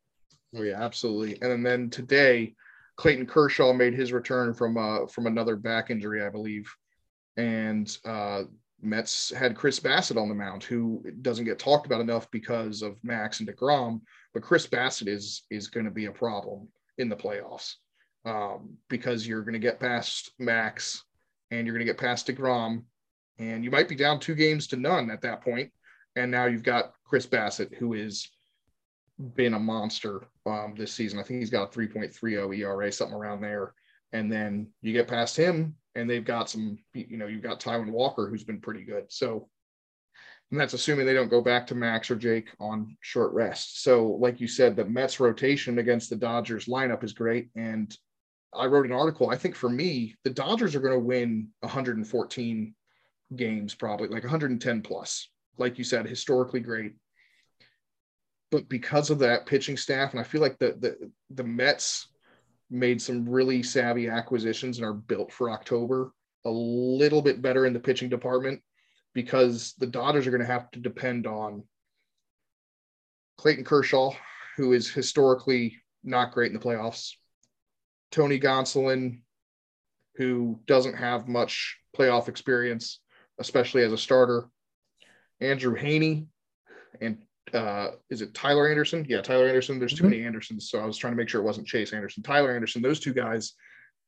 Oh 0.56 0.62
yeah, 0.62 0.82
absolutely. 0.82 1.40
And 1.42 1.64
then 1.64 1.88
today, 1.88 2.56
Clayton 2.96 3.26
Kershaw 3.26 3.72
made 3.72 3.94
his 3.94 4.12
return 4.12 4.52
from 4.52 4.76
uh 4.76 5.06
from 5.06 5.26
another 5.26 5.54
back 5.54 5.90
injury, 5.90 6.24
I 6.24 6.28
believe, 6.28 6.74
and 7.36 7.96
uh, 8.04 8.42
Mets 8.82 9.30
had 9.30 9.56
Chris 9.56 9.78
Bassitt 9.78 10.20
on 10.20 10.28
the 10.28 10.34
mound, 10.34 10.64
who 10.64 11.04
doesn't 11.22 11.44
get 11.44 11.58
talked 11.58 11.86
about 11.86 12.00
enough 12.00 12.30
because 12.30 12.82
of 12.82 13.02
Max 13.04 13.40
and 13.40 13.48
Degrom. 13.48 14.00
But 14.34 14.42
Chris 14.42 14.66
Bassitt 14.66 15.08
is 15.08 15.44
is 15.50 15.68
going 15.68 15.86
to 15.86 15.92
be 15.92 16.06
a 16.06 16.12
problem 16.12 16.68
in 16.98 17.08
the 17.08 17.16
playoffs 17.16 17.74
um, 18.24 18.76
because 18.88 19.26
you're 19.26 19.42
going 19.42 19.52
to 19.54 19.58
get 19.58 19.80
past 19.80 20.32
Max 20.38 21.04
and 21.50 21.66
you're 21.66 21.74
going 21.74 21.86
to 21.86 21.92
get 21.92 22.00
past 22.00 22.26
Degrom, 22.26 22.82
and 23.38 23.64
you 23.64 23.70
might 23.70 23.88
be 23.88 23.94
down 23.94 24.18
two 24.18 24.34
games 24.34 24.66
to 24.68 24.76
none 24.76 25.10
at 25.10 25.22
that 25.22 25.42
point. 25.42 25.70
And 26.16 26.30
now 26.30 26.46
you've 26.46 26.62
got 26.62 26.92
Chris 27.04 27.26
Bassitt, 27.26 27.74
who 27.74 27.94
is 27.94 28.28
been 29.34 29.54
a 29.54 29.58
monster 29.58 30.26
um, 30.46 30.74
this 30.76 30.92
season. 30.92 31.18
I 31.18 31.22
think 31.22 31.40
he's 31.40 31.50
got 31.50 31.74
a 31.74 31.78
3.30 31.78 32.58
ERA, 32.58 32.92
something 32.92 33.16
around 33.16 33.40
there. 33.40 33.74
And 34.12 34.30
then 34.30 34.68
you 34.80 34.92
get 34.92 35.08
past 35.08 35.36
him, 35.36 35.76
and 35.94 36.08
they've 36.08 36.24
got 36.24 36.50
some, 36.50 36.78
you 36.94 37.16
know, 37.16 37.26
you've 37.26 37.42
got 37.42 37.60
Taijuan 37.60 37.90
Walker, 37.90 38.28
who's 38.28 38.44
been 38.44 38.60
pretty 38.60 38.84
good. 38.84 39.04
So, 39.08 39.48
and 40.50 40.60
that's 40.60 40.74
assuming 40.74 41.06
they 41.06 41.14
don't 41.14 41.30
go 41.30 41.40
back 41.40 41.66
to 41.68 41.74
Max 41.74 42.10
or 42.10 42.16
Jake 42.16 42.50
on 42.60 42.96
short 43.00 43.32
rest. 43.32 43.82
So, 43.82 44.06
like 44.06 44.40
you 44.40 44.48
said, 44.48 44.76
the 44.76 44.84
Mets 44.84 45.18
rotation 45.18 45.78
against 45.78 46.10
the 46.10 46.16
Dodgers 46.16 46.66
lineup 46.66 47.04
is 47.04 47.14
great. 47.14 47.48
And 47.56 47.94
I 48.54 48.66
wrote 48.66 48.84
an 48.84 48.92
article. 48.92 49.30
I 49.30 49.36
think 49.36 49.54
for 49.54 49.70
me, 49.70 50.14
the 50.24 50.30
Dodgers 50.30 50.74
are 50.74 50.80
going 50.80 50.92
to 50.92 50.98
win 50.98 51.48
114 51.60 52.74
games, 53.34 53.74
probably 53.74 54.08
like 54.08 54.24
110 54.24 54.82
plus. 54.82 55.28
Like 55.56 55.78
you 55.78 55.84
said, 55.84 56.06
historically 56.06 56.60
great 56.60 56.92
but 58.52 58.68
because 58.68 59.08
of 59.08 59.18
that 59.20 59.46
pitching 59.46 59.78
staff, 59.78 60.12
and 60.12 60.20
I 60.20 60.24
feel 60.24 60.42
like 60.42 60.58
the 60.58 60.76
the 60.78 61.10
the 61.30 61.42
Mets 61.42 62.08
made 62.72 63.00
some 63.00 63.28
really 63.28 63.62
savvy 63.62 64.08
acquisitions 64.08 64.78
and 64.78 64.86
are 64.86 64.94
built 64.94 65.32
for 65.32 65.50
October 65.50 66.12
a 66.44 66.50
little 66.50 67.22
bit 67.22 67.42
better 67.42 67.66
in 67.66 67.72
the 67.72 67.80
pitching 67.80 68.08
department 68.08 68.60
because 69.14 69.74
the 69.78 69.86
Dodgers 69.86 70.26
are 70.26 70.30
going 70.30 70.40
to 70.40 70.46
have 70.46 70.70
to 70.72 70.80
depend 70.80 71.26
on 71.26 71.62
Clayton 73.36 73.64
Kershaw, 73.64 74.12
who 74.56 74.72
is 74.72 74.90
historically 74.90 75.76
not 76.02 76.32
great 76.32 76.52
in 76.52 76.58
the 76.58 76.64
playoffs, 76.64 77.12
Tony 78.10 78.40
Gonsolin, 78.40 79.22
who 80.16 80.60
doesn't 80.66 80.96
have 80.96 81.28
much 81.28 81.78
playoff 81.96 82.28
experience, 82.28 83.00
especially 83.38 83.82
as 83.82 83.92
a 83.92 83.98
starter, 83.98 84.48
Andrew 85.40 85.76
Heaney, 85.76 86.26
and 87.00 87.18
uh, 87.52 87.88
is 88.10 88.22
it 88.22 88.34
Tyler 88.34 88.68
Anderson? 88.68 89.04
Yeah, 89.08 89.20
Tyler 89.20 89.48
Anderson. 89.48 89.78
There's 89.78 89.94
too 89.94 90.04
Mhm. 90.04 90.10
many 90.10 90.24
Andersons, 90.24 90.70
so 90.70 90.80
I 90.80 90.86
was 90.86 90.96
trying 90.96 91.12
to 91.12 91.16
make 91.16 91.28
sure 91.28 91.40
it 91.40 91.44
wasn't 91.44 91.66
Chase 91.66 91.92
Anderson. 91.92 92.22
Tyler 92.22 92.54
Anderson. 92.54 92.82
Those 92.82 93.00
two 93.00 93.12
guys, 93.12 93.54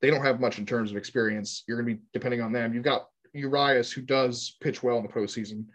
they 0.01 0.11
don't 0.11 0.25
have 0.25 0.41
much 0.41 0.59
in 0.59 0.67
terms 0.67 0.91
of 0.91 0.97
experience. 0.97 1.65
You're 1.67 1.81
going 1.81 1.89
to 1.89 2.01
be 2.01 2.07
depending 2.13 2.41
on 2.41 2.53
them. 2.53 2.75
You've 2.75 2.85
got 2.85 3.09
Urias, 3.33 3.91
who 3.91 4.03
does 4.03 4.57
pitch 4.61 4.83
well 4.83 4.99
in 4.99 5.03
the 5.03 5.13
postseason, 5.13 5.67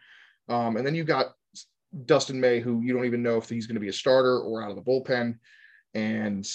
um, 0.47 0.77
and 0.77 0.85
then 0.85 0.95
you've 0.95 1.07
got 1.07 1.33
Dustin 2.05 2.39
May, 2.39 2.59
who 2.59 2.81
you 2.81 2.93
don't 2.93 3.05
even 3.05 3.23
know 3.23 3.37
if 3.37 3.49
he's 3.49 3.67
going 3.67 3.75
to 3.75 3.81
be 3.81 3.89
a 3.89 3.93
starter 3.93 4.39
or 4.39 4.63
out 4.63 4.69
of 4.69 4.75
the 4.75 4.81
bullpen, 4.81 5.37
and 5.93 6.47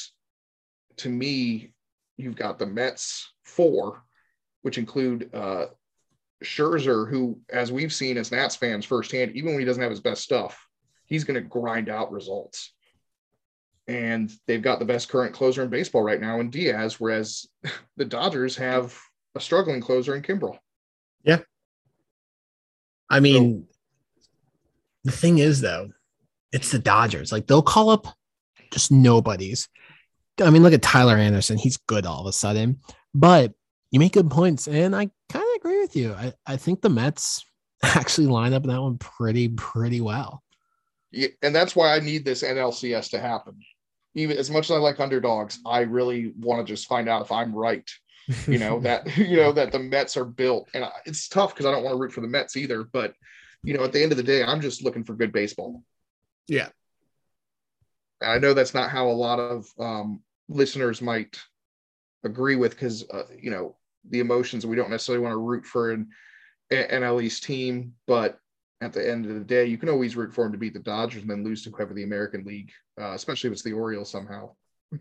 to 0.97 1.09
me, 1.09 1.73
you've 2.17 2.37
got 2.37 2.59
the 2.59 2.67
Mets 2.67 3.33
four, 3.45 4.03
which 4.63 4.79
include 4.79 5.35
uh, 5.35 5.67
Scherzer, 6.43 7.11
who, 7.11 7.41
as 7.51 7.73
we've 7.73 7.93
seen 7.93 8.17
as 8.17 8.31
Nats 8.31 8.57
fans 8.57 8.85
firsthand, 8.85 9.33
even 9.37 9.51
when 9.51 9.59
he 9.59 9.65
doesn't 9.65 9.83
have 9.83 9.91
his 9.91 10.01
best 10.01 10.23
stuff, 10.23 10.67
he's 11.07 11.25
going 11.25 11.43
to 11.43 11.49
grind 11.49 11.89
out 11.89 12.13
results. 12.13 12.73
And 13.87 14.33
they've 14.47 14.63
got 14.63 14.79
the 14.79 14.85
best 14.85 15.09
current 15.09 15.35
closer 15.35 15.63
in 15.63 15.69
baseball 15.69 16.03
right 16.03 16.21
now 16.21 16.41
in 16.41 16.51
Diaz, 16.51 16.99
whereas 16.99 17.47
the 17.97 18.05
Dodgers 18.05 18.57
have 18.57 18.99
a 19.35 19.41
struggling 19.41 19.81
closer 19.81 20.15
in 20.15 20.23
Kimbrel. 20.23 20.59
Yeah. 21.23 21.41
I 23.11 23.21
mean, 23.21 23.67
so, 23.69 24.31
the 25.05 25.13
thing 25.13 25.39
is, 25.39 25.61
though, 25.61 25.91
it's 26.53 26.71
the 26.71 26.79
Dodgers. 26.79 27.33
Like 27.33 27.47
they'll 27.47 27.63
call 27.63 27.91
up 27.91 28.07
just 28.71 28.93
nobodies. 28.93 29.69
I 30.41 30.51
mean, 30.51 30.63
look 30.63 30.73
at 30.73 30.83
Tyler 30.83 31.17
Anderson. 31.17 31.59
He's 31.59 31.77
good 31.77 32.07
all 32.07 32.21
of 32.21 32.27
a 32.27 32.33
sudden, 32.33 32.79
but 33.13 33.53
you 33.91 33.99
make 33.99 34.13
good 34.13 34.31
points. 34.31 34.69
And 34.69 34.95
I 34.95 35.11
kind 35.29 35.45
of 35.45 35.57
agree 35.57 35.81
with 35.81 35.97
you. 35.97 36.15
I, 36.15 36.33
I 36.47 36.57
think 36.57 36.81
the 36.81 36.91
Mets 36.91 37.45
actually 37.83 38.29
line 38.29 38.55
up 38.55 38.63
in 38.63 38.71
that 38.71 38.81
one 38.81 38.99
pretty, 38.99 39.49
pretty 39.49 40.01
well. 40.01 40.44
And 41.43 41.55
that's 41.55 41.77
why 41.77 41.95
I 41.95 42.01
need 42.01 42.25
this 42.25 42.43
NLCS 42.43 43.11
to 43.11 43.21
happen. 43.21 43.59
Even 44.15 44.37
as 44.37 44.51
much 44.51 44.67
as 44.67 44.73
I 44.73 44.79
like 44.79 45.01
underdogs, 45.01 45.59
I 45.67 45.81
really 45.81 46.33
want 46.39 46.67
to 46.67 46.73
just 46.73 46.87
find 46.87 47.09
out 47.09 47.23
if 47.23 47.33
I'm 47.33 47.55
right. 47.55 47.89
You 48.47 48.59
know 48.59 48.81
that 48.81 49.17
you 49.19 49.37
know 49.37 49.53
that 49.53 49.73
the 49.73 49.79
Mets 49.79 50.17
are 50.17 50.25
built, 50.25 50.69
and 50.73 50.87
it's 51.05 51.29
tough 51.29 51.53
because 51.55 51.67
I 51.67 51.71
don't 51.71 51.83
want 51.83 51.95
to 51.95 52.01
root 52.01 52.13
for 52.13 52.21
the 52.21 52.29
Mets 52.29 52.57
either. 52.57 52.85
But 52.85 53.15
you 53.63 53.75
know, 53.75 53.85
at 53.85 53.93
the 53.93 54.03
end 54.03 54.13
of 54.13 54.17
the 54.17 54.23
day, 54.23 54.43
I'm 54.43 54.61
just 54.61 54.83
looking 54.83 55.05
for 55.05 55.15
good 55.15 55.33
baseball. 55.33 55.83
Yeah, 56.47 56.69
I 58.23 58.39
know 58.39 58.55
that's 58.55 58.75
not 58.75 58.91
how 58.91 59.09
a 59.09 59.13
lot 59.13 59.39
of 59.39 59.67
um, 59.79 60.23
listeners 60.49 61.03
might 61.03 61.39
agree 62.25 62.57
with 62.57 62.73
because 62.73 63.09
uh, 63.11 63.25
you 63.39 63.51
know 63.51 63.77
the 64.09 64.21
emotions. 64.21 64.65
We 64.65 64.77
don't 64.77 64.91
necessarily 64.91 65.23
want 65.23 65.33
to 65.33 65.39
root 65.39 65.67
for 65.67 65.91
an 65.91 66.09
NL 66.71 67.23
East 67.23 67.45
team, 67.45 67.95
but 68.07 68.39
at 68.81 68.93
the 68.93 69.09
end 69.09 69.27
of 69.27 69.35
the 69.35 69.41
day, 69.41 69.67
you 69.67 69.79
can 69.79 69.89
always 69.89 70.17
root 70.17 70.33
for 70.33 70.45
them 70.45 70.53
to 70.53 70.59
beat 70.59 70.75
the 70.75 70.81
Dodgers 70.81 71.23
and 71.23 71.31
then 71.31 71.45
lose 71.45 71.63
to 71.65 71.71
whoever 71.71 71.95
the 71.95 72.03
American 72.03 72.45
League, 72.45 72.71
uh, 73.01 73.13
especially 73.13 73.49
if 73.49 73.53
it's 73.53 73.63
the 73.63 73.73
Orioles 73.73 74.11
somehow. 74.11 74.51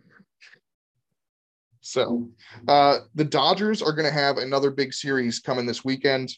so 1.81 2.29
uh, 2.67 2.99
the 3.15 3.25
Dodgers 3.25 3.81
are 3.81 3.93
going 3.93 4.07
to 4.07 4.11
have 4.11 4.37
another 4.37 4.71
big 4.71 4.93
series 4.93 5.39
coming 5.39 5.65
this 5.65 5.83
weekend. 5.83 6.31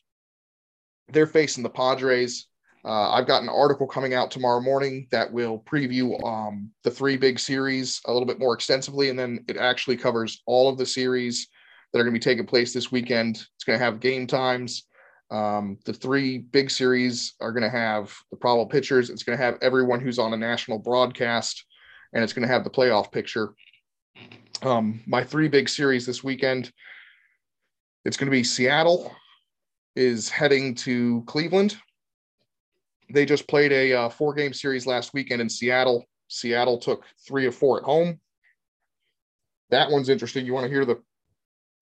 They're 1.09 1.27
facing 1.27 1.63
the 1.63 1.69
Padres. 1.69 2.47
Uh, 2.83 3.11
I've 3.11 3.27
got 3.27 3.41
an 3.41 3.49
article 3.49 3.87
coming 3.87 4.13
out 4.13 4.29
tomorrow 4.29 4.61
morning 4.61 5.07
that 5.11 5.31
will 5.31 5.59
preview 5.59 6.23
um, 6.23 6.71
the 6.83 6.91
three 6.91 7.17
big 7.17 7.39
series 7.39 7.99
a 8.05 8.13
little 8.13 8.27
bit 8.27 8.39
more 8.39 8.53
extensively, 8.53 9.09
and 9.09 9.17
then 9.17 9.43
it 9.47 9.57
actually 9.57 9.97
covers 9.97 10.43
all 10.45 10.69
of 10.69 10.77
the 10.77 10.85
series 10.85 11.47
that 11.91 11.99
are 11.99 12.03
going 12.03 12.13
to 12.13 12.19
be 12.19 12.23
taking 12.23 12.45
place 12.45 12.73
this 12.73 12.91
weekend. 12.91 13.37
It's 13.55 13.63
going 13.65 13.79
to 13.79 13.83
have 13.83 13.99
game 13.99 14.27
times. 14.27 14.85
Um, 15.31 15.79
the 15.85 15.93
three 15.93 16.37
big 16.37 16.69
series 16.69 17.33
are 17.41 17.51
going 17.51 17.63
to 17.63 17.69
have 17.69 18.15
the 18.31 18.37
probable 18.37 18.67
pitchers. 18.67 19.09
It's 19.09 19.23
going 19.23 19.37
to 19.37 19.43
have 19.43 19.57
everyone 19.61 19.99
who's 19.99 20.19
on 20.19 20.33
a 20.33 20.37
national 20.37 20.79
broadcast, 20.79 21.65
and 22.13 22.23
it's 22.23 22.33
going 22.33 22.47
to 22.47 22.53
have 22.53 22.63
the 22.63 22.69
playoff 22.69 23.11
picture. 23.11 23.53
Um, 24.61 25.01
my 25.05 25.23
three 25.23 25.47
big 25.47 25.67
series 25.67 26.05
this 26.05 26.23
weekend. 26.23 26.71
It's 28.05 28.17
going 28.17 28.27
to 28.27 28.31
be 28.31 28.43
Seattle 28.43 29.13
is 29.95 30.29
heading 30.29 30.75
to 30.75 31.23
Cleveland 31.25 31.77
they 33.09 33.25
just 33.25 33.47
played 33.47 33.71
a 33.71 33.93
uh, 33.93 34.09
four 34.09 34.33
game 34.33 34.53
series 34.53 34.85
last 34.85 35.13
weekend 35.13 35.41
in 35.41 35.49
Seattle. 35.49 36.05
Seattle 36.27 36.77
took 36.77 37.05
three 37.27 37.45
of 37.45 37.55
four 37.55 37.77
at 37.77 37.83
home. 37.83 38.19
That 39.69 39.91
one's 39.91 40.09
interesting. 40.09 40.45
You 40.45 40.53
want 40.53 40.65
to 40.65 40.71
hear 40.71 40.85
the 40.85 41.01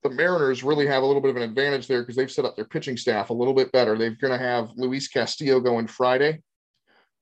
the 0.04 0.10
Mariners 0.10 0.64
really 0.64 0.86
have 0.88 1.04
a 1.04 1.06
little 1.06 1.22
bit 1.22 1.32
of 1.32 1.38
an 1.38 1.44
advantage 1.44 1.88
there 1.88 2.02
because 2.02 2.16
they've 2.16 2.32
set 2.32 2.46
up 2.46 2.56
their 2.56 2.66
pitching 2.66 2.98
staff 2.98 3.30
a 3.30 3.34
little 3.34 3.54
bit 3.54 3.72
better. 3.72 3.98
They're 3.98 4.12
going 4.12 4.38
to 4.38 4.46
have 4.46 4.72
Luis 4.76 5.08
Castillo 5.08 5.60
going 5.60 5.88
Friday, 5.88 6.42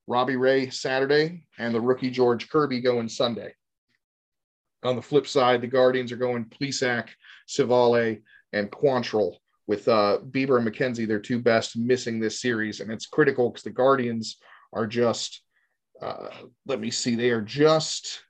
Robbie 0.08 0.36
Ray 0.36 0.70
Saturday, 0.70 1.46
and 1.60 1.74
the 1.74 1.82
rookie 1.82 2.10
George 2.10 2.50
Kirby 2.50 2.82
going 2.82 3.08
Sunday. 3.08 3.54
On 4.84 4.96
the 4.96 5.02
flip 5.02 5.28
side, 5.28 5.62
the 5.62 5.68
Guardians 5.68 6.12
are 6.12 6.18
going 6.18 6.46
Plesac, 6.46 7.10
Civale, 7.48 8.22
and 8.52 8.72
Quantrill 8.72 9.36
with 9.68 9.88
uh, 9.88 10.18
Bieber 10.32 10.58
and 10.58 10.68
McKenzie, 10.68 11.08
their 11.08 11.20
two 11.20 11.40
best, 11.40 11.78
missing 11.78 12.20
this 12.20 12.42
series. 12.42 12.80
And 12.80 12.92
it's 12.92 13.06
critical 13.06 13.50
because 13.50 13.64
the 13.64 13.70
Guardians 13.70 14.38
are 14.74 14.88
just, 14.88 15.44
uh, 16.02 16.30
let 16.66 16.80
me 16.80 16.90
see, 16.90 17.16
they 17.16 17.30
are 17.30 17.42
just 17.42 18.24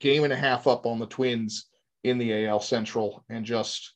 game 0.00 0.24
and 0.24 0.32
a 0.32 0.36
half 0.36 0.66
up 0.66 0.86
on 0.86 0.98
the 0.98 1.06
Twins 1.06 1.66
in 2.04 2.18
the 2.18 2.46
AL 2.46 2.60
Central 2.60 3.24
and 3.28 3.44
just 3.44 3.94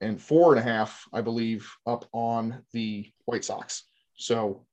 and 0.00 0.20
four 0.20 0.52
and 0.52 0.60
a 0.60 0.62
half, 0.62 1.04
I 1.12 1.20
believe, 1.20 1.70
up 1.86 2.06
on 2.12 2.62
the 2.72 3.10
White 3.26 3.44
Sox. 3.44 3.84
So 4.16 4.64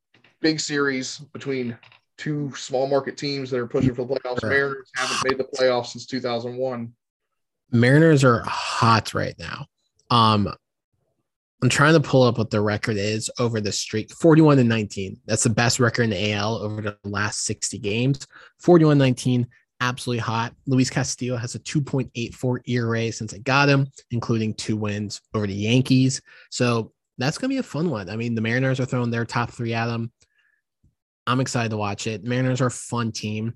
big 0.42 0.60
series 0.60 1.18
between 1.18 1.78
two 2.18 2.54
small 2.56 2.88
market 2.88 3.18
teams 3.18 3.50
that 3.50 3.60
are 3.60 3.68
pushing 3.68 3.94
for 3.94 4.06
the 4.06 4.16
playoffs. 4.16 4.44
Mariners 4.44 4.90
haven't 4.96 5.30
made 5.30 5.38
the 5.38 5.58
playoffs 5.58 5.88
since 5.88 6.06
2001. 6.06 6.94
Mariners 7.72 8.24
are 8.24 8.42
hot 8.46 9.14
right 9.14 9.36
now. 9.38 9.66
Um, 10.10 10.48
I'm 11.62 11.70
trying 11.70 11.94
to 11.94 12.08
pull 12.08 12.24
up 12.24 12.38
what 12.38 12.50
the 12.50 12.62
record 12.62 12.98
is 12.98 13.32
over 13.40 13.60
the 13.60 13.72
streak 13.72 14.12
41 14.14 14.60
and 14.60 14.70
19. 14.70 15.20
That's 15.26 15.44
the 15.44 15.50
best 15.50 15.80
record 15.80 16.04
in 16.04 16.10
the 16.12 16.34
AL 16.34 16.56
over 16.58 16.82
the 16.82 16.98
last 17.04 17.46
60 17.46 17.80
games. 17.80 18.28
41 18.60 18.98
19, 18.98 19.48
absolutely 19.82 20.22
hot. 20.22 20.54
Luis 20.66 20.90
Castillo 20.90 21.38
has 21.38 21.56
a 21.56 21.60
2.84 21.60 22.60
ERA 22.68 23.12
since 23.12 23.34
I 23.34 23.40
got 23.40 23.70
him, 23.70 23.88
including 24.12 24.54
two 24.54 24.78
wins 24.78 25.22
over 25.34 25.48
the 25.48 25.54
Yankees. 25.54 26.22
So 26.50 26.92
that's 27.18 27.38
going 27.38 27.50
to 27.50 27.54
be 27.54 27.60
a 27.60 27.64
fun 27.64 27.90
one. 27.90 28.10
I 28.10 28.16
mean, 28.16 28.36
the 28.36 28.42
Mariners 28.42 28.80
are 28.80 28.86
throwing 28.86 29.12
their 29.12 29.26
top 29.26 29.52
three 29.52 29.74
at 29.74 29.90
him. 29.90 30.12
I'm 31.26 31.40
excited 31.40 31.70
to 31.70 31.78
watch 31.78 32.08
it. 32.08 32.24
Mariners 32.24 32.62
are 32.62 32.68
a 32.68 32.72
fun 32.72 33.12
team. 33.12 33.54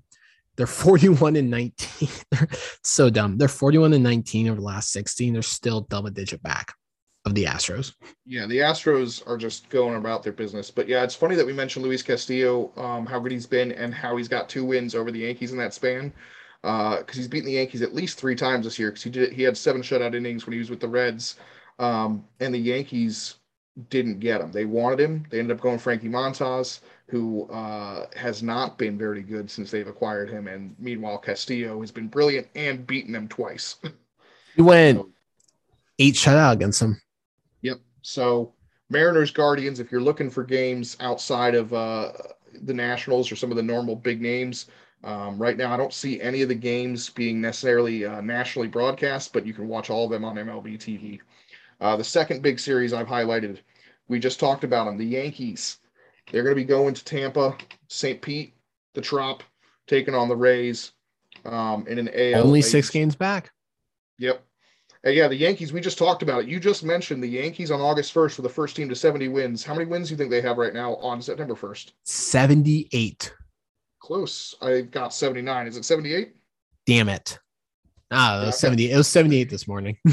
They're 0.56 0.66
41 0.68 1.36
and 1.36 1.50
19. 1.50 2.08
They're 2.30 2.48
so 2.82 3.10
dumb. 3.10 3.38
They're 3.38 3.48
41 3.48 3.94
and 3.94 4.04
19 4.04 4.48
over 4.48 4.60
the 4.60 4.66
last 4.66 4.92
16. 4.92 5.32
They're 5.32 5.42
still 5.42 5.82
double 5.82 6.10
digit 6.10 6.42
back 6.42 6.74
of 7.24 7.34
the 7.34 7.44
Astros. 7.44 7.94
Yeah, 8.26 8.46
the 8.46 8.58
Astros 8.58 9.26
are 9.28 9.36
just 9.36 9.68
going 9.68 9.96
about 9.96 10.22
their 10.22 10.32
business. 10.32 10.70
But 10.70 10.88
yeah, 10.88 11.04
it's 11.04 11.14
funny 11.14 11.36
that 11.36 11.46
we 11.46 11.52
mentioned 11.52 11.84
Luis 11.84 12.02
Castillo, 12.02 12.72
um, 12.76 13.06
how 13.06 13.20
good 13.20 13.32
he's 13.32 13.46
been, 13.46 13.72
and 13.72 13.94
how 13.94 14.16
he's 14.16 14.28
got 14.28 14.48
two 14.48 14.64
wins 14.64 14.94
over 14.94 15.10
the 15.10 15.20
Yankees 15.20 15.52
in 15.52 15.58
that 15.58 15.74
span. 15.74 16.12
Because 16.62 17.02
uh, 17.02 17.12
he's 17.14 17.28
beaten 17.28 17.46
the 17.46 17.54
Yankees 17.54 17.82
at 17.82 17.94
least 17.94 18.18
three 18.18 18.36
times 18.36 18.64
this 18.64 18.78
year. 18.78 18.90
Because 18.90 19.02
he 19.02 19.10
did, 19.10 19.32
he 19.32 19.42
had 19.42 19.56
seven 19.56 19.82
shutout 19.82 20.14
innings 20.14 20.46
when 20.46 20.52
he 20.52 20.58
was 20.58 20.70
with 20.70 20.80
the 20.80 20.88
Reds, 20.88 21.36
um, 21.78 22.24
and 22.40 22.54
the 22.54 22.58
Yankees 22.58 23.36
didn't 23.88 24.20
get 24.20 24.40
him. 24.40 24.52
They 24.52 24.64
wanted 24.64 25.00
him. 25.00 25.26
They 25.30 25.38
ended 25.38 25.56
up 25.56 25.62
going 25.62 25.78
Frankie 25.78 26.08
Montas 26.08 26.80
who 27.12 27.44
uh, 27.50 28.06
has 28.16 28.42
not 28.42 28.78
been 28.78 28.96
very 28.96 29.20
good 29.20 29.50
since 29.50 29.70
they've 29.70 29.86
acquired 29.86 30.30
him. 30.30 30.48
And 30.48 30.74
meanwhile, 30.78 31.18
Castillo 31.18 31.78
has 31.82 31.90
been 31.90 32.08
brilliant 32.08 32.48
and 32.54 32.86
beaten 32.86 33.12
them 33.12 33.28
twice. 33.28 33.76
He 34.54 34.60
went 34.60 34.98
so, 34.98 35.08
eight 35.98 36.12
shutout 36.12 36.52
against 36.52 36.80
them. 36.80 37.00
So 38.02 38.52
Mariners 38.90 39.30
Guardians, 39.30 39.80
if 39.80 39.90
you're 39.90 40.00
looking 40.00 40.30
for 40.30 40.44
games 40.44 40.96
outside 41.00 41.54
of 41.54 41.72
uh, 41.72 42.12
the 42.62 42.74
Nationals 42.74 43.32
or 43.32 43.36
some 43.36 43.50
of 43.50 43.56
the 43.56 43.62
normal 43.62 43.96
big 43.96 44.20
names, 44.20 44.66
um, 45.04 45.38
right 45.38 45.56
now 45.56 45.72
I 45.72 45.76
don't 45.76 45.92
see 45.92 46.20
any 46.20 46.42
of 46.42 46.48
the 46.48 46.54
games 46.54 47.10
being 47.10 47.40
necessarily 47.40 48.04
uh, 48.04 48.20
nationally 48.20 48.68
broadcast, 48.68 49.32
but 49.32 49.46
you 49.46 49.54
can 49.54 49.66
watch 49.66 49.90
all 49.90 50.04
of 50.04 50.10
them 50.10 50.24
on 50.24 50.36
MLB 50.36 50.78
TV. 50.78 51.20
Uh, 51.80 51.96
the 51.96 52.04
second 52.04 52.42
big 52.42 52.60
series 52.60 52.92
I've 52.92 53.08
highlighted, 53.08 53.58
we 54.06 54.20
just 54.20 54.38
talked 54.38 54.62
about 54.62 54.84
them, 54.84 54.98
the 54.98 55.04
Yankees 55.04 55.78
they're 56.30 56.42
going 56.42 56.54
to 56.54 56.60
be 56.60 56.64
going 56.64 56.94
to 56.94 57.04
Tampa, 57.04 57.56
St. 57.88 58.20
Pete, 58.20 58.54
the 58.94 59.00
Trop, 59.00 59.42
taking 59.86 60.14
on 60.14 60.28
the 60.28 60.36
Rays 60.36 60.92
um, 61.44 61.86
in 61.86 61.98
an 61.98 62.08
AL. 62.14 62.44
Only 62.44 62.62
six 62.62 62.90
games 62.90 63.16
back. 63.16 63.52
Yep. 64.18 64.44
And 65.04 65.14
yeah, 65.14 65.28
the 65.28 65.36
Yankees, 65.36 65.72
we 65.72 65.80
just 65.80 65.98
talked 65.98 66.22
about 66.22 66.42
it. 66.42 66.48
You 66.48 66.60
just 66.60 66.84
mentioned 66.84 67.22
the 67.22 67.28
Yankees 67.28 67.70
on 67.70 67.80
August 67.80 68.14
1st 68.14 68.34
for 68.34 68.42
the 68.42 68.48
first 68.48 68.76
team 68.76 68.88
to 68.88 68.94
70 68.94 69.28
wins. 69.28 69.64
How 69.64 69.74
many 69.74 69.86
wins 69.86 70.08
do 70.08 70.14
you 70.14 70.18
think 70.18 70.30
they 70.30 70.40
have 70.40 70.58
right 70.58 70.72
now 70.72 70.94
on 70.96 71.20
September 71.20 71.54
1st? 71.54 71.92
78. 72.04 73.34
Close. 73.98 74.54
I've 74.62 74.90
got 74.90 75.12
79. 75.12 75.66
Is 75.66 75.76
it 75.76 75.84
78? 75.84 76.36
Damn 76.86 77.08
it. 77.08 77.38
Ah, 78.12 78.42
it 78.42 78.46
was 78.46 78.58
70. 78.58 78.92
It 78.92 78.96
was 78.96 79.08
78 79.08 79.50
this 79.50 79.66
morning. 79.66 79.96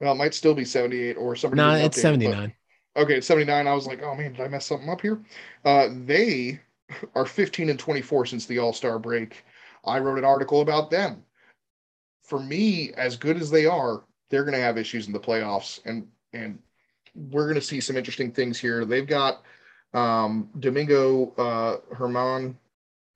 well, 0.00 0.12
it 0.12 0.16
might 0.16 0.34
still 0.34 0.54
be 0.54 0.64
78 0.64 1.14
or 1.14 1.34
something. 1.36 1.56
No, 1.56 1.72
it's 1.74 2.00
79 2.00 2.54
okay, 2.96 3.20
79. 3.20 3.66
I 3.66 3.74
was 3.74 3.86
like, 3.86 4.02
oh 4.02 4.14
man, 4.14 4.32
did 4.32 4.42
I 4.42 4.48
mess 4.48 4.66
something 4.66 4.88
up 4.88 5.00
here? 5.00 5.20
Uh, 5.64 5.88
they 6.04 6.60
are 7.14 7.26
15 7.26 7.70
and 7.70 7.78
24 7.78 8.26
since 8.26 8.46
the 8.46 8.58
All 8.58 8.72
Star 8.72 8.98
break. 8.98 9.44
I 9.84 9.98
wrote 9.98 10.18
an 10.18 10.24
article 10.24 10.60
about 10.60 10.90
them. 10.90 11.24
For 12.32 12.40
me, 12.40 12.94
as 12.94 13.18
good 13.18 13.36
as 13.36 13.50
they 13.50 13.66
are, 13.66 14.04
they're 14.30 14.44
going 14.44 14.54
to 14.54 14.60
have 14.62 14.78
issues 14.78 15.06
in 15.06 15.12
the 15.12 15.20
playoffs, 15.20 15.80
and 15.84 16.08
and 16.32 16.58
we're 17.14 17.44
going 17.44 17.56
to 17.56 17.60
see 17.60 17.78
some 17.78 17.94
interesting 17.94 18.32
things 18.32 18.58
here. 18.58 18.86
They've 18.86 19.06
got 19.06 19.42
um, 19.92 20.48
Domingo 20.58 21.34
uh, 21.36 21.76
German 21.94 22.56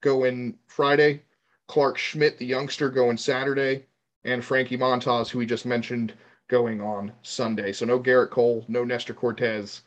going 0.02 0.58
Friday. 0.66 1.22
Clarke 1.66 1.96
Schmidt, 1.96 2.36
the 2.36 2.44
youngster, 2.44 2.90
going 2.90 3.16
Saturday, 3.16 3.86
and 4.24 4.44
Frankie 4.44 4.76
Montas, 4.76 5.30
who 5.30 5.38
we 5.38 5.46
just 5.46 5.64
mentioned, 5.64 6.12
going 6.48 6.82
on 6.82 7.10
Sunday. 7.22 7.72
So 7.72 7.86
no 7.86 7.98
Gerrit 7.98 8.28
Cole, 8.28 8.66
no 8.68 8.84
Nestor 8.84 9.14
Cortes. 9.14 9.80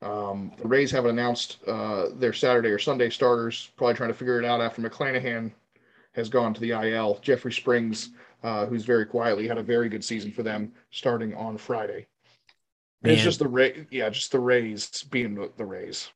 Um, 0.00 0.50
the 0.56 0.66
Rays 0.66 0.90
haven't 0.90 1.10
announced 1.10 1.58
uh, 1.66 2.06
their 2.14 2.32
Saturday 2.32 2.70
or 2.70 2.78
Sunday 2.78 3.10
starters. 3.10 3.68
Probably 3.76 3.96
trying 3.96 4.08
to 4.08 4.14
figure 4.14 4.40
it 4.40 4.46
out 4.46 4.62
after 4.62 4.80
McClanahan 4.80 5.52
has 6.12 6.30
gone 6.30 6.54
to 6.54 6.60
the 6.62 6.70
IL. 6.70 7.18
Jeffrey 7.20 7.52
Springs, 7.52 8.10
uh, 8.42 8.66
who's 8.66 8.84
very 8.84 9.06
quietly 9.06 9.46
had 9.46 9.58
a 9.58 9.62
very 9.62 9.88
good 9.88 10.04
season 10.04 10.32
for 10.32 10.42
them, 10.42 10.72
starting 10.90 11.34
on 11.34 11.56
Friday. 11.56 12.06
It's 13.04 13.22
just 13.22 13.40
the 13.40 13.48
Ray, 13.48 13.86
yeah, 13.90 14.08
just 14.10 14.30
the 14.30 14.38
Rays 14.38 15.02
being 15.10 15.34
the, 15.34 15.64
Rays. 15.64 16.08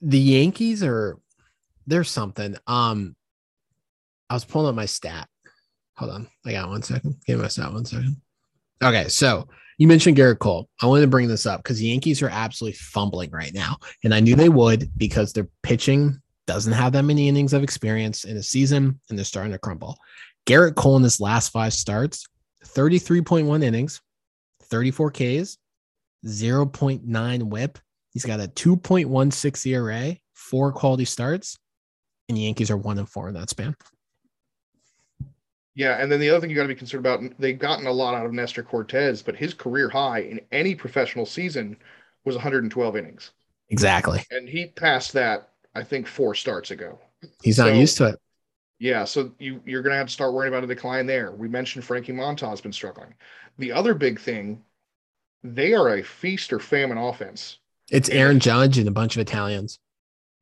The 0.00 0.18
Yankees 0.18 0.82
are 0.82 1.18
there's 1.86 2.10
something. 2.10 2.56
Um, 2.66 3.14
I 4.30 4.34
was 4.34 4.44
pulling 4.44 4.70
up 4.70 4.74
my 4.74 4.86
stat. 4.86 5.28
Hold 5.96 6.12
on, 6.12 6.28
I 6.44 6.52
got 6.52 6.68
one 6.68 6.82
second. 6.82 7.16
Give 7.26 7.36
me 7.36 7.42
my 7.42 7.48
stat 7.48 7.72
one 7.72 7.84
second. 7.84 8.16
Okay, 8.82 9.08
so 9.08 9.48
you 9.78 9.86
mentioned 9.86 10.16
Gerrit 10.16 10.38
Cole. 10.38 10.68
I 10.80 10.86
wanted 10.86 11.02
to 11.02 11.08
bring 11.08 11.28
this 11.28 11.46
up 11.46 11.62
because 11.62 11.78
the 11.78 11.86
Yankees 11.86 12.22
are 12.22 12.30
absolutely 12.30 12.78
fumbling 12.78 13.30
right 13.30 13.52
now, 13.52 13.76
and 14.02 14.14
I 14.14 14.20
knew 14.20 14.34
they 14.34 14.48
would 14.48 14.90
because 14.96 15.32
their 15.32 15.48
pitching 15.62 16.20
doesn't 16.46 16.72
have 16.72 16.92
that 16.92 17.02
many 17.02 17.28
innings 17.28 17.52
of 17.52 17.62
experience 17.62 18.24
in 18.24 18.36
a 18.36 18.42
season, 18.42 18.98
and 19.10 19.18
they're 19.18 19.24
starting 19.24 19.52
to 19.52 19.58
crumble. 19.58 19.98
Gerrit 20.46 20.76
Cole 20.76 20.96
in 20.96 21.02
his 21.02 21.20
last 21.20 21.50
five 21.50 21.74
starts, 21.74 22.26
33.1 22.64 23.62
innings, 23.62 24.00
34 24.62 25.10
Ks, 25.10 25.58
0.9 26.24 27.42
whip. 27.44 27.78
He's 28.12 28.24
got 28.24 28.40
a 28.40 28.48
2.16 28.48 29.66
ERA, 29.66 30.16
four 30.34 30.72
quality 30.72 31.04
starts, 31.04 31.58
and 32.28 32.36
the 32.36 32.42
Yankees 32.42 32.70
are 32.70 32.76
one 32.76 32.98
and 32.98 33.08
four 33.08 33.28
in 33.28 33.34
that 33.34 33.50
span. 33.50 33.76
Yeah, 35.74 36.00
and 36.00 36.10
then 36.10 36.20
the 36.20 36.30
other 36.30 36.40
thing 36.40 36.48
you 36.48 36.56
got 36.56 36.62
to 36.62 36.68
be 36.68 36.74
concerned 36.74 37.04
about, 37.04 37.20
they've 37.38 37.58
gotten 37.58 37.86
a 37.86 37.92
lot 37.92 38.14
out 38.14 38.24
of 38.24 38.32
Nestor 38.32 38.62
Cortes, 38.62 39.20
but 39.22 39.36
his 39.36 39.52
career 39.52 39.90
high 39.90 40.20
in 40.20 40.40
any 40.50 40.74
professional 40.74 41.26
season 41.26 41.76
was 42.24 42.34
112 42.34 42.96
innings. 42.96 43.32
Exactly. 43.68 44.24
And 44.30 44.48
he 44.48 44.68
passed 44.68 45.12
that, 45.12 45.50
I 45.74 45.82
think, 45.82 46.06
four 46.06 46.34
starts 46.34 46.70
ago. 46.70 46.98
He's 47.42 47.58
not 47.58 47.68
so, 47.68 47.74
used 47.74 47.96
to 47.98 48.06
it. 48.06 48.20
Yeah, 48.78 49.04
so 49.04 49.32
you 49.38 49.60
you're 49.64 49.82
gonna 49.82 49.96
have 49.96 50.08
to 50.08 50.12
start 50.12 50.34
worrying 50.34 50.52
about 50.52 50.64
a 50.64 50.66
decline 50.66 51.06
there. 51.06 51.32
We 51.32 51.48
mentioned 51.48 51.84
Frankie 51.84 52.12
Montas 52.12 52.50
has 52.50 52.60
been 52.60 52.72
struggling. 52.72 53.14
The 53.58 53.72
other 53.72 53.94
big 53.94 54.20
thing 54.20 54.62
they 55.42 55.74
are 55.74 55.96
a 55.96 56.02
feast 56.02 56.52
or 56.52 56.58
famine 56.58 56.98
offense. 56.98 57.58
It's 57.90 58.08
Aaron 58.08 58.40
Judge 58.40 58.78
and 58.78 58.88
a 58.88 58.92
bunch 58.92 59.16
of 59.16 59.20
Italians. 59.20 59.78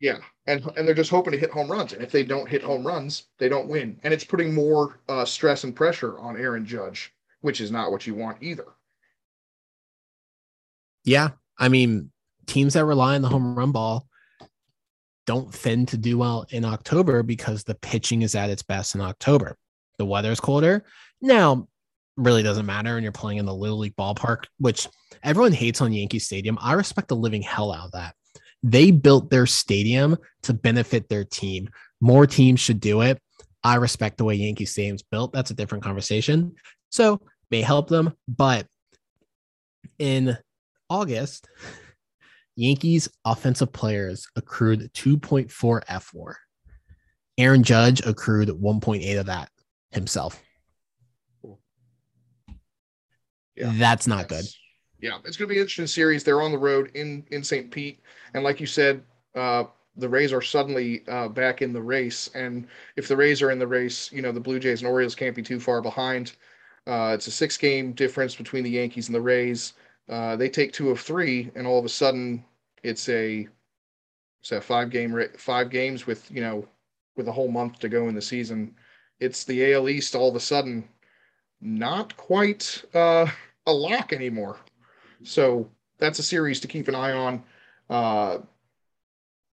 Yeah, 0.01 0.19
and 0.47 0.65
and 0.77 0.87
they're 0.87 0.95
just 0.95 1.11
hoping 1.11 1.33
to 1.33 1.39
hit 1.39 1.51
home 1.51 1.71
runs. 1.71 1.93
And 1.93 2.03
if 2.03 2.11
they 2.11 2.25
don't 2.25 2.49
hit 2.49 2.63
home 2.63 2.87
runs, 2.87 3.25
they 3.39 3.49
don't 3.49 3.69
win. 3.69 3.99
And 4.03 4.13
it's 4.13 4.25
putting 4.25 4.55
more 4.55 5.01
uh, 5.09 5.25
stress 5.25 5.65
and 5.65 5.75
pressure 5.77 6.19
on 6.19 6.37
Aaron 6.37 6.67
Judge, 6.67 7.13
which 7.43 7.61
is 7.61 7.71
not 7.71 7.91
what 7.91 8.07
you 8.07 8.15
want 8.15 8.43
either. 8.43 8.67
Yeah, 11.05 11.31
I 11.59 11.69
mean, 11.69 12.11
teams 12.47 12.75
that 12.75 12.85
rely 12.85 13.15
on 13.15 13.23
the 13.23 13.29
home 13.29 13.55
run 13.57 13.73
ball 13.73 14.09
don't 15.27 15.53
tend 15.53 15.89
to 15.89 15.97
do 15.97 16.19
well 16.19 16.47
in 16.51 16.65
October 16.65 17.23
because 17.23 17.65
the 17.65 17.75
pitching 17.77 18.23
is 18.23 18.35
at 18.35 18.51
its 18.51 18.63
best 18.63 18.95
in 18.95 19.01
October. 19.01 19.57
The 19.99 20.05
weather 20.05 20.31
is 20.31 20.41
colder. 20.41 20.85
Now, 21.21 21.69
really 22.17 22.43
doesn't 22.43 22.67
matter 22.67 22.97
and 22.97 23.03
you're 23.03 23.13
playing 23.13 23.39
in 23.39 23.47
the 23.47 23.55
little 23.55 23.79
league 23.79 23.97
ballpark 23.97 24.45
which 24.59 24.87
everyone 25.23 25.53
hates 25.53 25.81
on 25.81 25.93
yankee 25.93 26.19
stadium. 26.19 26.59
I 26.61 26.75
respect 26.75 27.09
the 27.09 27.17
living 27.17 27.43
hell 27.43 27.73
out 27.73 27.87
of 27.87 27.93
that. 27.93 28.15
They 28.63 28.91
built 28.91 29.31
their 29.31 29.47
stadium 29.47 30.17
to 30.45 30.55
benefit 30.55 31.09
their 31.09 31.25
team. 31.25 31.69
More 32.01 32.27
teams 32.27 32.61
should 32.61 32.81
do 32.81 33.01
it. 33.01 33.21
I 33.63 33.77
respect 33.77 34.19
the 34.19 34.25
way 34.25 34.35
yankee 34.37 34.67
stadium's 34.67 35.03
built. 35.03 35.33
That's 35.33 35.51
a 35.51 35.55
different 35.55 35.85
conversation. 35.85 36.55
So 36.91 37.21
may 37.51 37.63
help 37.63 37.89
them 37.89 38.15
but 38.29 38.67
in 39.99 40.37
august 40.91 41.49
yankees 42.57 43.09
offensive 43.25 43.73
players 43.73 44.27
accrued 44.37 44.93
2.4 44.95 45.51
fWAR 45.85 46.35
aaron 47.39 47.63
judge 47.63 48.05
accrued 48.07 48.49
1.8 48.49 49.19
of 49.19 49.27
that 49.27 49.49
himself 49.91 50.43
yeah. 53.57 53.73
That's 53.77 54.07
not 54.07 54.29
good. 54.29 54.45
Yeah, 55.01 55.19
it's 55.25 55.37
going 55.37 55.49
to 55.49 55.53
be 55.53 55.59
an 55.59 55.63
interesting 55.63 55.87
series. 55.87 56.25
They're 56.25 56.43
on 56.43 56.53
the 56.53 56.59
road 56.59 56.91
in 56.95 57.25
in 57.31 57.45
St. 57.45 57.71
Pete, 57.71 58.01
and 58.33 58.43
like 58.43 58.61
you 58.61 58.67
said, 58.67 59.03
uh, 59.35 59.65
the 59.97 60.09
Rays 60.09 60.33
are 60.33 60.43
suddenly 60.43 61.05
uh, 61.09 61.29
back 61.29 61.63
in 61.63 61.73
the 61.73 61.83
race. 61.83 62.31
And 62.35 62.67
if 62.97 63.07
the 63.07 63.17
Rays 63.17 63.43
are 63.43 63.51
in 63.51 63.59
the 63.59 63.67
race, 63.67 64.11
you 64.13 64.23
know 64.23 64.33
the 64.33 64.41
Blue 64.41 64.59
Jays 64.59 64.81
and 64.81 64.91
Orioles 64.91 65.15
can't 65.15 65.37
be 65.37 65.43
too 65.43 65.61
far 65.61 65.83
behind. 65.83 66.33
Uh, 66.87 67.13
it's 67.15 67.27
a 67.27 67.31
six 67.31 67.57
game 67.57 67.93
difference 67.93 68.35
between 68.35 68.65
the 68.65 68.71
Yankees 68.71 69.09
and 69.09 69.15
the 69.15 69.21
Rays. 69.21 69.75
Uh, 70.09 70.37
they 70.37 70.49
take 70.49 70.73
two 70.73 70.91
of 70.91 71.01
three, 71.01 71.51
and 71.55 71.67
all 71.67 71.79
of 71.79 71.85
a 71.85 71.89
sudden, 71.89 72.45
it's 72.83 73.09
a 73.09 73.49
a 74.53 74.61
five 74.61 74.91
game 74.91 75.19
five 75.39 75.71
games 75.71 76.07
with 76.07 76.31
you 76.31 76.43
know 76.43 76.69
with 77.17 77.29
a 77.29 77.33
whole 77.33 77.49
month 77.49 77.79
to 77.79 77.89
go 77.89 78.09
in 78.09 78.15
the 78.15 78.23
season. 78.23 78.75
It's 79.21 79.45
the 79.45 79.73
AL 79.73 79.89
East 79.89 80.15
all 80.15 80.29
of 80.29 80.37
a 80.37 80.41
sudden 80.41 80.87
not 81.61 82.17
quite 82.17 82.85
uh, 82.95 83.27
a 83.67 83.73
lock 83.73 84.13
anymore. 84.13 84.59
So 85.23 85.69
that's 85.99 86.19
a 86.19 86.23
series 86.23 86.61
to 86.61 86.69
keep 86.69 86.89
an 86.89 86.95
eye 86.95 87.13
on. 87.13 87.43
Uh, 87.89 88.39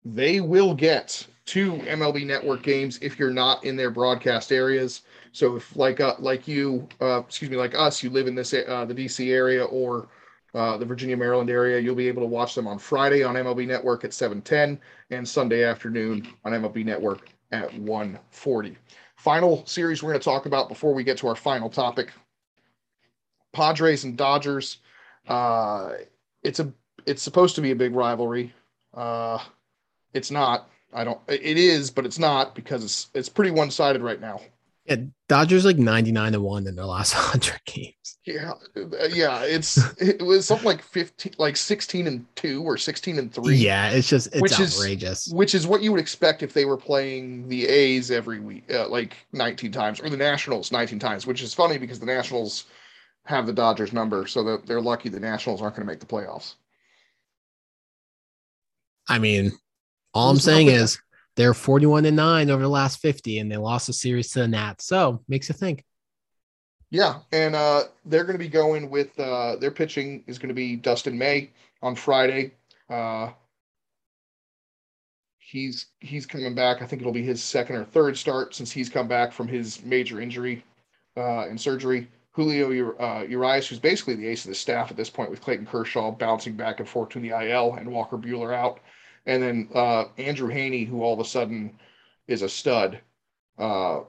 they 0.05 0.40
will 0.40 0.74
get 0.74 1.26
two 1.46 1.74
MLB 1.74 2.26
Network 2.26 2.62
games 2.62 2.98
if 3.03 3.18
you're 3.18 3.30
not 3.30 3.64
in 3.64 3.76
their 3.76 3.90
broadcast 3.90 4.51
areas. 4.51 5.03
So 5.32 5.57
if 5.57 5.76
like 5.76 6.01
uh, 6.01 6.16
like 6.18 6.48
you, 6.48 6.88
uh, 7.01 7.20
excuse 7.20 7.51
me, 7.51 7.57
like 7.57 7.74
us, 7.74 8.03
you 8.03 8.11
live 8.11 8.26
in 8.26 8.34
this 8.34 8.53
uh, 8.53 8.84
the 8.84 8.94
DC 8.94 9.30
area 9.32 9.64
or 9.64 10.09
uh, 10.55 10.76
the 10.76 10.84
Virginia 10.84 11.16
Maryland 11.16 11.51
area, 11.51 11.78
you'll 11.78 11.94
be 11.94 12.09
able 12.09 12.22
to 12.22 12.28
watch 12.28 12.55
them 12.55 12.66
on 12.66 12.78
Friday 12.78 13.22
on 13.22 13.34
MLB 13.34 13.66
Network 13.66 14.05
at 14.05 14.11
7:10 14.11 14.78
and 15.11 15.28
Sunday 15.28 15.64
afternoon 15.64 16.26
on 16.44 16.53
MLB 16.53 16.84
Network 16.84 17.28
at 17.53 17.70
1:40 17.72 18.76
final 19.16 19.66
series 19.66 20.03
we're 20.03 20.09
going 20.11 20.20
to 20.20 20.24
talk 20.24 20.46
about 20.46 20.66
before 20.70 20.94
we 20.94 21.05
get 21.05 21.18
to 21.18 21.28
our 21.28 21.36
final 21.36 21.68
topic 21.68 22.11
Padres 23.53 24.05
and 24.05 24.16
Dodgers. 24.16 24.78
Uh, 25.26 25.92
it's 26.42 26.61
a 26.61 26.72
it's 27.07 27.22
supposed 27.22 27.55
to 27.57 27.61
be 27.61 27.70
a 27.70 27.76
big 27.76 27.94
rivalry. 27.94 28.55
Uh, 28.94 29.38
it's 30.14 30.30
not. 30.30 30.70
I 30.92 31.05
don't. 31.05 31.20
It 31.28 31.57
is, 31.57 31.90
but 31.90 32.07
it's 32.07 32.18
not 32.18 32.55
because 32.55 32.84
it's 32.84 33.11
it's 33.14 33.28
pretty 33.28 33.51
one 33.51 33.70
sided 33.70 34.03
right 34.03 34.20
now. 34.20 34.40
Yeah, 34.91 34.97
Dodgers 35.28 35.64
like 35.64 35.78
99 35.78 36.32
to 36.32 36.41
1 36.41 36.66
in 36.66 36.74
their 36.74 36.84
last 36.84 37.14
100 37.32 37.61
games. 37.64 37.95
Yeah. 38.26 38.53
Yeah, 39.11 39.43
it's 39.45 39.78
it 40.01 40.20
was 40.20 40.47
something 40.47 40.66
like 40.66 40.82
15 40.82 41.34
like 41.38 41.57
16 41.57 42.07
and 42.07 42.26
2 42.36 42.62
or 42.62 42.76
16 42.76 43.18
and 43.18 43.32
3. 43.32 43.55
Yeah, 43.55 43.91
it's 43.91 44.09
just 44.09 44.26
it's 44.28 44.41
which 44.41 44.53
outrageous. 44.53 45.28
Is, 45.28 45.34
which 45.34 45.55
is 45.55 45.66
what 45.66 45.82
you 45.82 45.93
would 45.93 46.01
expect 46.01 46.43
if 46.43 46.53
they 46.53 46.64
were 46.64 46.76
playing 46.76 47.49
the 47.49 47.66
A's 47.66 48.11
every 48.11 48.41
week 48.41 48.64
uh, 48.72 48.88
like 48.88 49.16
19 49.32 49.72
times 49.72 50.01
or 50.01 50.11
the 50.11 50.16
Nationals 50.16 50.72
19 50.72 50.99
times, 50.99 51.26
which 51.26 51.41
is 51.41 51.55
funny 51.55 51.78
because 51.78 52.01
the 52.01 52.07
Nationals 52.07 52.64
have 53.24 53.47
the 53.47 53.53
Dodgers 53.53 53.93
number 53.93 54.26
so 54.26 54.43
that 54.43 54.66
they're 54.66 54.80
lucky 54.80 55.09
the 55.09 55.20
Nationals 55.20 55.62
aren't 55.62 55.76
going 55.76 55.86
to 55.86 55.93
make 55.93 56.01
the 56.01 56.07
playoffs. 56.07 56.55
I 59.09 59.18
mean, 59.18 59.53
all 60.14 60.30
I'm 60.30 60.38
saying 60.38 60.66
is 60.68 61.01
they're 61.37 61.55
41 61.55 62.07
and 62.07 62.16
9 62.16 62.51
over 62.51 62.62
the 62.62 62.68
last 62.68 63.01
50 63.01 63.39
and 63.39 63.51
they 63.51 63.57
lost 63.57 63.89
a 63.89 63.93
series 63.93 64.31
to 64.33 64.41
the 64.41 64.49
Nats. 64.49 64.87
So 64.87 65.22
makes 65.28 65.49
you 65.49 65.55
think. 65.55 65.85
Yeah, 66.91 67.20
and 67.31 67.55
uh, 67.55 67.85
they're 68.05 68.24
going 68.24 68.35
to 68.35 68.45
be 68.45 68.49
going 68.49 68.91
with 68.91 69.18
uh, 69.18 69.57
their 69.57 69.70
pitching 69.70 70.24
is 70.26 70.39
going 70.39 70.49
to 70.49 70.55
be 70.55 70.74
Dustin 70.74 71.16
May 71.16 71.51
on 71.83 71.95
Friday. 71.95 72.53
Uh, 72.89 73.31
he's 75.39 75.87
he's 76.01 76.26
coming 76.26 76.55
back. 76.55 76.83
I 76.83 76.87
think 76.87 77.01
it'll 77.01 77.12
be 77.12 77.22
his 77.22 77.43
second 77.43 77.76
or 77.76 77.85
third 77.85 78.16
start 78.16 78.57
since 78.57 78.72
he's 78.72 78.89
come 78.89 79.07
back 79.07 79.33
from 79.33 79.47
his 79.47 79.85
major 79.85 80.20
injury 80.20 80.64
uh, 81.16 81.43
and 81.43 81.61
surgery. 81.61 82.09
Julio 82.33 82.93
uh, 82.97 83.24
Urias, 83.28 83.68
who's 83.68 83.78
basically 83.78 84.14
the 84.14 84.26
ace 84.26 84.45
of 84.45 84.51
the 84.51 84.55
staff 84.55 84.91
at 84.91 84.97
this 84.97 85.11
point, 85.11 85.31
with 85.31 85.41
Clayton 85.41 85.66
Kershaw 85.66 86.11
bouncing 86.11 86.55
back 86.55 86.81
and 86.81 86.89
forth 86.89 87.11
to 87.11 87.20
the 87.20 87.31
IL 87.31 87.74
and 87.74 87.91
Walker 87.91 88.16
Buehler 88.16 88.55
out 88.55 88.81
and 89.27 89.43
then 89.43 89.68
uh, 89.75 90.05
Andrew 90.18 90.49
Heaney, 90.49 90.87
who 90.87 91.03
all 91.03 91.14
of 91.14 91.21
a 91.21 91.25
sudden 91.25 91.79
is 92.27 92.43
a 92.43 92.49
stud, 92.49 93.01
uh, 93.59 94.01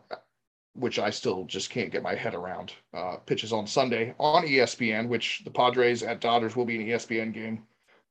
which 0.73 0.99
I 0.99 1.09
still 1.09 1.45
just 1.45 1.69
can't 1.69 1.91
get 1.91 2.03
my 2.03 2.15
head 2.15 2.33
around. 2.33 2.73
Uh, 2.93 3.17
pitches 3.17 3.51
on 3.51 3.67
Sunday 3.67 4.15
on 4.19 4.45
ESPN, 4.45 5.07
which 5.07 5.41
the 5.43 5.51
Padres 5.51 6.03
at 6.03 6.21
Dodgers 6.21 6.55
will 6.55 6.65
be 6.65 6.75
an 6.81 6.87
ESPN 6.87 7.33
game. 7.33 7.63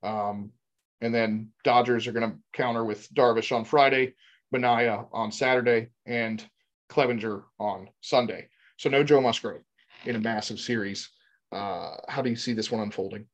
Um, 0.03 0.53
and 1.01 1.15
then 1.15 1.51
Dodgers 1.65 2.07
are 2.07 2.13
going 2.13 2.31
to 2.31 2.37
counter 2.53 2.85
with 2.85 3.13
Darvish 3.15 3.55
on 3.55 3.65
Friday, 3.65 4.15
Manaea 4.55 5.07
on 5.13 5.33
Saturday, 5.33 5.89
and 6.07 6.45
Clevinger 6.91 7.45
on 7.59 7.89
Sunday. 8.01 8.49
So 8.77 8.91
no 8.91 9.03
Joe 9.03 9.21
Musgrove 9.21 9.63
in 10.05 10.17
a 10.17 10.21
massive 10.21 10.61
series. 10.61 11.09
Uh, 11.53 11.97
how 12.09 12.23
do 12.23 12.31
you 12.31 12.37
see 12.37 12.53
this 12.53 12.71
one 12.71 12.83
unfolding? 12.83 13.27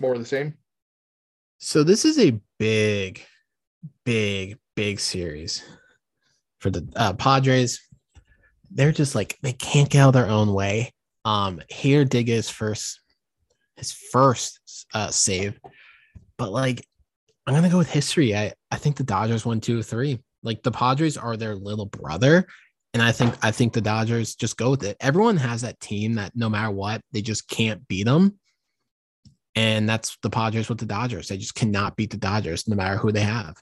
More 0.00 0.12
of 0.12 0.20
the 0.20 0.26
same? 0.26 0.54
So 1.58 1.82
this 1.82 2.04
is 2.04 2.18
a 2.18 2.38
big, 2.58 3.22
big, 4.04 4.58
big 4.74 5.00
series 5.00 5.62
for 6.60 6.70
the 6.70 6.86
uh, 6.96 7.14
Padres. 7.14 7.80
they're 8.70 8.92
just 8.92 9.14
like 9.14 9.38
they 9.42 9.52
can't 9.52 9.88
get 9.88 10.00
out 10.00 10.08
of 10.08 10.14
their 10.14 10.28
own 10.28 10.52
way. 10.52 10.92
Um, 11.24 11.60
here 11.68 12.04
did 12.04 12.24
get 12.24 12.36
his 12.36 12.50
first 12.50 13.00
his 13.76 13.92
first 13.92 14.86
uh, 14.94 15.10
save, 15.10 15.58
but 16.38 16.52
like 16.52 16.86
I'm 17.46 17.54
gonna 17.54 17.70
go 17.70 17.78
with 17.78 17.90
history. 17.90 18.36
I 18.36 18.52
I 18.70 18.76
think 18.76 18.96
the 18.96 19.04
Dodgers 19.04 19.46
won 19.46 19.60
two 19.60 19.80
or 19.80 19.82
three. 19.82 20.20
Like 20.42 20.62
the 20.62 20.70
Padres 20.70 21.16
are 21.16 21.36
their 21.36 21.54
little 21.54 21.86
brother, 21.86 22.46
and 22.92 23.02
I 23.02 23.12
think 23.12 23.34
I 23.42 23.50
think 23.50 23.72
the 23.72 23.80
Dodgers 23.80 24.34
just 24.34 24.56
go 24.56 24.70
with 24.70 24.84
it. 24.84 24.96
Everyone 25.00 25.36
has 25.38 25.62
that 25.62 25.80
team 25.80 26.14
that 26.16 26.32
no 26.34 26.48
matter 26.48 26.70
what, 26.70 27.00
they 27.12 27.22
just 27.22 27.48
can't 27.48 27.86
beat 27.88 28.04
them. 28.04 28.38
And 29.56 29.88
that's 29.88 30.16
the 30.22 30.30
Padres 30.30 30.68
with 30.68 30.78
the 30.78 30.86
Dodgers. 30.86 31.28
They 31.28 31.38
just 31.38 31.54
cannot 31.54 31.96
beat 31.96 32.10
the 32.10 32.16
Dodgers 32.18 32.68
no 32.68 32.76
matter 32.76 32.96
who 32.96 33.10
they 33.10 33.22
have. 33.22 33.56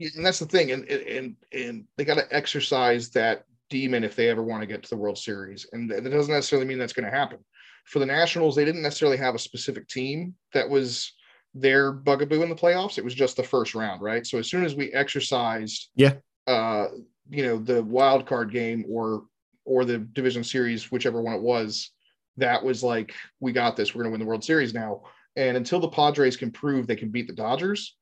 and 0.00 0.24
that's 0.24 0.38
the 0.38 0.46
thing, 0.46 0.72
and 0.72 0.84
and 0.88 1.36
and 1.52 1.84
they 1.96 2.04
got 2.04 2.14
to 2.16 2.26
exercise 2.34 3.10
that 3.10 3.44
demon 3.68 4.02
if 4.04 4.16
they 4.16 4.28
ever 4.28 4.42
want 4.42 4.62
to 4.62 4.66
get 4.66 4.82
to 4.82 4.88
the 4.90 4.96
World 4.96 5.18
Series, 5.18 5.66
and 5.72 5.90
that 5.90 6.04
doesn't 6.04 6.32
necessarily 6.32 6.66
mean 6.66 6.78
that's 6.78 6.92
going 6.92 7.04
to 7.10 7.16
happen. 7.16 7.38
For 7.84 7.98
the 7.98 8.06
Nationals, 8.06 8.56
they 8.56 8.64
didn't 8.64 8.82
necessarily 8.82 9.16
have 9.18 9.34
a 9.34 9.38
specific 9.38 9.86
team 9.88 10.34
that 10.52 10.68
was 10.68 11.12
their 11.54 11.92
bugaboo 11.92 12.42
in 12.42 12.48
the 12.48 12.54
playoffs. 12.54 12.98
It 12.98 13.04
was 13.04 13.14
just 13.14 13.36
the 13.36 13.42
first 13.42 13.74
round, 13.74 14.02
right? 14.02 14.26
So 14.26 14.38
as 14.38 14.48
soon 14.48 14.64
as 14.64 14.74
we 14.74 14.92
exercised, 14.92 15.90
Yeah. 15.96 16.14
uh, 16.46 16.86
you 17.30 17.44
know, 17.46 17.58
the 17.58 17.82
wild 17.82 18.26
card 18.26 18.50
game 18.52 18.84
or 18.88 19.24
or 19.64 19.84
the 19.84 19.98
division 19.98 20.44
series, 20.44 20.90
whichever 20.92 21.20
one 21.20 21.34
it 21.34 21.42
was, 21.42 21.90
that 22.36 22.62
was 22.62 22.82
like, 22.84 23.14
we 23.40 23.50
got 23.52 23.74
this. 23.76 23.94
We're 23.94 24.02
going 24.04 24.12
to 24.12 24.18
win 24.18 24.20
the 24.20 24.26
World 24.26 24.44
Series 24.44 24.72
now. 24.74 25.02
And 25.36 25.56
until 25.56 25.80
the 25.80 25.88
Padres 25.88 26.36
can 26.36 26.50
prove 26.50 26.86
they 26.86 26.96
can 26.96 27.10
beat 27.10 27.26
the 27.26 27.34
Dodgers, 27.34 27.94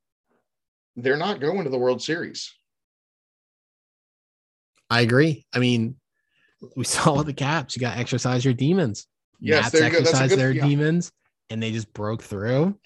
they're 0.97 1.17
not 1.17 1.41
going 1.41 1.65
to 1.65 1.71
the 1.71 1.79
World 1.79 2.01
Series. 2.01 2.53
I 4.89 5.01
agree. 5.01 5.45
I 5.53 5.59
mean, 5.59 5.97
we 6.77 6.85
saw 6.85 7.17
with 7.17 7.27
the 7.27 7.33
Caps, 7.33 7.77
you 7.77 7.81
got 7.81 7.95
to 7.95 8.01
exercise 8.01 8.45
your 8.45 8.55
demons. 8.55 9.07
Yes, 9.41 9.65
Nats 9.65 9.73
there 9.73 9.85
you 9.85 9.91
go. 9.91 9.99
That's 9.99 10.07
a 10.07 10.11
exercised 10.11 10.31
good- 10.31 10.39
their 10.39 10.53
yeah. 10.53 10.67
demons, 10.67 11.13
and 11.51 11.63
they 11.63 11.73
just 11.73 11.93
broke 11.93 12.23
through. 12.23 12.79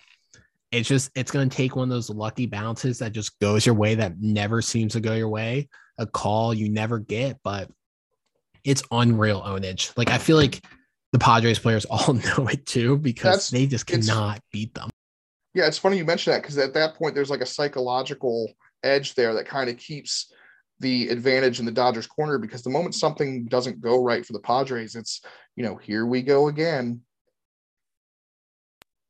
It's 0.72 0.88
just 0.88 1.10
it's 1.14 1.30
going 1.30 1.48
to 1.48 1.56
take 1.56 1.76
one 1.76 1.84
of 1.84 1.90
those 1.90 2.10
lucky 2.10 2.46
bounces 2.46 2.98
that 2.98 3.12
just 3.12 3.38
goes 3.40 3.64
your 3.64 3.74
way 3.74 3.94
that 3.94 4.20
never 4.20 4.60
seems 4.60 4.92
to 4.94 5.00
go 5.00 5.14
your 5.14 5.28
way. 5.28 5.68
A 5.98 6.06
call 6.06 6.52
you 6.52 6.68
never 6.68 6.98
get, 6.98 7.38
but 7.42 7.70
it's 8.64 8.82
unreal 8.90 9.42
ownage. 9.42 9.96
Like 9.96 10.10
I 10.10 10.18
feel 10.18 10.36
like 10.36 10.62
the 11.12 11.18
Padres 11.18 11.58
players 11.58 11.84
all 11.90 12.14
know 12.14 12.48
it 12.48 12.66
too 12.66 12.96
because 12.98 13.22
That's- 13.24 13.50
they 13.50 13.66
just 13.66 13.86
cannot 13.86 14.40
beat 14.52 14.74
them. 14.74 14.90
Yeah, 15.54 15.66
it's 15.66 15.78
funny 15.78 15.96
you 15.96 16.04
mention 16.04 16.32
that 16.32 16.42
because 16.42 16.58
at 16.58 16.74
that 16.74 16.94
point 16.94 17.14
there's 17.14 17.30
like 17.30 17.40
a 17.40 17.46
psychological 17.46 18.52
edge 18.84 19.14
there 19.14 19.34
that 19.34 19.46
kind 19.46 19.68
of 19.68 19.76
keeps 19.78 20.32
the 20.80 21.08
advantage 21.08 21.58
in 21.58 21.66
the 21.66 21.72
Dodgers 21.72 22.06
corner 22.06 22.38
because 22.38 22.62
the 22.62 22.70
moment 22.70 22.94
something 22.94 23.46
doesn't 23.46 23.80
go 23.80 24.04
right 24.04 24.24
for 24.24 24.34
the 24.34 24.38
Padres, 24.40 24.94
it's 24.94 25.20
you 25.56 25.64
know, 25.64 25.74
here 25.74 26.06
we 26.06 26.22
go 26.22 26.46
again. 26.48 27.00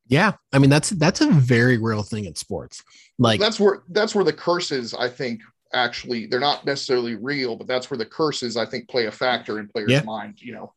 Yeah, 0.07 0.33
I 0.53 0.59
mean 0.59 0.71
that's 0.71 0.91
that's 0.91 1.21
a 1.21 1.27
very 1.31 1.77
real 1.77 2.03
thing 2.03 2.25
in 2.25 2.35
sports. 2.35 2.83
Like 3.19 3.41
that's 3.41 3.61
where 3.61 3.83
that's 3.91 4.15
where 4.15 4.25
the 4.25 4.33
curses 4.33 4.95
I 4.95 5.09
think 5.09 5.43
actually 5.75 6.27
they're 6.27 6.41
not 6.41 6.65
necessarily 6.65 7.15
real, 7.17 7.57
but 7.57 7.67
that's 7.67 7.91
where 7.91 7.99
the 7.99 8.07
curses 8.07 8.57
I 8.57 8.65
think 8.65 8.89
play 8.89 9.05
a 9.07 9.13
factor 9.13 9.59
in 9.59 9.69
players' 9.69 9.91
Yeah. 9.91 10.03
mind, 10.05 10.41
you 10.41 10.55
know. 10.55 10.73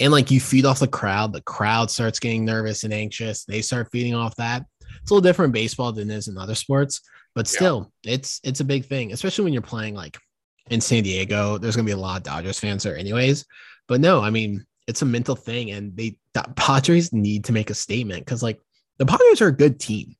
And 0.00 0.12
like 0.12 0.30
you 0.30 0.40
feed 0.40 0.64
off 0.64 0.78
the 0.80 0.86
crowd, 0.88 1.32
the 1.32 1.42
crowd 1.42 1.90
starts 1.90 2.18
getting 2.18 2.44
nervous 2.44 2.84
and 2.84 2.92
anxious. 2.92 3.44
They 3.44 3.62
start 3.62 3.88
feeding 3.90 4.14
off 4.14 4.36
that. 4.36 4.64
It's 5.02 5.10
a 5.10 5.14
little 5.14 5.20
different 5.22 5.48
in 5.50 5.60
baseball 5.62 5.92
than 5.92 6.10
it 6.10 6.14
is 6.16 6.28
in 6.28 6.36
other 6.38 6.54
sports, 6.54 7.00
but 7.34 7.46
Yeah. 7.46 7.56
still, 7.56 7.92
it's 8.04 8.40
it's 8.44 8.60
a 8.60 8.64
big 8.64 8.86
thing, 8.86 9.12
especially 9.12 9.44
when 9.44 9.52
you're 9.52 9.62
playing 9.62 9.94
like 9.94 10.18
in 10.70 10.80
San 10.80 11.02
Diego. 11.02 11.58
There's 11.58 11.76
gonna 11.76 11.86
be 11.86 11.92
a 11.92 11.96
lot 11.96 12.18
of 12.18 12.22
Dodgers 12.24 12.58
fans 12.58 12.82
there, 12.82 12.96
anyways. 12.96 13.44
But 13.88 14.00
no, 14.00 14.20
I 14.22 14.30
mean 14.30 14.64
it's 14.86 15.02
a 15.02 15.06
mental 15.06 15.34
thing, 15.36 15.70
and 15.72 15.96
they 15.96 16.16
the 16.34 16.44
Padres 16.56 17.12
need 17.12 17.44
to 17.44 17.52
make 17.52 17.70
a 17.70 17.74
statement 17.74 18.24
because 18.24 18.42
like 18.42 18.60
the 18.98 19.06
Padres 19.06 19.40
are 19.40 19.48
a 19.48 19.52
good 19.56 19.80
team. 19.80 20.14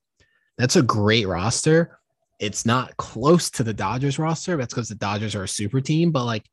That's 0.58 0.76
a 0.76 0.82
great 0.82 1.26
roster. 1.26 1.98
It's 2.38 2.66
not 2.66 2.96
close 2.96 3.50
to 3.50 3.62
the 3.62 3.72
Dodgers 3.74 4.18
roster. 4.18 4.56
That's 4.56 4.74
because 4.74 4.88
the 4.88 4.94
Dodgers 4.94 5.34
are 5.34 5.44
a 5.44 5.48
super 5.48 5.80
team, 5.80 6.10
but 6.10 6.24
like 6.24 6.44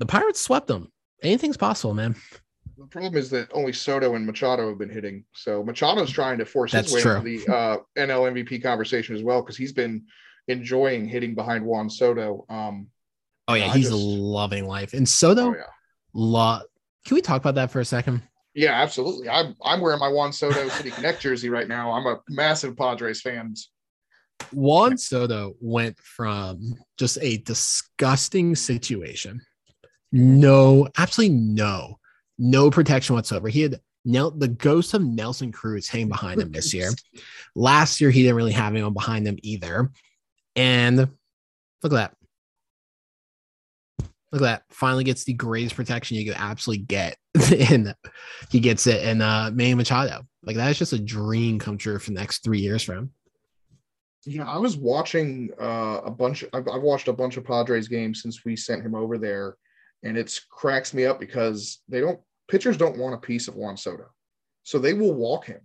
the 0.00 0.06
Pirates 0.06 0.40
swept 0.40 0.66
them. 0.66 0.90
Anything's 1.22 1.56
possible, 1.56 1.94
man. 1.94 2.16
The 2.76 2.86
problem 2.86 3.14
is 3.16 3.30
that 3.30 3.48
only 3.52 3.72
Soto 3.74 4.14
and 4.16 4.24
Machado 4.26 4.68
have 4.70 4.78
been 4.78 4.88
hitting. 4.90 5.24
So 5.34 5.62
Machado's 5.62 6.10
trying 6.10 6.38
to 6.38 6.46
force 6.46 6.72
That's 6.72 6.86
his 6.92 6.94
way 6.96 7.02
true. 7.02 7.16
into 7.16 7.44
the 7.46 7.54
uh, 7.54 7.76
NL 7.98 8.32
MVP 8.32 8.62
conversation 8.62 9.14
as 9.14 9.22
well 9.22 9.42
because 9.42 9.56
he's 9.56 9.72
been 9.72 10.04
enjoying 10.48 11.06
hitting 11.06 11.34
behind 11.34 11.64
Juan 11.64 11.88
Soto. 11.90 12.44
Um, 12.48 12.88
Oh 13.48 13.54
yeah, 13.54 13.72
he's 13.72 13.90
just- 13.90 14.00
loving 14.00 14.66
life. 14.66 14.94
And 14.94 15.08
Soto, 15.08 15.48
oh 15.50 15.54
yeah, 15.54 15.62
lo- 16.14 16.60
can 17.04 17.14
we 17.16 17.20
talk 17.20 17.40
about 17.42 17.56
that 17.56 17.70
for 17.70 17.80
a 17.80 17.84
second? 17.84 18.22
yeah, 18.54 18.72
absolutely. 18.80 19.28
I'm 19.28 19.54
I'm 19.64 19.80
wearing 19.80 19.98
my 20.00 20.08
Juan 20.08 20.32
Soto 20.32 20.68
City 20.70 20.90
Connect 20.90 21.20
jersey 21.20 21.50
right 21.50 21.68
now. 21.68 21.90
I'm 21.92 22.06
a 22.06 22.20
massive 22.28 22.76
Padres 22.76 23.20
fan. 23.20 23.54
Juan 24.52 24.96
Soto 24.96 25.54
went 25.60 25.98
from 25.98 26.74
just 26.96 27.18
a 27.20 27.38
disgusting 27.38 28.54
situation, 28.56 29.40
no, 30.12 30.88
absolutely 30.96 31.36
no, 31.36 31.98
no 32.38 32.70
protection 32.70 33.14
whatsoever. 33.14 33.48
He 33.48 33.62
had 33.62 33.80
Nel- 34.04 34.30
the 34.30 34.48
ghost 34.48 34.94
of 34.94 35.02
Nelson 35.02 35.52
Cruz 35.52 35.88
hanging 35.88 36.08
behind 36.08 36.40
him 36.40 36.52
this 36.52 36.72
year. 36.72 36.90
Last 37.54 38.00
year, 38.00 38.10
he 38.10 38.22
didn't 38.22 38.36
really 38.36 38.52
have 38.52 38.72
anyone 38.72 38.94
behind 38.94 39.26
him 39.26 39.38
either. 39.42 39.90
And 40.56 40.96
look 40.96 41.10
at 41.84 41.90
that. 41.90 42.14
Look 44.32 44.42
at 44.42 44.44
that. 44.44 44.62
Finally 44.70 45.04
gets 45.04 45.24
the 45.24 45.32
greatest 45.32 45.74
protection 45.74 46.16
you 46.16 46.24
could 46.24 46.40
absolutely 46.40 46.84
get. 46.84 47.16
and 47.70 47.94
he 48.50 48.60
gets 48.60 48.86
it 48.86 49.02
in 49.04 49.20
uh 49.20 49.50
Manny 49.52 49.74
Machado. 49.74 50.22
Like 50.42 50.56
that 50.56 50.70
is 50.70 50.78
just 50.78 50.92
a 50.92 50.98
dream 50.98 51.58
come 51.58 51.78
true 51.78 51.98
for 51.98 52.10
the 52.10 52.18
next 52.18 52.42
three 52.42 52.60
years 52.60 52.82
for 52.82 52.94
him. 52.94 53.12
Yeah, 54.26 54.48
I 54.48 54.58
was 54.58 54.76
watching 54.76 55.50
uh, 55.60 56.02
a 56.04 56.10
bunch. 56.10 56.44
I've, 56.52 56.68
I've 56.68 56.82
watched 56.82 57.08
a 57.08 57.12
bunch 57.12 57.38
of 57.38 57.44
Padres 57.44 57.88
games 57.88 58.20
since 58.20 58.44
we 58.44 58.54
sent 58.54 58.82
him 58.82 58.94
over 58.94 59.16
there, 59.16 59.56
and 60.02 60.16
it's 60.16 60.38
cracks 60.38 60.94
me 60.94 61.04
up 61.04 61.20
because 61.20 61.80
they 61.88 62.00
don't 62.00 62.20
pitchers 62.48 62.76
don't 62.76 62.98
want 62.98 63.14
a 63.14 63.18
piece 63.18 63.48
of 63.48 63.54
Juan 63.54 63.76
Soto, 63.76 64.06
so 64.62 64.78
they 64.78 64.92
will 64.92 65.14
walk 65.14 65.46
him. 65.46 65.60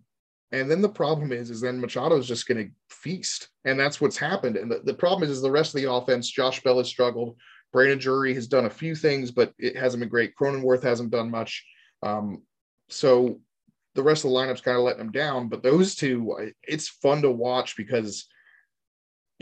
And 0.51 0.69
then 0.69 0.81
the 0.81 0.89
problem 0.89 1.31
is, 1.31 1.49
is 1.49 1.59
then 1.59 1.81
Machado 1.81 2.17
is 2.17 2.27
just 2.27 2.47
going 2.47 2.65
to 2.65 2.71
feast, 2.95 3.49
and 3.65 3.79
that's 3.79 3.99
what's 3.99 4.17
happened. 4.17 4.57
And 4.57 4.71
the, 4.71 4.81
the 4.83 4.93
problem 4.93 5.23
is, 5.23 5.35
is 5.35 5.41
the 5.41 5.51
rest 5.51 5.75
of 5.75 5.81
the 5.81 5.91
offense. 5.91 6.29
Josh 6.29 6.61
Bell 6.63 6.77
has 6.77 6.87
struggled. 6.87 7.35
Brandon 7.73 7.97
Drury 7.97 8.33
has 8.35 8.47
done 8.47 8.65
a 8.65 8.69
few 8.69 8.95
things, 8.95 9.31
but 9.31 9.53
it 9.57 9.75
hasn't 9.75 9.99
been 9.99 10.09
great. 10.09 10.33
Cronenworth 10.39 10.83
hasn't 10.83 11.09
done 11.09 11.29
much. 11.29 11.65
Um, 12.03 12.43
so 12.89 13.41
the 13.95 14.03
rest 14.03 14.23
of 14.23 14.31
the 14.31 14.37
lineup's 14.37 14.61
kind 14.61 14.77
of 14.77 14.83
letting 14.83 14.99
them 14.99 15.11
down. 15.11 15.49
But 15.49 15.63
those 15.63 15.95
two, 15.95 16.53
it's 16.63 16.87
fun 16.87 17.21
to 17.23 17.31
watch 17.31 17.75
because 17.75 18.27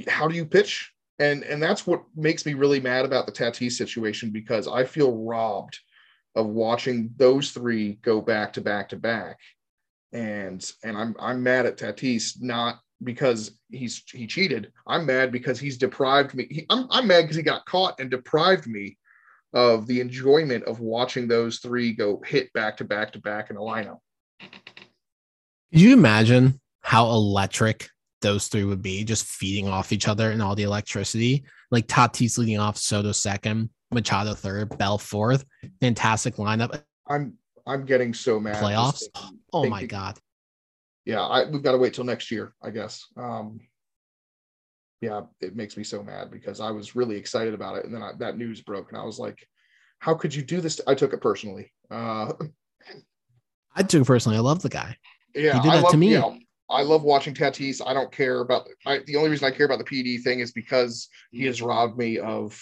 how 0.07 0.27
do 0.27 0.35
you 0.35 0.45
pitch? 0.45 0.92
And 1.20 1.43
and 1.43 1.61
that's 1.61 1.86
what 1.86 2.03
makes 2.16 2.45
me 2.45 2.53
really 2.53 2.80
mad 2.80 3.05
about 3.05 3.26
the 3.26 3.32
Tatis 3.32 3.74
situation 3.74 4.32
because 4.32 4.68
I 4.68 4.84
feel 4.84 5.24
robbed 5.24 5.78
of 6.36 6.47
watching 6.47 7.11
those 7.18 7.51
three 7.51 7.93
go 8.01 8.20
back 8.20 8.53
to 8.53 8.61
back 8.61 8.89
to 8.89 8.95
back. 8.95 9.38
And 10.11 10.64
and 10.84 10.97
I'm 10.97 11.16
I'm 11.20 11.43
mad 11.43 11.66
at 11.66 11.78
Tatis 11.78 12.41
not 12.41 12.80
because 13.03 13.59
he's 13.70 14.03
he 14.11 14.26
cheated. 14.26 14.72
I'm 14.88 15.05
mad 15.05 15.32
because 15.32 15.59
he's 15.59 15.78
deprived 15.78 16.34
me. 16.34 16.47
He, 16.49 16.66
I'm 16.70 16.88
I'm 16.89 17.07
mad 17.07 17.24
because 17.24 17.38
he 17.38 17.43
got 17.43 17.66
caught 17.66 17.99
and 17.99 18.09
deprived 18.09 18.68
me 18.68 18.97
of 19.53 19.86
the 19.86 20.01
enjoyment 20.01 20.64
of 20.64 20.80
watching 20.80 21.28
those 21.28 21.59
three 21.59 21.93
go 21.93 22.22
hit 22.26 22.51
back 22.53 22.78
to 22.78 22.84
back 22.84 23.11
to 23.14 23.20
back 23.20 23.51
in 23.51 23.57
a 23.57 23.59
lineup. 23.59 23.99
Could 24.39 25.82
you 25.82 25.93
imagine 25.93 26.59
how 26.82 27.09
electric 27.09 27.89
those 28.24 28.47
three 28.47 28.63
would 28.63 28.82
be 28.82 29.03
just 29.03 29.26
feeding 29.28 29.67
off 29.67 29.91
each 29.91 30.07
other 30.07 30.32
and 30.32 30.41
all 30.41 30.55
the 30.55 30.63
electricity? 30.63 31.43
Like 31.69 31.86
Tatis 31.86 32.39
leading 32.39 32.57
off, 32.57 32.78
Soto 32.78 33.11
second, 33.11 33.69
Machado 33.91 34.34
third, 34.34 34.76
Bell 34.80 34.97
fourth. 34.97 35.45
Fantastic 35.80 36.38
lineup. 36.38 36.82
I'm 37.07 37.36
I'm 37.67 37.86
getting 37.86 38.13
so 38.15 38.39
mad. 38.39 38.55
Playoffs? 38.55 39.03
thinking- 39.13 39.39
Oh 39.53 39.69
my 39.69 39.86
God. 39.86 40.17
yeah, 41.05 41.21
I, 41.21 41.47
we've 41.47 41.61
got 41.61 41.74
to 41.74 41.78
wait 41.78 41.93
till 41.93 42.03
next 42.03 42.32
year, 42.32 42.53
I 42.63 42.71
guess. 42.71 43.05
Um, 43.15 43.59
yeah, 45.01 45.21
it 45.41 45.55
makes 45.55 45.78
me 45.78 45.84
so 45.84 46.01
mad 46.01 46.32
because 46.32 46.59
I 46.59 46.71
was 46.71 46.95
really 46.95 47.17
excited 47.17 47.53
about 47.53 47.78
it, 47.78 47.86
and 47.86 47.93
then 47.93 48.01
I, 48.01 48.11
that 48.19 48.38
news 48.38 48.61
broke, 48.61 48.89
and 48.91 48.99
I 48.99 49.03
was 49.03 49.19
like, 49.19 49.38
"How 49.99 50.13
could 50.15 50.34
you 50.34 50.41
do 50.43 50.59
this?" 50.61 50.80
I 50.88 50.95
took 50.95 51.13
it 51.13 51.21
personally. 51.21 51.71
Uh, 51.91 52.34
I 53.76 53.84
took 53.84 54.01
it 54.01 54.05
personally. 54.07 54.38
I 54.38 54.41
love 54.41 54.61
the 54.61 54.69
guy. 54.69 54.95
yeah, 55.36 55.53
He 55.55 55.59
did 55.61 55.71
that 55.71 55.84
love, 55.84 55.91
to 55.91 55.97
me. 55.97 56.11
you 56.11 56.19
know, 56.19 56.38
I 56.74 56.82
love 56.82 57.03
watching 57.03 57.34
Tatis. 57.36 57.82
I 57.86 57.93
don't 57.93 58.11
care 58.11 58.41
about. 58.41 58.67
I, 58.86 58.99
the 59.05 59.15
only 59.15 59.30
reason 59.30 59.47
I 59.47 59.55
care 59.55 59.65
about 59.65 59.78
the 59.78 59.86
PD 59.86 60.21
thing 60.21 60.39
is 60.39 60.51
because 60.51 61.07
he 61.32 61.45
has 61.45 61.61
robbed 61.61 61.97
me 61.97 62.17
of 62.17 62.59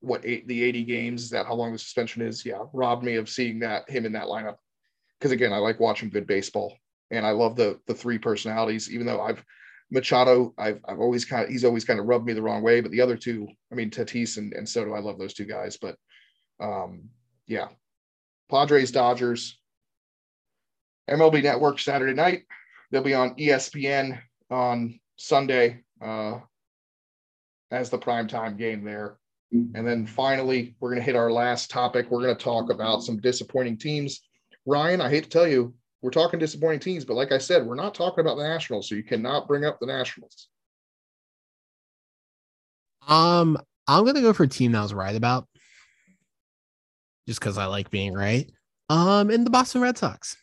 what 0.00 0.24
eight, 0.24 0.48
the 0.48 0.62
80 0.64 0.84
games. 0.84 1.22
Is 1.24 1.30
that 1.30 1.46
how 1.46 1.54
long 1.54 1.72
the 1.72 1.78
suspension 1.78 2.22
is? 2.22 2.44
Yeah, 2.44 2.60
robbed 2.72 3.04
me 3.04 3.16
of 3.16 3.28
seeing 3.28 3.58
that 3.60 3.88
him 3.88 4.06
in 4.06 4.12
that 4.12 4.24
lineup. 4.24 4.56
Because 5.18 5.32
again, 5.32 5.52
I 5.52 5.58
like 5.58 5.78
watching 5.78 6.08
good 6.08 6.26
baseball, 6.26 6.74
and 7.10 7.26
I 7.26 7.32
love 7.32 7.54
the 7.54 7.78
the 7.86 7.94
three 7.94 8.18
personalities. 8.18 8.90
Even 8.90 9.06
though 9.06 9.20
I've 9.20 9.44
Machado, 9.90 10.54
I've 10.56 10.80
I've 10.86 11.00
always 11.00 11.26
kind 11.26 11.44
of 11.44 11.50
he's 11.50 11.64
always 11.64 11.84
kind 11.84 12.00
of 12.00 12.06
rubbed 12.06 12.26
me 12.26 12.32
the 12.32 12.42
wrong 12.42 12.62
way. 12.62 12.80
But 12.80 12.92
the 12.92 13.02
other 13.02 13.16
two, 13.16 13.46
I 13.70 13.74
mean 13.74 13.90
Tatis 13.90 14.38
and, 14.38 14.54
and 14.54 14.66
Soto, 14.66 14.94
I 14.94 15.00
love 15.00 15.18
those 15.18 15.34
two 15.34 15.44
guys. 15.44 15.76
But 15.76 15.96
um, 16.60 17.10
yeah, 17.46 17.68
Padres, 18.50 18.90
Dodgers, 18.90 19.58
MLB 21.10 21.42
Network 21.42 21.78
Saturday 21.78 22.14
night. 22.14 22.44
They'll 22.90 23.02
be 23.02 23.14
on 23.14 23.34
ESPN 23.36 24.20
on 24.50 24.98
Sunday 25.16 25.82
uh, 26.02 26.40
as 27.70 27.90
the 27.90 27.98
primetime 27.98 28.58
game 28.58 28.84
there. 28.84 29.18
And 29.52 29.86
then 29.86 30.06
finally, 30.06 30.76
we're 30.78 30.90
going 30.90 31.00
to 31.00 31.04
hit 31.04 31.16
our 31.16 31.32
last 31.32 31.70
topic. 31.70 32.08
We're 32.08 32.22
going 32.22 32.36
to 32.36 32.42
talk 32.42 32.70
about 32.70 33.02
some 33.02 33.20
disappointing 33.20 33.78
teams. 33.78 34.20
Ryan, 34.64 35.00
I 35.00 35.10
hate 35.10 35.24
to 35.24 35.30
tell 35.30 35.48
you, 35.48 35.74
we're 36.02 36.10
talking 36.10 36.38
disappointing 36.38 36.80
teams, 36.80 37.04
but 37.04 37.14
like 37.14 37.32
I 37.32 37.38
said, 37.38 37.66
we're 37.66 37.74
not 37.74 37.94
talking 37.94 38.20
about 38.20 38.36
the 38.36 38.44
Nationals, 38.48 38.88
so 38.88 38.94
you 38.94 39.02
cannot 39.02 39.48
bring 39.48 39.64
up 39.64 39.78
the 39.80 39.86
Nationals. 39.86 40.48
Um, 43.06 43.58
I'm 43.86 44.04
gonna 44.04 44.20
go 44.20 44.32
for 44.32 44.44
a 44.44 44.48
team 44.48 44.72
that 44.72 44.78
I 44.78 44.82
was 44.82 44.94
right 44.94 45.16
about, 45.16 45.46
just 47.26 47.40
because 47.40 47.58
I 47.58 47.66
like 47.66 47.90
being 47.90 48.14
right. 48.14 48.50
Um, 48.88 49.30
in 49.30 49.44
the 49.44 49.50
Boston 49.50 49.82
Red 49.82 49.98
Sox, 49.98 50.36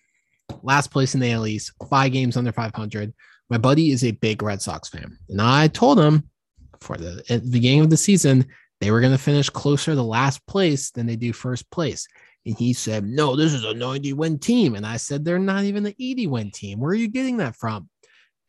last 0.64 0.92
place 0.92 1.14
in 1.14 1.20
the 1.20 1.32
AL 1.32 1.48
East, 1.48 1.72
five 1.90 2.12
games 2.12 2.38
under 2.38 2.52
500. 2.52 3.14
My 3.50 3.58
buddy 3.58 3.92
is 3.92 4.04
a 4.04 4.12
big 4.12 4.42
Red 4.42 4.62
Sox 4.62 4.90
fan, 4.90 5.18
and 5.30 5.42
I 5.42 5.68
told 5.68 6.00
him 6.00 6.30
for 6.80 6.98
the 6.98 7.24
the 7.30 7.50
beginning 7.50 7.82
of 7.82 7.90
the 7.90 7.98
season 7.98 8.46
they 8.80 8.92
were 8.92 9.02
going 9.02 9.14
to 9.14 9.18
finish 9.18 9.50
closer 9.50 9.96
to 9.96 10.02
last 10.02 10.46
place 10.46 10.92
than 10.92 11.08
they 11.08 11.16
do 11.16 11.34
first 11.34 11.70
place. 11.72 12.08
And 12.46 12.58
he 12.58 12.74
said, 12.74 13.06
No, 13.06 13.36
this 13.36 13.54
is 13.54 13.64
a 13.64 13.74
90 13.74 14.14
win 14.14 14.40
team. 14.40 14.76
And 14.76 14.86
I 14.86 14.98
said, 14.98 15.26
They're 15.26 15.40
not 15.40 15.64
even 15.64 15.86
an 15.86 15.96
80 16.00 16.28
win 16.28 16.52
team. 16.52 16.80
Where 16.80 16.92
are 16.92 16.96
you 16.96 17.08
getting 17.08 17.38
that 17.38 17.56
from? 17.56 17.90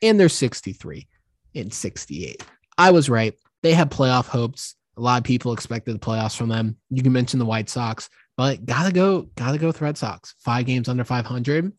And 0.03 0.19
they're 0.19 0.29
63 0.29 1.09
and 1.55 1.73
68. 1.73 2.45
I 2.77 2.91
was 2.91 3.09
right. 3.09 3.35
They 3.63 3.73
had 3.73 3.91
playoff 3.91 4.27
hopes. 4.27 4.77
A 4.97 5.01
lot 5.01 5.19
of 5.19 5.25
people 5.25 5.53
expected 5.53 5.95
the 5.95 5.99
playoffs 5.99 6.37
from 6.37 6.49
them. 6.49 6.77
You 6.91 7.03
can 7.03 7.13
mention 7.13 7.39
the 7.39 7.45
White 7.45 7.69
Sox, 7.69 8.09
but 8.37 8.65
gotta 8.65 8.93
go, 8.93 9.23
gotta 9.37 9.59
go 9.59 9.69
with 9.69 9.81
Red 9.81 9.97
Sox. 9.97 10.35
Five 10.41 10.67
games 10.67 10.89
under 10.89 11.05
500. 11.05 11.73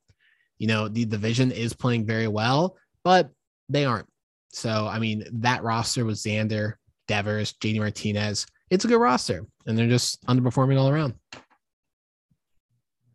You 0.60 0.68
know, 0.68 0.88
the 0.88 1.06
division 1.06 1.52
is 1.52 1.74
playing 1.74 2.06
very 2.06 2.28
well, 2.28 2.78
but 3.04 3.30
they 3.70 3.86
aren't. 3.86 4.08
So, 4.52 4.88
I 4.88 5.00
mean, 5.00 5.24
that 5.42 5.64
roster 5.64 6.06
was 6.06 6.22
Xander, 6.22 6.74
Devers, 7.08 7.54
JD 7.54 7.80
Martinez. 7.80 8.46
It's 8.70 8.86
a 8.86 8.88
good 8.88 9.00
roster, 9.00 9.46
and 9.66 9.78
they're 9.78 9.88
just 9.88 10.24
underperforming 10.26 10.80
all 10.80 10.90
around. 10.90 11.16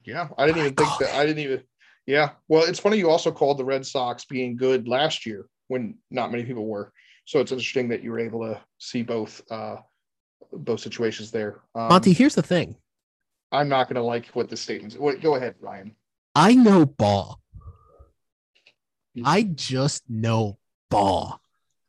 Yeah, 0.05 0.29
I 0.37 0.47
didn't 0.47 0.61
even 0.61 0.75
think 0.75 0.91
that. 1.01 1.15
I 1.15 1.25
didn't 1.27 1.43
even. 1.43 1.63
Yeah, 2.07 2.31
well, 2.49 2.65
it's 2.65 2.79
funny 2.79 2.99
you 2.99 3.09
also 3.09 3.33
called 3.33 3.59
the 3.59 3.65
Red 3.65 3.87
Sox 3.87 4.25
being 4.25 4.57
good 4.57 4.89
last 4.89 5.25
year 5.25 5.47
when 5.69 5.97
not 6.11 6.31
many 6.31 6.45
people 6.45 6.67
were. 6.67 6.93
So 7.25 7.41
it's 7.41 7.53
interesting 7.53 7.89
that 7.89 8.03
you 8.03 8.11
were 8.11 8.19
able 8.19 8.41
to 8.41 8.61
see 8.79 9.03
both 9.03 9.41
uh 9.51 9.77
both 10.53 10.81
situations 10.81 11.31
there. 11.31 11.63
Um, 11.75 11.89
Monty, 11.89 12.13
here's 12.13 12.35
the 12.35 12.43
thing. 12.43 12.77
I'm 13.53 13.69
not 13.69 13.89
going 13.89 13.97
to 13.97 14.03
like 14.03 14.27
what 14.29 14.49
the 14.49 14.57
statements. 14.57 14.97
What, 14.97 15.21
go 15.21 15.37
ahead, 15.37 15.55
Ryan. 15.61 15.95
I 16.35 16.55
know 16.55 16.85
ball. 16.85 17.41
I 19.25 19.43
just 19.43 20.03
know 20.09 20.59
ball. 20.91 21.41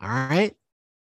All 0.02 0.10
right. 0.10 0.56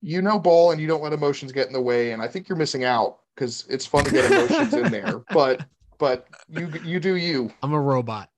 You 0.00 0.22
know 0.22 0.38
ball, 0.38 0.72
and 0.72 0.80
you 0.80 0.88
don't 0.88 1.02
let 1.02 1.12
emotions 1.12 1.52
get 1.52 1.66
in 1.66 1.72
the 1.72 1.80
way. 1.80 2.12
And 2.12 2.22
I 2.22 2.28
think 2.28 2.48
you're 2.48 2.58
missing 2.58 2.84
out 2.84 3.18
because 3.34 3.66
it's 3.68 3.86
fun 3.86 4.04
to 4.04 4.10
get 4.10 4.30
emotions 4.30 4.74
in 4.74 4.90
there. 4.90 5.22
But 5.32 5.66
but 5.98 6.28
you 6.48 6.72
you 6.84 7.00
do 7.00 7.16
you. 7.16 7.52
I'm 7.62 7.72
a 7.72 7.80
robot. 7.80 8.30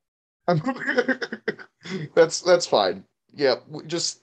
that's 2.15 2.41
that's 2.41 2.67
fine. 2.67 3.05
Yeah, 3.35 3.57
just 3.87 4.23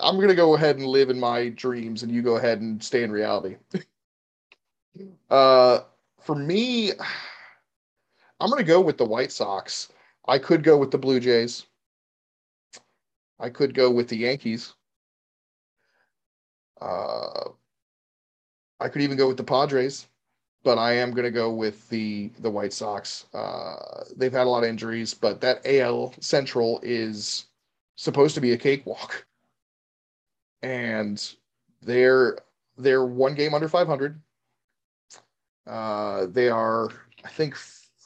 I'm 0.00 0.20
gonna 0.20 0.34
go 0.34 0.54
ahead 0.54 0.76
and 0.76 0.86
live 0.86 1.10
in 1.10 1.18
my 1.18 1.48
dreams, 1.50 2.02
and 2.02 2.12
you 2.12 2.22
go 2.22 2.36
ahead 2.36 2.60
and 2.60 2.82
stay 2.82 3.02
in 3.02 3.12
reality. 3.12 3.56
uh, 5.30 5.80
for 6.20 6.34
me, 6.34 6.92
I'm 8.40 8.50
gonna 8.50 8.64
go 8.64 8.80
with 8.80 8.98
the 8.98 9.04
White 9.04 9.32
Sox. 9.32 9.88
I 10.26 10.38
could 10.38 10.62
go 10.62 10.78
with 10.78 10.90
the 10.90 10.98
Blue 10.98 11.20
Jays. 11.20 11.66
I 13.38 13.50
could 13.50 13.74
go 13.74 13.90
with 13.90 14.08
the 14.08 14.16
Yankees. 14.16 14.74
Uh, 16.80 17.50
I 18.80 18.88
could 18.88 19.02
even 19.02 19.16
go 19.16 19.28
with 19.28 19.36
the 19.36 19.44
Padres 19.44 20.06
but 20.64 20.78
I 20.78 20.94
am 20.94 21.10
going 21.10 21.24
to 21.24 21.30
go 21.30 21.52
with 21.52 21.88
the 21.90 22.30
the 22.40 22.50
White 22.50 22.72
Sox. 22.72 23.26
Uh, 23.32 24.04
they've 24.16 24.32
had 24.32 24.46
a 24.46 24.50
lot 24.50 24.64
of 24.64 24.70
injuries, 24.70 25.14
but 25.14 25.40
that 25.42 25.60
AL 25.66 26.14
Central 26.20 26.80
is 26.82 27.44
supposed 27.96 28.34
to 28.34 28.40
be 28.40 28.52
a 28.52 28.56
cakewalk, 28.56 29.26
and 30.62 31.34
they're 31.82 32.38
they're 32.78 33.04
one 33.04 33.34
game 33.34 33.54
under 33.54 33.68
500. 33.68 34.20
Uh, 35.66 36.26
they 36.26 36.48
are, 36.48 36.88
I 37.24 37.28
think, 37.28 37.56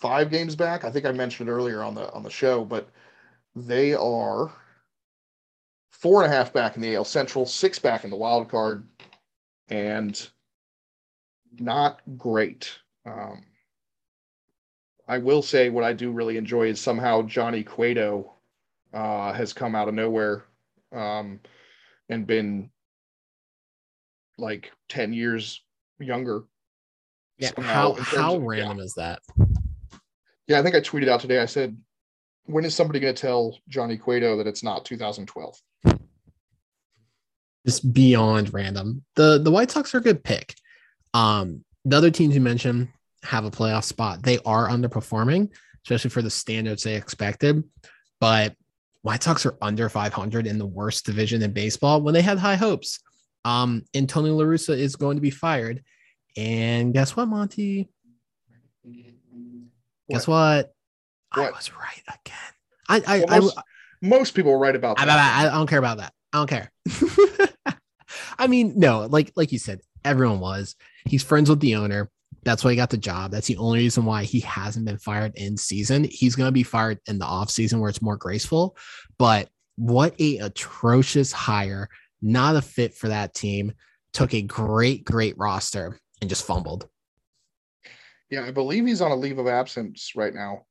five 0.00 0.30
games 0.30 0.54
back. 0.56 0.84
I 0.84 0.90
think 0.90 1.04
I 1.04 1.12
mentioned 1.12 1.48
earlier 1.48 1.82
on 1.82 1.94
the 1.94 2.10
on 2.12 2.22
the 2.22 2.30
show, 2.30 2.64
but 2.64 2.88
they 3.54 3.94
are 3.94 4.52
four 5.90 6.22
and 6.22 6.32
a 6.32 6.36
half 6.36 6.52
back 6.52 6.76
in 6.76 6.82
the 6.82 6.94
AL 6.94 7.04
Central, 7.04 7.44
six 7.46 7.78
back 7.78 8.04
in 8.04 8.10
the 8.10 8.16
wild 8.16 8.48
card, 8.48 8.86
and 9.68 10.28
not 11.58 12.00
great. 12.16 12.70
Um, 13.04 13.44
I 15.08 15.18
will 15.18 15.42
say 15.42 15.70
what 15.70 15.84
I 15.84 15.92
do 15.92 16.12
really 16.12 16.36
enjoy 16.36 16.68
is 16.68 16.80
somehow 16.80 17.22
Johnny 17.22 17.64
Cueto 17.64 18.34
uh, 18.92 19.32
has 19.32 19.52
come 19.52 19.74
out 19.74 19.88
of 19.88 19.94
nowhere 19.94 20.44
um, 20.92 21.40
and 22.10 22.26
been 22.26 22.70
like 24.36 24.70
10 24.90 25.12
years 25.12 25.62
younger. 25.98 26.44
Yeah. 27.38 27.50
How, 27.58 27.94
how 27.94 28.36
random 28.36 28.78
yeah. 28.78 28.84
is 28.84 28.94
that? 28.94 29.20
Yeah. 30.48 30.58
I 30.58 30.62
think 30.62 30.74
I 30.74 30.80
tweeted 30.80 31.08
out 31.08 31.20
today. 31.20 31.40
I 31.40 31.46
said, 31.46 31.76
when 32.46 32.64
is 32.64 32.74
somebody 32.74 32.98
going 32.98 33.14
to 33.14 33.20
tell 33.20 33.58
Johnny 33.68 33.96
Cueto 33.96 34.36
that 34.38 34.46
it's 34.46 34.62
not 34.62 34.84
2012? 34.84 35.60
Just 37.66 37.92
beyond 37.92 38.54
random. 38.54 39.04
The 39.14 39.38
the 39.38 39.50
White 39.50 39.70
Sox 39.70 39.94
are 39.94 39.98
a 39.98 40.02
good 40.02 40.24
pick. 40.24 40.54
Um, 41.12 41.64
the 41.84 41.96
other 41.96 42.10
teams 42.10 42.34
you 42.34 42.40
mentioned 42.40 42.88
have 43.24 43.44
a 43.44 43.50
playoff 43.50 43.84
spot. 43.84 44.22
They 44.22 44.38
are 44.46 44.68
underperforming, 44.68 45.50
especially 45.84 46.10
for 46.10 46.22
the 46.22 46.30
standards 46.30 46.82
they 46.82 46.94
expected. 46.94 47.62
But 48.20 48.54
White 49.02 49.22
Sox 49.22 49.44
are 49.44 49.56
under 49.60 49.88
500 49.88 50.46
in 50.46 50.58
the 50.58 50.66
worst 50.66 51.04
division 51.04 51.42
in 51.42 51.52
baseball 51.52 52.00
when 52.00 52.14
they 52.14 52.22
had 52.22 52.38
high 52.38 52.56
hopes. 52.56 53.00
Um, 53.44 53.84
Antonio 53.94 54.34
La 54.34 54.44
Russa 54.44 54.76
is 54.76 54.96
going 54.96 55.16
to 55.16 55.22
be 55.22 55.30
fired. 55.30 55.82
And 56.36 56.92
guess 56.94 57.16
what, 57.16 57.26
Monty? 57.26 57.88
What? 60.08 60.16
Guess 60.16 60.28
what? 60.28 60.72
what? 61.34 61.48
I 61.48 61.50
was 61.50 61.70
right 61.72 62.02
again. 62.08 62.36
I, 62.88 63.02
I, 63.06 63.24
well, 63.24 63.40
most, 63.40 63.58
I, 63.58 63.62
most 64.02 64.34
people 64.34 64.52
were 64.52 64.58
right 64.58 64.74
about 64.74 64.96
that. 64.96 65.08
I, 65.08 65.44
I, 65.44 65.48
I 65.48 65.54
don't 65.54 65.66
care 65.66 65.78
about 65.78 65.98
that. 65.98 66.12
I 66.32 66.38
don't 66.38 66.48
care. 66.48 66.72
I 68.38 68.46
mean, 68.46 68.74
no, 68.76 69.06
like 69.06 69.32
like 69.36 69.52
you 69.52 69.58
said, 69.58 69.80
everyone 70.04 70.40
was. 70.40 70.74
He's 71.04 71.22
friends 71.22 71.50
with 71.50 71.60
the 71.60 71.76
owner. 71.76 72.10
That's 72.44 72.64
why 72.64 72.70
he 72.70 72.76
got 72.76 72.90
the 72.90 72.96
job. 72.96 73.30
That's 73.30 73.46
the 73.46 73.56
only 73.58 73.80
reason 73.80 74.04
why 74.04 74.24
he 74.24 74.40
hasn't 74.40 74.86
been 74.86 74.98
fired 74.98 75.32
in 75.36 75.56
season. 75.56 76.04
He's 76.04 76.36
going 76.36 76.48
to 76.48 76.52
be 76.52 76.62
fired 76.62 76.98
in 77.06 77.18
the 77.18 77.26
off 77.26 77.50
season 77.50 77.80
where 77.80 77.90
it's 77.90 78.00
more 78.00 78.16
graceful. 78.16 78.76
But 79.18 79.48
what 79.76 80.14
a 80.18 80.38
atrocious 80.38 81.32
hire. 81.32 81.88
Not 82.22 82.56
a 82.56 82.62
fit 82.62 82.94
for 82.94 83.08
that 83.08 83.34
team. 83.34 83.72
Took 84.12 84.34
a 84.34 84.42
great, 84.42 85.04
great 85.04 85.36
roster 85.36 85.98
and 86.20 86.30
just 86.30 86.46
fumbled. 86.46 86.88
Yeah, 88.30 88.44
I 88.44 88.50
believe 88.50 88.86
he's 88.86 89.00
on 89.00 89.10
a 89.10 89.16
leave 89.16 89.38
of 89.38 89.46
absence 89.46 90.12
right 90.14 90.34
now. 90.34 90.66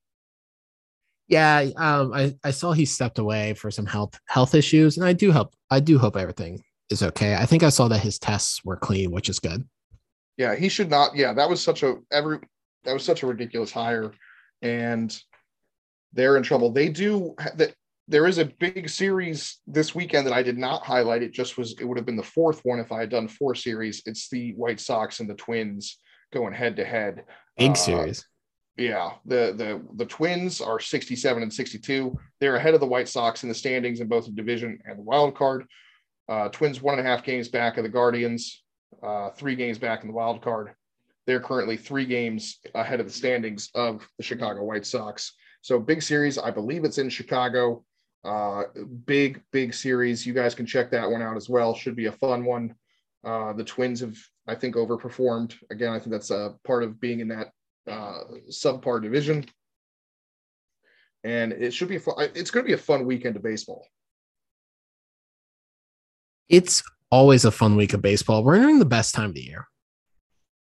Yeah, 1.28 1.70
um, 1.76 2.14
I, 2.14 2.36
I 2.44 2.52
saw 2.52 2.72
he 2.72 2.86
stepped 2.86 3.20
away 3.20 3.54
for 3.54 3.70
some 3.70 3.86
health 3.86 4.18
health 4.28 4.56
issues, 4.56 4.98
and 4.98 5.06
I 5.06 5.14
do 5.14 5.32
hope 5.32 5.54
I 5.70 5.80
do 5.80 5.98
hope 5.98 6.16
everything 6.16 6.64
is 6.90 7.04
okay. 7.04 7.36
I 7.36 7.46
think 7.46 7.64
I 7.64 7.70
saw 7.70 7.88
that 7.90 8.00
his 8.00 8.18
tests 8.18 8.64
were 8.64 8.78
clean, 8.78 9.12
which 9.12 9.28
is 9.28 9.40
good. 9.40 9.68
Yeah, 10.38 10.56
he 10.56 10.70
should 10.70 10.90
not. 10.90 11.16
Yeah, 11.16 11.34
that 11.34 11.50
was 11.50 11.62
such 11.62 11.84
a 11.84 11.96
every 12.12 12.40
that 12.86 12.94
was 12.94 13.04
such 13.04 13.24
a 13.24 13.28
ridiculous 13.28 13.72
hire, 13.72 14.14
and 14.62 15.18
they're 16.14 16.38
in 16.38 16.44
trouble. 16.44 16.72
They 16.72 16.90
do 16.90 17.36
that. 17.56 17.74
There 18.08 18.28
is 18.28 18.38
a 18.38 18.46
big 18.46 18.88
series 18.88 19.58
this 19.68 19.94
weekend 19.94 20.26
that 20.28 20.34
I 20.34 20.42
did 20.42 20.58
not 20.58 20.86
highlight. 20.86 21.24
It 21.24 21.34
just 21.34 21.58
was. 21.58 21.74
It 21.78 21.84
would 21.84 21.98
have 21.98 22.06
been 22.06 22.16
the 22.16 22.24
fourth 22.24 22.62
one 22.64 22.80
if 22.80 22.94
I 22.94 23.02
had 23.02 23.10
done 23.10 23.28
four 23.28 23.54
series. 23.54 24.02
It's 24.06 24.30
the 24.30 24.54
White 24.54 24.80
Sox 24.80 25.20
and 25.20 25.30
the 25.30 25.36
Twins 25.36 26.00
going 26.32 26.54
head 26.54 26.78
to 26.78 26.86
head. 26.86 27.26
Big 27.58 27.72
uh, 27.72 27.76
series. 27.76 28.26
Yeah, 28.78 29.14
the 29.26 29.54
the 29.58 29.82
the 29.96 30.06
Twins 30.06 30.62
are 30.62 30.80
67 30.80 31.42
and 31.42 31.52
62. 31.52 32.16
They're 32.40 32.56
ahead 32.58 32.76
of 32.76 32.80
the 32.80 32.86
White 32.86 33.10
Sox 33.10 33.44
in 33.44 33.50
the 33.50 33.56
standings 33.56 34.00
in 34.00 34.08
both 34.08 34.26
the 34.26 34.32
division 34.32 34.80
and 34.86 35.00
the 35.00 35.04
wild 35.04 35.36
card. 35.36 35.66
Uh, 36.30 36.50
Twins 36.50 36.82
one 36.82 37.00
and 37.00 37.08
a 37.08 37.10
half 37.10 37.24
games 37.24 37.48
back 37.48 37.78
of 37.78 37.84
the 37.84 37.90
Guardians, 37.90 38.64
uh, 39.02 39.32
three 39.32 39.56
games 39.56 39.80
back 39.80 40.02
in 40.02 40.08
the 40.08 40.14
wild 40.14 40.42
card. 40.42 40.74
They're 41.26 41.40
currently 41.40 41.76
three 41.76 42.06
games 42.06 42.60
ahead 42.76 43.00
of 43.00 43.08
the 43.08 43.12
standings 43.12 43.70
of 43.74 44.08
the 44.18 44.24
Chicago 44.24 44.64
White 44.64 44.86
Sox. 44.86 45.34
So 45.62 45.80
big 45.80 46.02
series. 46.02 46.38
I 46.38 46.52
believe 46.52 46.86
it's 46.86 47.00
in 47.00 47.10
Chicago. 47.10 47.84
Uh, 48.24 48.64
big, 49.06 49.42
big 49.52 49.74
series. 49.74 50.26
You 50.26 50.34
guys 50.34 50.54
can 50.54 50.66
check 50.66 50.92
that 50.92 51.10
one 51.10 51.22
out 51.22 51.36
as 51.36 51.50
well. 51.50 51.74
Should 51.74 51.96
be 51.96 52.06
a 52.06 52.12
fun 52.12 52.46
one. 52.46 52.76
Uh, 53.24 53.54
the 53.54 53.64
Twins 53.64 54.00
have, 54.02 54.18
I 54.48 54.56
think, 54.56 54.76
overperformed. 54.76 55.56
Again, 55.70 55.92
I 55.92 56.00
think 56.00 56.12
that's 56.12 56.32
a 56.32 56.56
part 56.64 56.84
of 56.84 57.00
being 57.00 57.20
in 57.20 57.28
that 57.30 57.52
uh, 57.90 58.20
subpar 58.50 59.02
division. 59.02 59.46
And 61.24 61.52
it 61.52 61.74
should 61.74 61.90
be 61.90 61.98
a 61.98 62.00
fun, 62.00 62.16
it's 62.36 62.52
going 62.52 62.66
to 62.66 62.68
be 62.68 62.74
a 62.74 62.78
fun 62.78 63.06
weekend 63.06 63.36
of 63.36 63.44
baseball. 63.44 63.86
It's 66.48 66.84
always 67.12 67.44
a 67.44 67.52
fun 67.52 67.76
week 67.76 67.94
of 67.94 68.02
baseball. 68.02 68.44
We're 68.44 68.56
entering 68.56 68.80
the 68.80 68.86
best 68.86 69.14
time 69.14 69.30
of 69.30 69.34
the 69.34 69.42
year. 69.42 69.68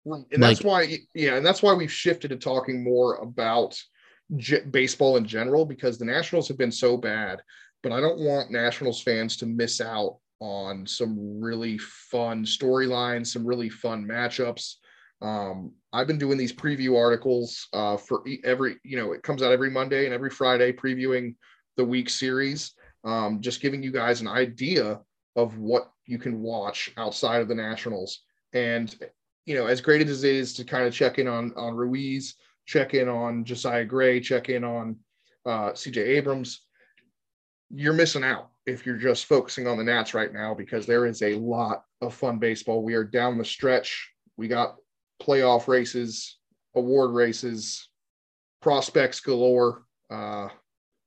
Right. 0.05 0.25
And 0.33 0.43
that's 0.43 0.63
why, 0.63 0.99
yeah, 1.15 1.37
and 1.37 1.47
that's 1.47 1.63
why 1.63 1.73
we've 1.75 1.93
shifted 1.93 2.29
to 2.29 2.37
talking 2.37 2.83
more 2.83 3.17
about 3.17 3.81
j- 4.37 4.65
baseball 4.65 5.17
in 5.17 5.25
general 5.25 5.65
because 5.65 5.97
the 5.97 6.05
Nationals 6.05 6.49
have 6.49 6.59
been 6.59 6.73
so 6.73 6.97
bad. 6.97 7.41
But 7.83 7.93
I 7.93 8.01
don't 8.01 8.19
want 8.19 8.51
Nationals 8.51 9.01
fans 9.03 9.37
to 9.39 9.47
miss 9.47 9.81
out 9.81 10.19
on 10.43 10.87
some 10.87 11.41
really 11.41 11.79
fun 11.79 12.45
storylines, 12.45 13.29
some 13.29 13.47
really 13.47 13.69
fun 13.69 14.05
matchups. 14.05 14.75
Um, 15.21 15.73
I've 15.93 16.09
been 16.09 16.19
doing 16.19 16.37
these 16.37 16.53
preview 16.53 16.99
articles 16.99 17.69
uh, 17.73 17.97
for 17.97 18.25
every, 18.43 18.77
you 18.83 18.97
know, 18.97 19.13
it 19.13 19.23
comes 19.23 19.43
out 19.43 19.53
every 19.53 19.71
Monday 19.71 20.05
and 20.05 20.13
every 20.13 20.31
Friday 20.31 20.73
previewing 20.73 21.37
the 21.77 21.85
week 21.85 22.11
series, 22.11 22.73
um, 23.05 23.41
just 23.41 23.61
giving 23.61 23.83
you 23.83 23.93
guys 23.93 24.21
an 24.21 24.27
idea 24.27 25.01
of 25.37 25.59
what 25.59 25.93
you 26.07 26.19
can 26.19 26.43
watch 26.43 26.93
outside 26.97 27.41
of 27.41 27.49
the 27.49 27.55
Nationals. 27.55 28.23
And 28.53 28.95
you 29.47 29.57
know, 29.57 29.67
as 29.67 29.81
great 29.81 30.07
as 30.09 30.25
it 30.25 30.35
is 30.35 30.55
to 30.55 30.65
kind 30.65 30.87
of 30.87 30.95
check 30.95 31.19
in 31.19 31.27
on 31.27 31.53
on 31.57 31.75
Ruiz, 31.75 32.35
check 32.67 32.95
in 32.95 33.09
on 33.09 33.45
Josiah 33.45 33.85
Gray, 33.85 34.21
check 34.21 34.49
in 34.49 34.63
on 34.63 34.97
uh, 35.47 35.73
CJ 35.73 35.97
Abrams, 35.97 36.63
you're 37.71 37.93
missing 37.93 38.23
out 38.23 38.52
if 38.67 38.87
you're 38.87 38.97
just 38.97 39.27
focusing 39.27 39.67
on 39.67 39.77
the 39.77 39.85
Nats 39.85 40.15
right 40.15 40.33
now 40.33 40.55
because 40.55 40.87
there 40.87 41.07
is 41.07 41.23
a 41.23 41.35
lot 41.35 41.85
of 42.01 42.15
fun 42.15 42.39
baseball. 42.39 42.83
We 42.83 42.95
are 42.95 43.05
down 43.05 43.39
the 43.39 43.45
stretch. 43.45 44.11
We 44.37 44.49
got 44.49 44.77
playoff 45.21 45.69
races, 45.69 46.39
award 46.75 47.13
races, 47.13 47.89
prospects 48.61 49.21
galore. 49.21 49.85
Uh, 50.11 50.49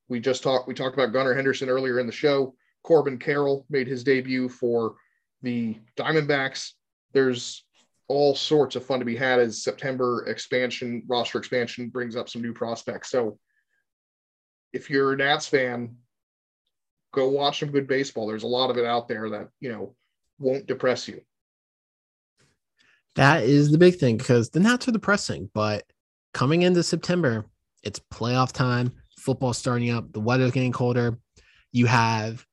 we 0.09 0.19
just 0.19 0.43
talked. 0.43 0.67
We 0.67 0.73
talked 0.73 0.95
about 0.95 1.13
Gunnar 1.13 1.33
Henderson 1.33 1.69
earlier 1.69 1.99
in 1.99 2.07
the 2.07 2.11
show. 2.11 2.55
Corbin 2.83 3.17
Carroll 3.17 3.65
made 3.69 3.87
his 3.87 4.03
debut 4.03 4.47
for 4.49 4.95
the 5.41 5.77
Diamondbacks. 5.97 6.71
There's 7.13 7.65
all 8.07 8.35
sorts 8.35 8.75
of 8.75 8.85
fun 8.85 8.99
to 8.99 9.05
be 9.05 9.15
had 9.15 9.39
as 9.39 9.63
September 9.63 10.25
expansion, 10.27 11.03
roster 11.07 11.39
expansion 11.39 11.89
brings 11.89 12.15
up 12.15 12.29
some 12.29 12.41
new 12.41 12.53
prospects. 12.53 13.09
So 13.09 13.39
if 14.73 14.89
you're 14.89 15.13
a 15.13 15.17
Nats 15.17 15.47
fan, 15.47 15.95
go 17.15 17.29
watch 17.29 17.59
some 17.59 17.71
good 17.71 17.87
baseball. 17.87 18.27
There's 18.27 18.43
a 18.43 18.47
lot 18.47 18.69
of 18.69 18.77
it 18.77 18.85
out 18.85 19.07
there 19.07 19.29
that, 19.29 19.49
you 19.59 19.71
know, 19.71 19.95
won't 20.37 20.67
depress 20.67 21.07
you. 21.07 21.21
That 23.15 23.43
is 23.43 23.71
the 23.71 23.77
big 23.77 23.95
thing 23.95 24.17
because 24.17 24.49
the 24.49 24.59
Nats 24.59 24.87
are 24.87 24.91
depressing, 24.91 25.49
but 25.53 25.83
coming 26.33 26.63
into 26.63 26.83
September, 26.83 27.45
it's 27.81 28.01
playoff 28.13 28.51
time, 28.51 28.91
football 29.17 29.53
starting 29.53 29.91
up, 29.91 30.11
the 30.11 30.19
weather's 30.19 30.51
getting 30.51 30.73
colder. 30.73 31.17
You 31.71 31.85
have 31.85 32.45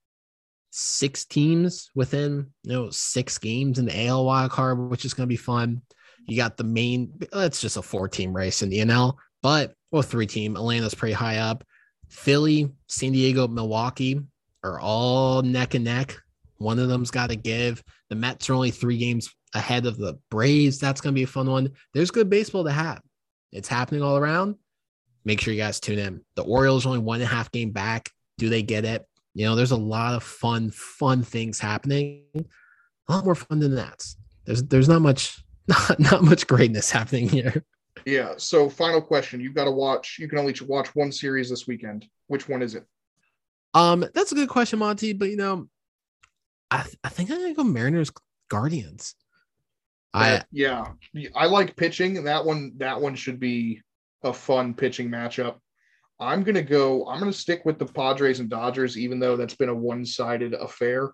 six 0.71 1.25
teams 1.25 1.91
within 1.95 2.47
you 2.63 2.73
know 2.73 2.91
six 2.91 3.39
games 3.39 3.79
in 3.79 3.87
the 3.87 4.07
AL 4.07 4.25
wild 4.25 4.53
card, 4.53 4.79
which 4.89 5.05
is 5.05 5.15
going 5.15 5.27
to 5.27 5.33
be 5.33 5.37
fun. 5.37 5.83
You 6.27 6.37
got 6.37 6.57
the 6.57 6.65
main. 6.65 7.13
It's 7.33 7.61
just 7.61 7.77
a 7.77 7.83
four 7.83 8.09
team 8.09 8.35
race 8.35 8.63
in 8.63 8.69
the 8.69 8.79
NL, 8.79 9.15
but 9.43 9.75
well, 9.91 10.03
three 10.03 10.27
team. 10.27 10.57
Atlanta's 10.57 10.95
pretty 10.95 11.15
high 11.15 11.39
up. 11.39 11.65
Philly, 12.09 12.71
San 12.87 13.13
Diego, 13.13 13.49
Milwaukee 13.49 14.21
are 14.63 14.81
all 14.81 15.43
neck 15.43 15.75
and 15.75 15.85
neck. 15.85 16.17
One 16.59 16.79
of 16.79 16.89
them's 16.89 17.11
got 17.11 17.31
to 17.31 17.37
give. 17.37 17.83
The 18.09 18.15
Mets 18.15 18.49
are 18.49 18.55
only 18.55 18.71
three 18.71 18.97
games 18.97 19.35
ahead 19.55 19.87
of 19.87 19.99
the 19.99 20.19
Braves. 20.31 20.79
That's 20.79 21.01
going 21.01 21.15
to 21.15 21.19
be 21.19 21.25
a 21.25 21.29
fun 21.29 21.51
one. 21.51 21.71
There's 21.93 22.11
good 22.11 22.31
baseball 22.31 22.65
to 22.65 22.71
have. 22.71 23.03
It's 23.51 23.69
happening 23.69 24.03
all 24.03 24.17
around. 24.17 24.57
Make 25.25 25.41
sure 25.41 25.53
you 25.53 25.61
guys 25.61 25.81
tune 25.81 25.99
in. 25.99 26.21
The 26.37 26.43
Orioles 26.43 26.87
are 26.87 26.91
only 26.91 27.01
one 27.01 27.21
and 27.21 27.25
a 27.31 27.35
half 27.35 27.51
game 27.51 27.71
back. 27.71 28.11
Do 28.39 28.49
they 28.49 28.63
get 28.63 28.85
it? 28.85 29.05
You 29.35 29.47
know, 29.47 29.55
there's 29.55 29.71
a 29.71 29.77
lot 29.77 30.15
of 30.15 30.23
fun, 30.23 30.71
fun 30.71 31.23
things 31.23 31.59
happening. 31.59 32.25
A 33.09 33.13
lot 33.13 33.25
more 33.25 33.35
fun 33.35 33.61
than 33.61 33.75
that. 33.77 34.05
There's 34.45 34.63
there's 34.65 34.89
not 34.89 35.03
much 35.03 35.43
not 35.69 35.99
not 35.99 36.23
much 36.23 36.47
greatness 36.47 36.91
happening 36.91 37.29
here. 37.29 37.65
Yeah. 38.05 38.35
So 38.37 38.69
final 38.69 39.01
question. 39.01 39.41
You've 39.41 39.55
got 39.55 39.65
to 39.65 39.71
watch, 39.71 40.17
you 40.19 40.29
can 40.29 40.39
only 40.39 40.55
watch 40.67 40.95
one 40.95 41.13
series 41.13 41.51
this 41.51 41.67
weekend. 41.67 42.07
Which 42.27 42.49
one 42.49 42.63
is 42.63 42.75
it? 42.75 42.85
Um, 43.75 44.05
that's 44.15 44.33
a 44.33 44.35
good 44.35 44.49
question, 44.49 44.79
Monty. 44.79 45.13
But 45.13 45.31
you 45.31 45.37
know, 45.37 45.69
I 46.71 46.85
I 47.05 47.09
think 47.09 47.31
I'm 47.31 47.39
gonna 47.39 47.55
go 47.55 47.65
Mariners 47.65 48.13
Guardians. 48.49 49.15
I 50.15 50.43
yeah, 50.51 50.85
I 51.35 51.47
like 51.47 51.77
pitching. 51.77 52.25
That 52.25 52.45
one 52.45 52.73
that 52.77 53.01
one 53.01 53.15
should 53.15 53.41
be 53.41 53.81
a 54.23 54.33
fun 54.33 54.75
pitching 54.75 55.09
matchup. 55.09 55.57
I'm 56.23 56.45
to 56.55 56.63
go, 56.63 57.07
I'm 57.09 57.19
to 57.33 57.37
stick 57.37 57.65
with 57.65 57.79
the 57.79 57.87
Padres 57.87 58.39
and 58.39 58.49
Dodgers, 58.49 58.97
even 58.97 59.19
though 59.19 59.37
that's 59.37 59.57
been 59.57 59.69
a 59.69 59.75
one 59.75 60.07
sided 60.07 60.55
affair. 60.55 61.13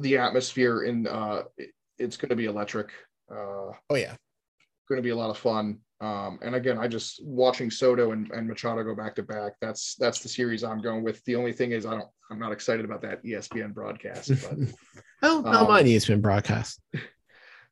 The 0.00 0.18
atmosphere 0.18 0.84
in, 0.84 1.06
uh, 1.06 1.42
it, 1.56 1.70
it's 1.98 2.16
to 2.30 2.36
be 2.36 2.44
electric. 2.44 2.90
Uh, 3.30 3.72
oh, 3.90 3.94
yeah. 3.94 4.14
Going 4.88 4.98
to 4.98 5.02
be 5.02 5.10
a 5.10 5.16
lot 5.16 5.30
of 5.30 5.38
fun. 5.38 5.78
Um, 6.00 6.38
and 6.42 6.54
again, 6.54 6.78
I 6.78 6.88
just 6.88 7.24
watching 7.24 7.70
Soto 7.70 8.12
and, 8.12 8.30
and 8.30 8.46
Machado 8.46 8.84
go 8.84 8.94
back 8.94 9.14
to 9.16 9.22
back. 9.22 9.54
That's 9.60 9.94
that's 9.96 10.20
the 10.20 10.28
series 10.28 10.62
I'm 10.62 10.82
going 10.82 11.02
with. 11.02 11.24
The 11.24 11.36
only 11.36 11.52
thing 11.52 11.72
is, 11.72 11.86
I 11.86 11.92
don't, 11.92 12.08
I'm 12.30 12.38
not 12.38 12.52
excited 12.52 12.84
about 12.84 13.02
that 13.02 13.24
ESPN 13.24 13.72
broadcast. 13.72 14.28
But 14.28 14.74
oh, 15.22 15.40
not 15.40 15.62
um, 15.62 15.68
mind 15.68 15.86
ESPN 15.86 16.20
broadcast. 16.20 16.80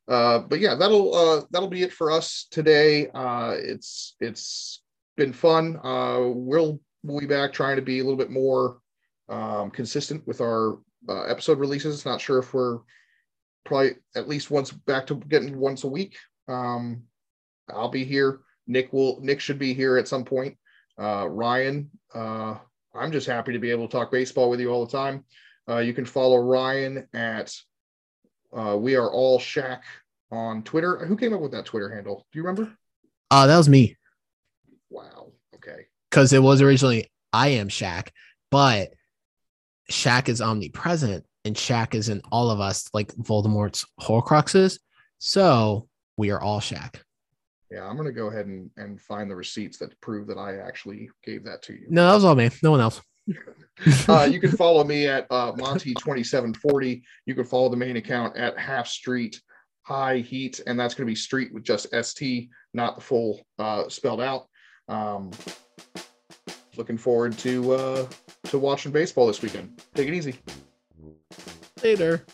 Uh, 0.07 0.39
but 0.39 0.59
yeah, 0.59 0.75
that'll 0.75 1.15
uh, 1.15 1.41
that'll 1.49 1.67
be 1.67 1.81
it 1.81 1.91
for 1.91 2.11
us 2.11 2.45
today. 2.51 3.07
Uh, 3.15 3.55
it's 3.57 4.15
it's 4.19 4.83
been 5.17 5.33
fun. 5.33 5.79
Uh, 5.83 6.19
we'll 6.21 6.79
we'll 7.03 7.19
be 7.19 7.25
back 7.25 7.51
trying 7.51 7.75
to 7.75 7.81
be 7.81 7.99
a 7.99 8.03
little 8.03 8.17
bit 8.17 8.29
more 8.29 8.77
um, 9.29 9.71
consistent 9.71 10.25
with 10.27 10.41
our 10.41 10.77
uh, 11.09 11.23
episode 11.23 11.57
releases. 11.57 12.05
Not 12.05 12.21
sure 12.21 12.37
if 12.37 12.53
we're 12.53 12.79
probably 13.63 13.95
at 14.15 14.27
least 14.27 14.51
once 14.51 14.71
back 14.71 15.07
to 15.07 15.15
getting 15.15 15.57
once 15.57 15.83
a 15.83 15.87
week. 15.87 16.17
Um, 16.47 17.03
I'll 17.69 17.89
be 17.89 18.05
here. 18.05 18.39
Nick 18.67 18.93
will. 18.93 19.19
Nick 19.21 19.39
should 19.39 19.59
be 19.59 19.73
here 19.73 19.97
at 19.97 20.07
some 20.07 20.25
point. 20.25 20.57
Uh, 20.99 21.27
Ryan, 21.29 21.89
uh, 22.13 22.55
I'm 22.93 23.11
just 23.11 23.27
happy 23.27 23.53
to 23.53 23.59
be 23.59 23.71
able 23.71 23.87
to 23.87 23.91
talk 23.91 24.11
baseball 24.11 24.49
with 24.49 24.59
you 24.59 24.69
all 24.69 24.85
the 24.85 24.91
time. 24.91 25.25
Uh, 25.67 25.79
you 25.79 25.93
can 25.93 26.05
follow 26.05 26.37
Ryan 26.37 27.07
at 27.13 27.53
uh, 28.55 28.77
We 28.77 28.95
Are 28.95 29.11
All 29.11 29.39
Shaq 29.39 29.81
on 30.31 30.63
Twitter. 30.63 31.05
Who 31.05 31.17
came 31.17 31.33
up 31.33 31.41
with 31.41 31.51
that 31.51 31.65
Twitter 31.65 31.93
handle? 31.93 32.25
Do 32.31 32.39
you 32.39 32.43
remember? 32.43 32.71
Uh, 33.31 33.47
that 33.47 33.57
was 33.57 33.69
me. 33.69 33.97
Wow. 34.89 35.31
Okay. 35.55 35.87
Because 36.09 36.33
it 36.33 36.41
was 36.41 36.61
originally 36.61 37.11
I 37.33 37.49
am 37.49 37.67
Shaq, 37.67 38.09
but 38.51 38.93
Shaq 39.91 40.29
is 40.29 40.41
omnipresent 40.41 41.25
and 41.43 41.55
Shaq 41.55 41.93
is 41.93 42.09
in 42.09 42.21
all 42.31 42.49
of 42.49 42.59
us, 42.59 42.89
like 42.93 43.13
Voldemort's 43.15 43.85
Horcruxes. 43.99 44.79
So 45.19 45.87
we 46.17 46.31
are 46.31 46.41
all 46.41 46.59
Shaq. 46.59 46.95
Yeah, 47.71 47.87
I'm 47.87 47.97
gonna 47.97 48.11
go 48.11 48.27
ahead 48.27 48.45
and, 48.45 48.69
and 48.77 49.01
find 49.01 49.29
the 49.29 49.35
receipts 49.35 49.77
that 49.79 49.99
prove 50.01 50.27
that 50.27 50.37
I 50.37 50.57
actually 50.57 51.09
gave 51.23 51.43
that 51.45 51.61
to 51.63 51.73
you. 51.73 51.87
No, 51.89 52.07
that 52.07 52.15
was 52.15 52.23
all 52.23 52.35
me. 52.35 52.49
No 52.61 52.71
one 52.71 52.81
else. 52.81 53.01
uh, 54.07 54.27
you 54.31 54.39
can 54.39 54.51
follow 54.51 54.83
me 54.83 55.07
at 55.07 55.25
uh, 55.31 55.51
Monty2740. 55.53 57.01
You 57.25 57.35
can 57.35 57.43
follow 57.43 57.69
the 57.69 57.75
main 57.75 57.97
account 57.97 58.37
at 58.37 58.57
Half 58.57 58.87
Street 58.87 59.41
High 59.81 60.19
Heat, 60.19 60.61
and 60.65 60.79
that's 60.79 60.93
going 60.93 61.05
to 61.05 61.11
be 61.11 61.15
Street 61.15 61.53
with 61.53 61.63
just 61.63 61.87
ST, 61.93 62.49
not 62.73 62.95
the 62.95 63.01
full 63.01 63.41
uh, 63.59 63.89
spelled 63.89 64.21
out. 64.21 64.47
Um, 64.87 65.31
looking 66.77 66.97
forward 66.97 67.37
to 67.39 67.73
uh, 67.73 68.07
to 68.45 68.59
watching 68.59 68.91
baseball 68.91 69.27
this 69.27 69.41
weekend. 69.41 69.81
Take 69.93 70.07
it 70.07 70.13
easy. 70.13 70.35
Later. 71.83 72.25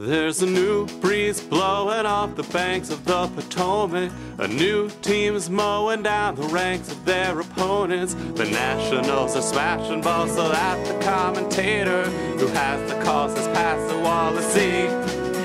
There's 0.00 0.42
a 0.42 0.46
new 0.46 0.86
breeze 1.00 1.40
blowing 1.40 2.06
off 2.06 2.36
the 2.36 2.44
banks 2.44 2.90
of 2.90 3.04
the 3.04 3.26
Potomac. 3.34 4.12
A 4.38 4.46
new 4.46 4.88
team's 5.02 5.50
mowing 5.50 6.04
down 6.04 6.36
the 6.36 6.46
ranks 6.46 6.92
of 6.92 7.04
their 7.04 7.40
opponents. 7.40 8.14
The 8.14 8.44
Nationals 8.44 9.34
are 9.34 9.42
smashing 9.42 10.02
balls 10.02 10.36
so 10.36 10.50
that 10.50 10.86
the 10.86 11.04
commentator 11.04 12.04
who 12.38 12.46
has 12.46 12.88
the 12.88 13.02
calls 13.02 13.36
has 13.36 13.48
passed 13.48 13.92
the 13.92 13.98
wall 13.98 14.32
to 14.34 14.42
see 14.42 14.82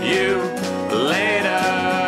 you 0.08 0.38
later. 1.04 2.03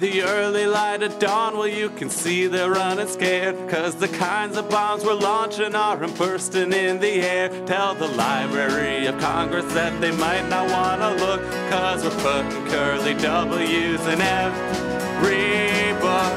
The 0.00 0.22
early 0.22 0.66
light 0.66 1.04
of 1.04 1.20
dawn, 1.20 1.56
well, 1.56 1.68
you 1.68 1.88
can 1.88 2.10
see 2.10 2.48
they're 2.48 2.68
running 2.68 3.06
scared. 3.06 3.70
Cause 3.70 3.94
the 3.94 4.08
kinds 4.08 4.56
of 4.56 4.68
bombs 4.68 5.04
we're 5.04 5.14
launching 5.14 5.76
are 5.76 5.96
bursting 5.96 6.72
in 6.72 6.98
the 6.98 7.22
air. 7.22 7.48
Tell 7.64 7.94
the 7.94 8.08
Library 8.08 9.06
of 9.06 9.20
Congress 9.20 9.72
that 9.72 10.00
they 10.00 10.10
might 10.10 10.48
not 10.48 10.68
wanna 10.68 11.14
look. 11.14 11.40
Cause 11.70 12.02
we're 12.02 12.22
putting 12.22 12.66
curly 12.72 13.14
W's 13.14 14.00
in 14.08 14.20
every 14.20 15.92
book. 16.00 16.34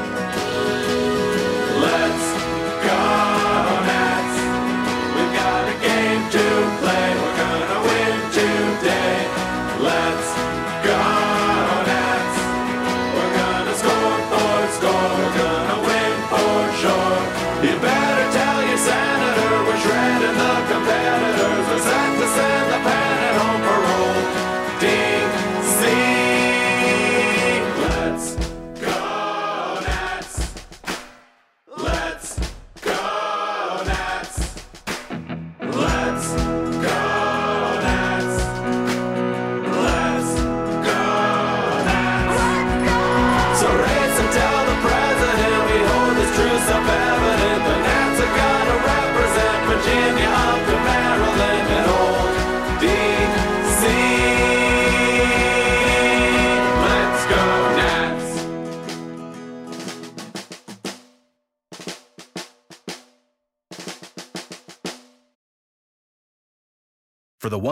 Let's 1.82 2.26
go, 2.86 3.02
Nats. 3.90 4.38
We've 5.16 5.34
got 5.34 5.68
a 5.68 5.76
game 5.82 6.30
to 6.30 6.78
play. 6.80 7.27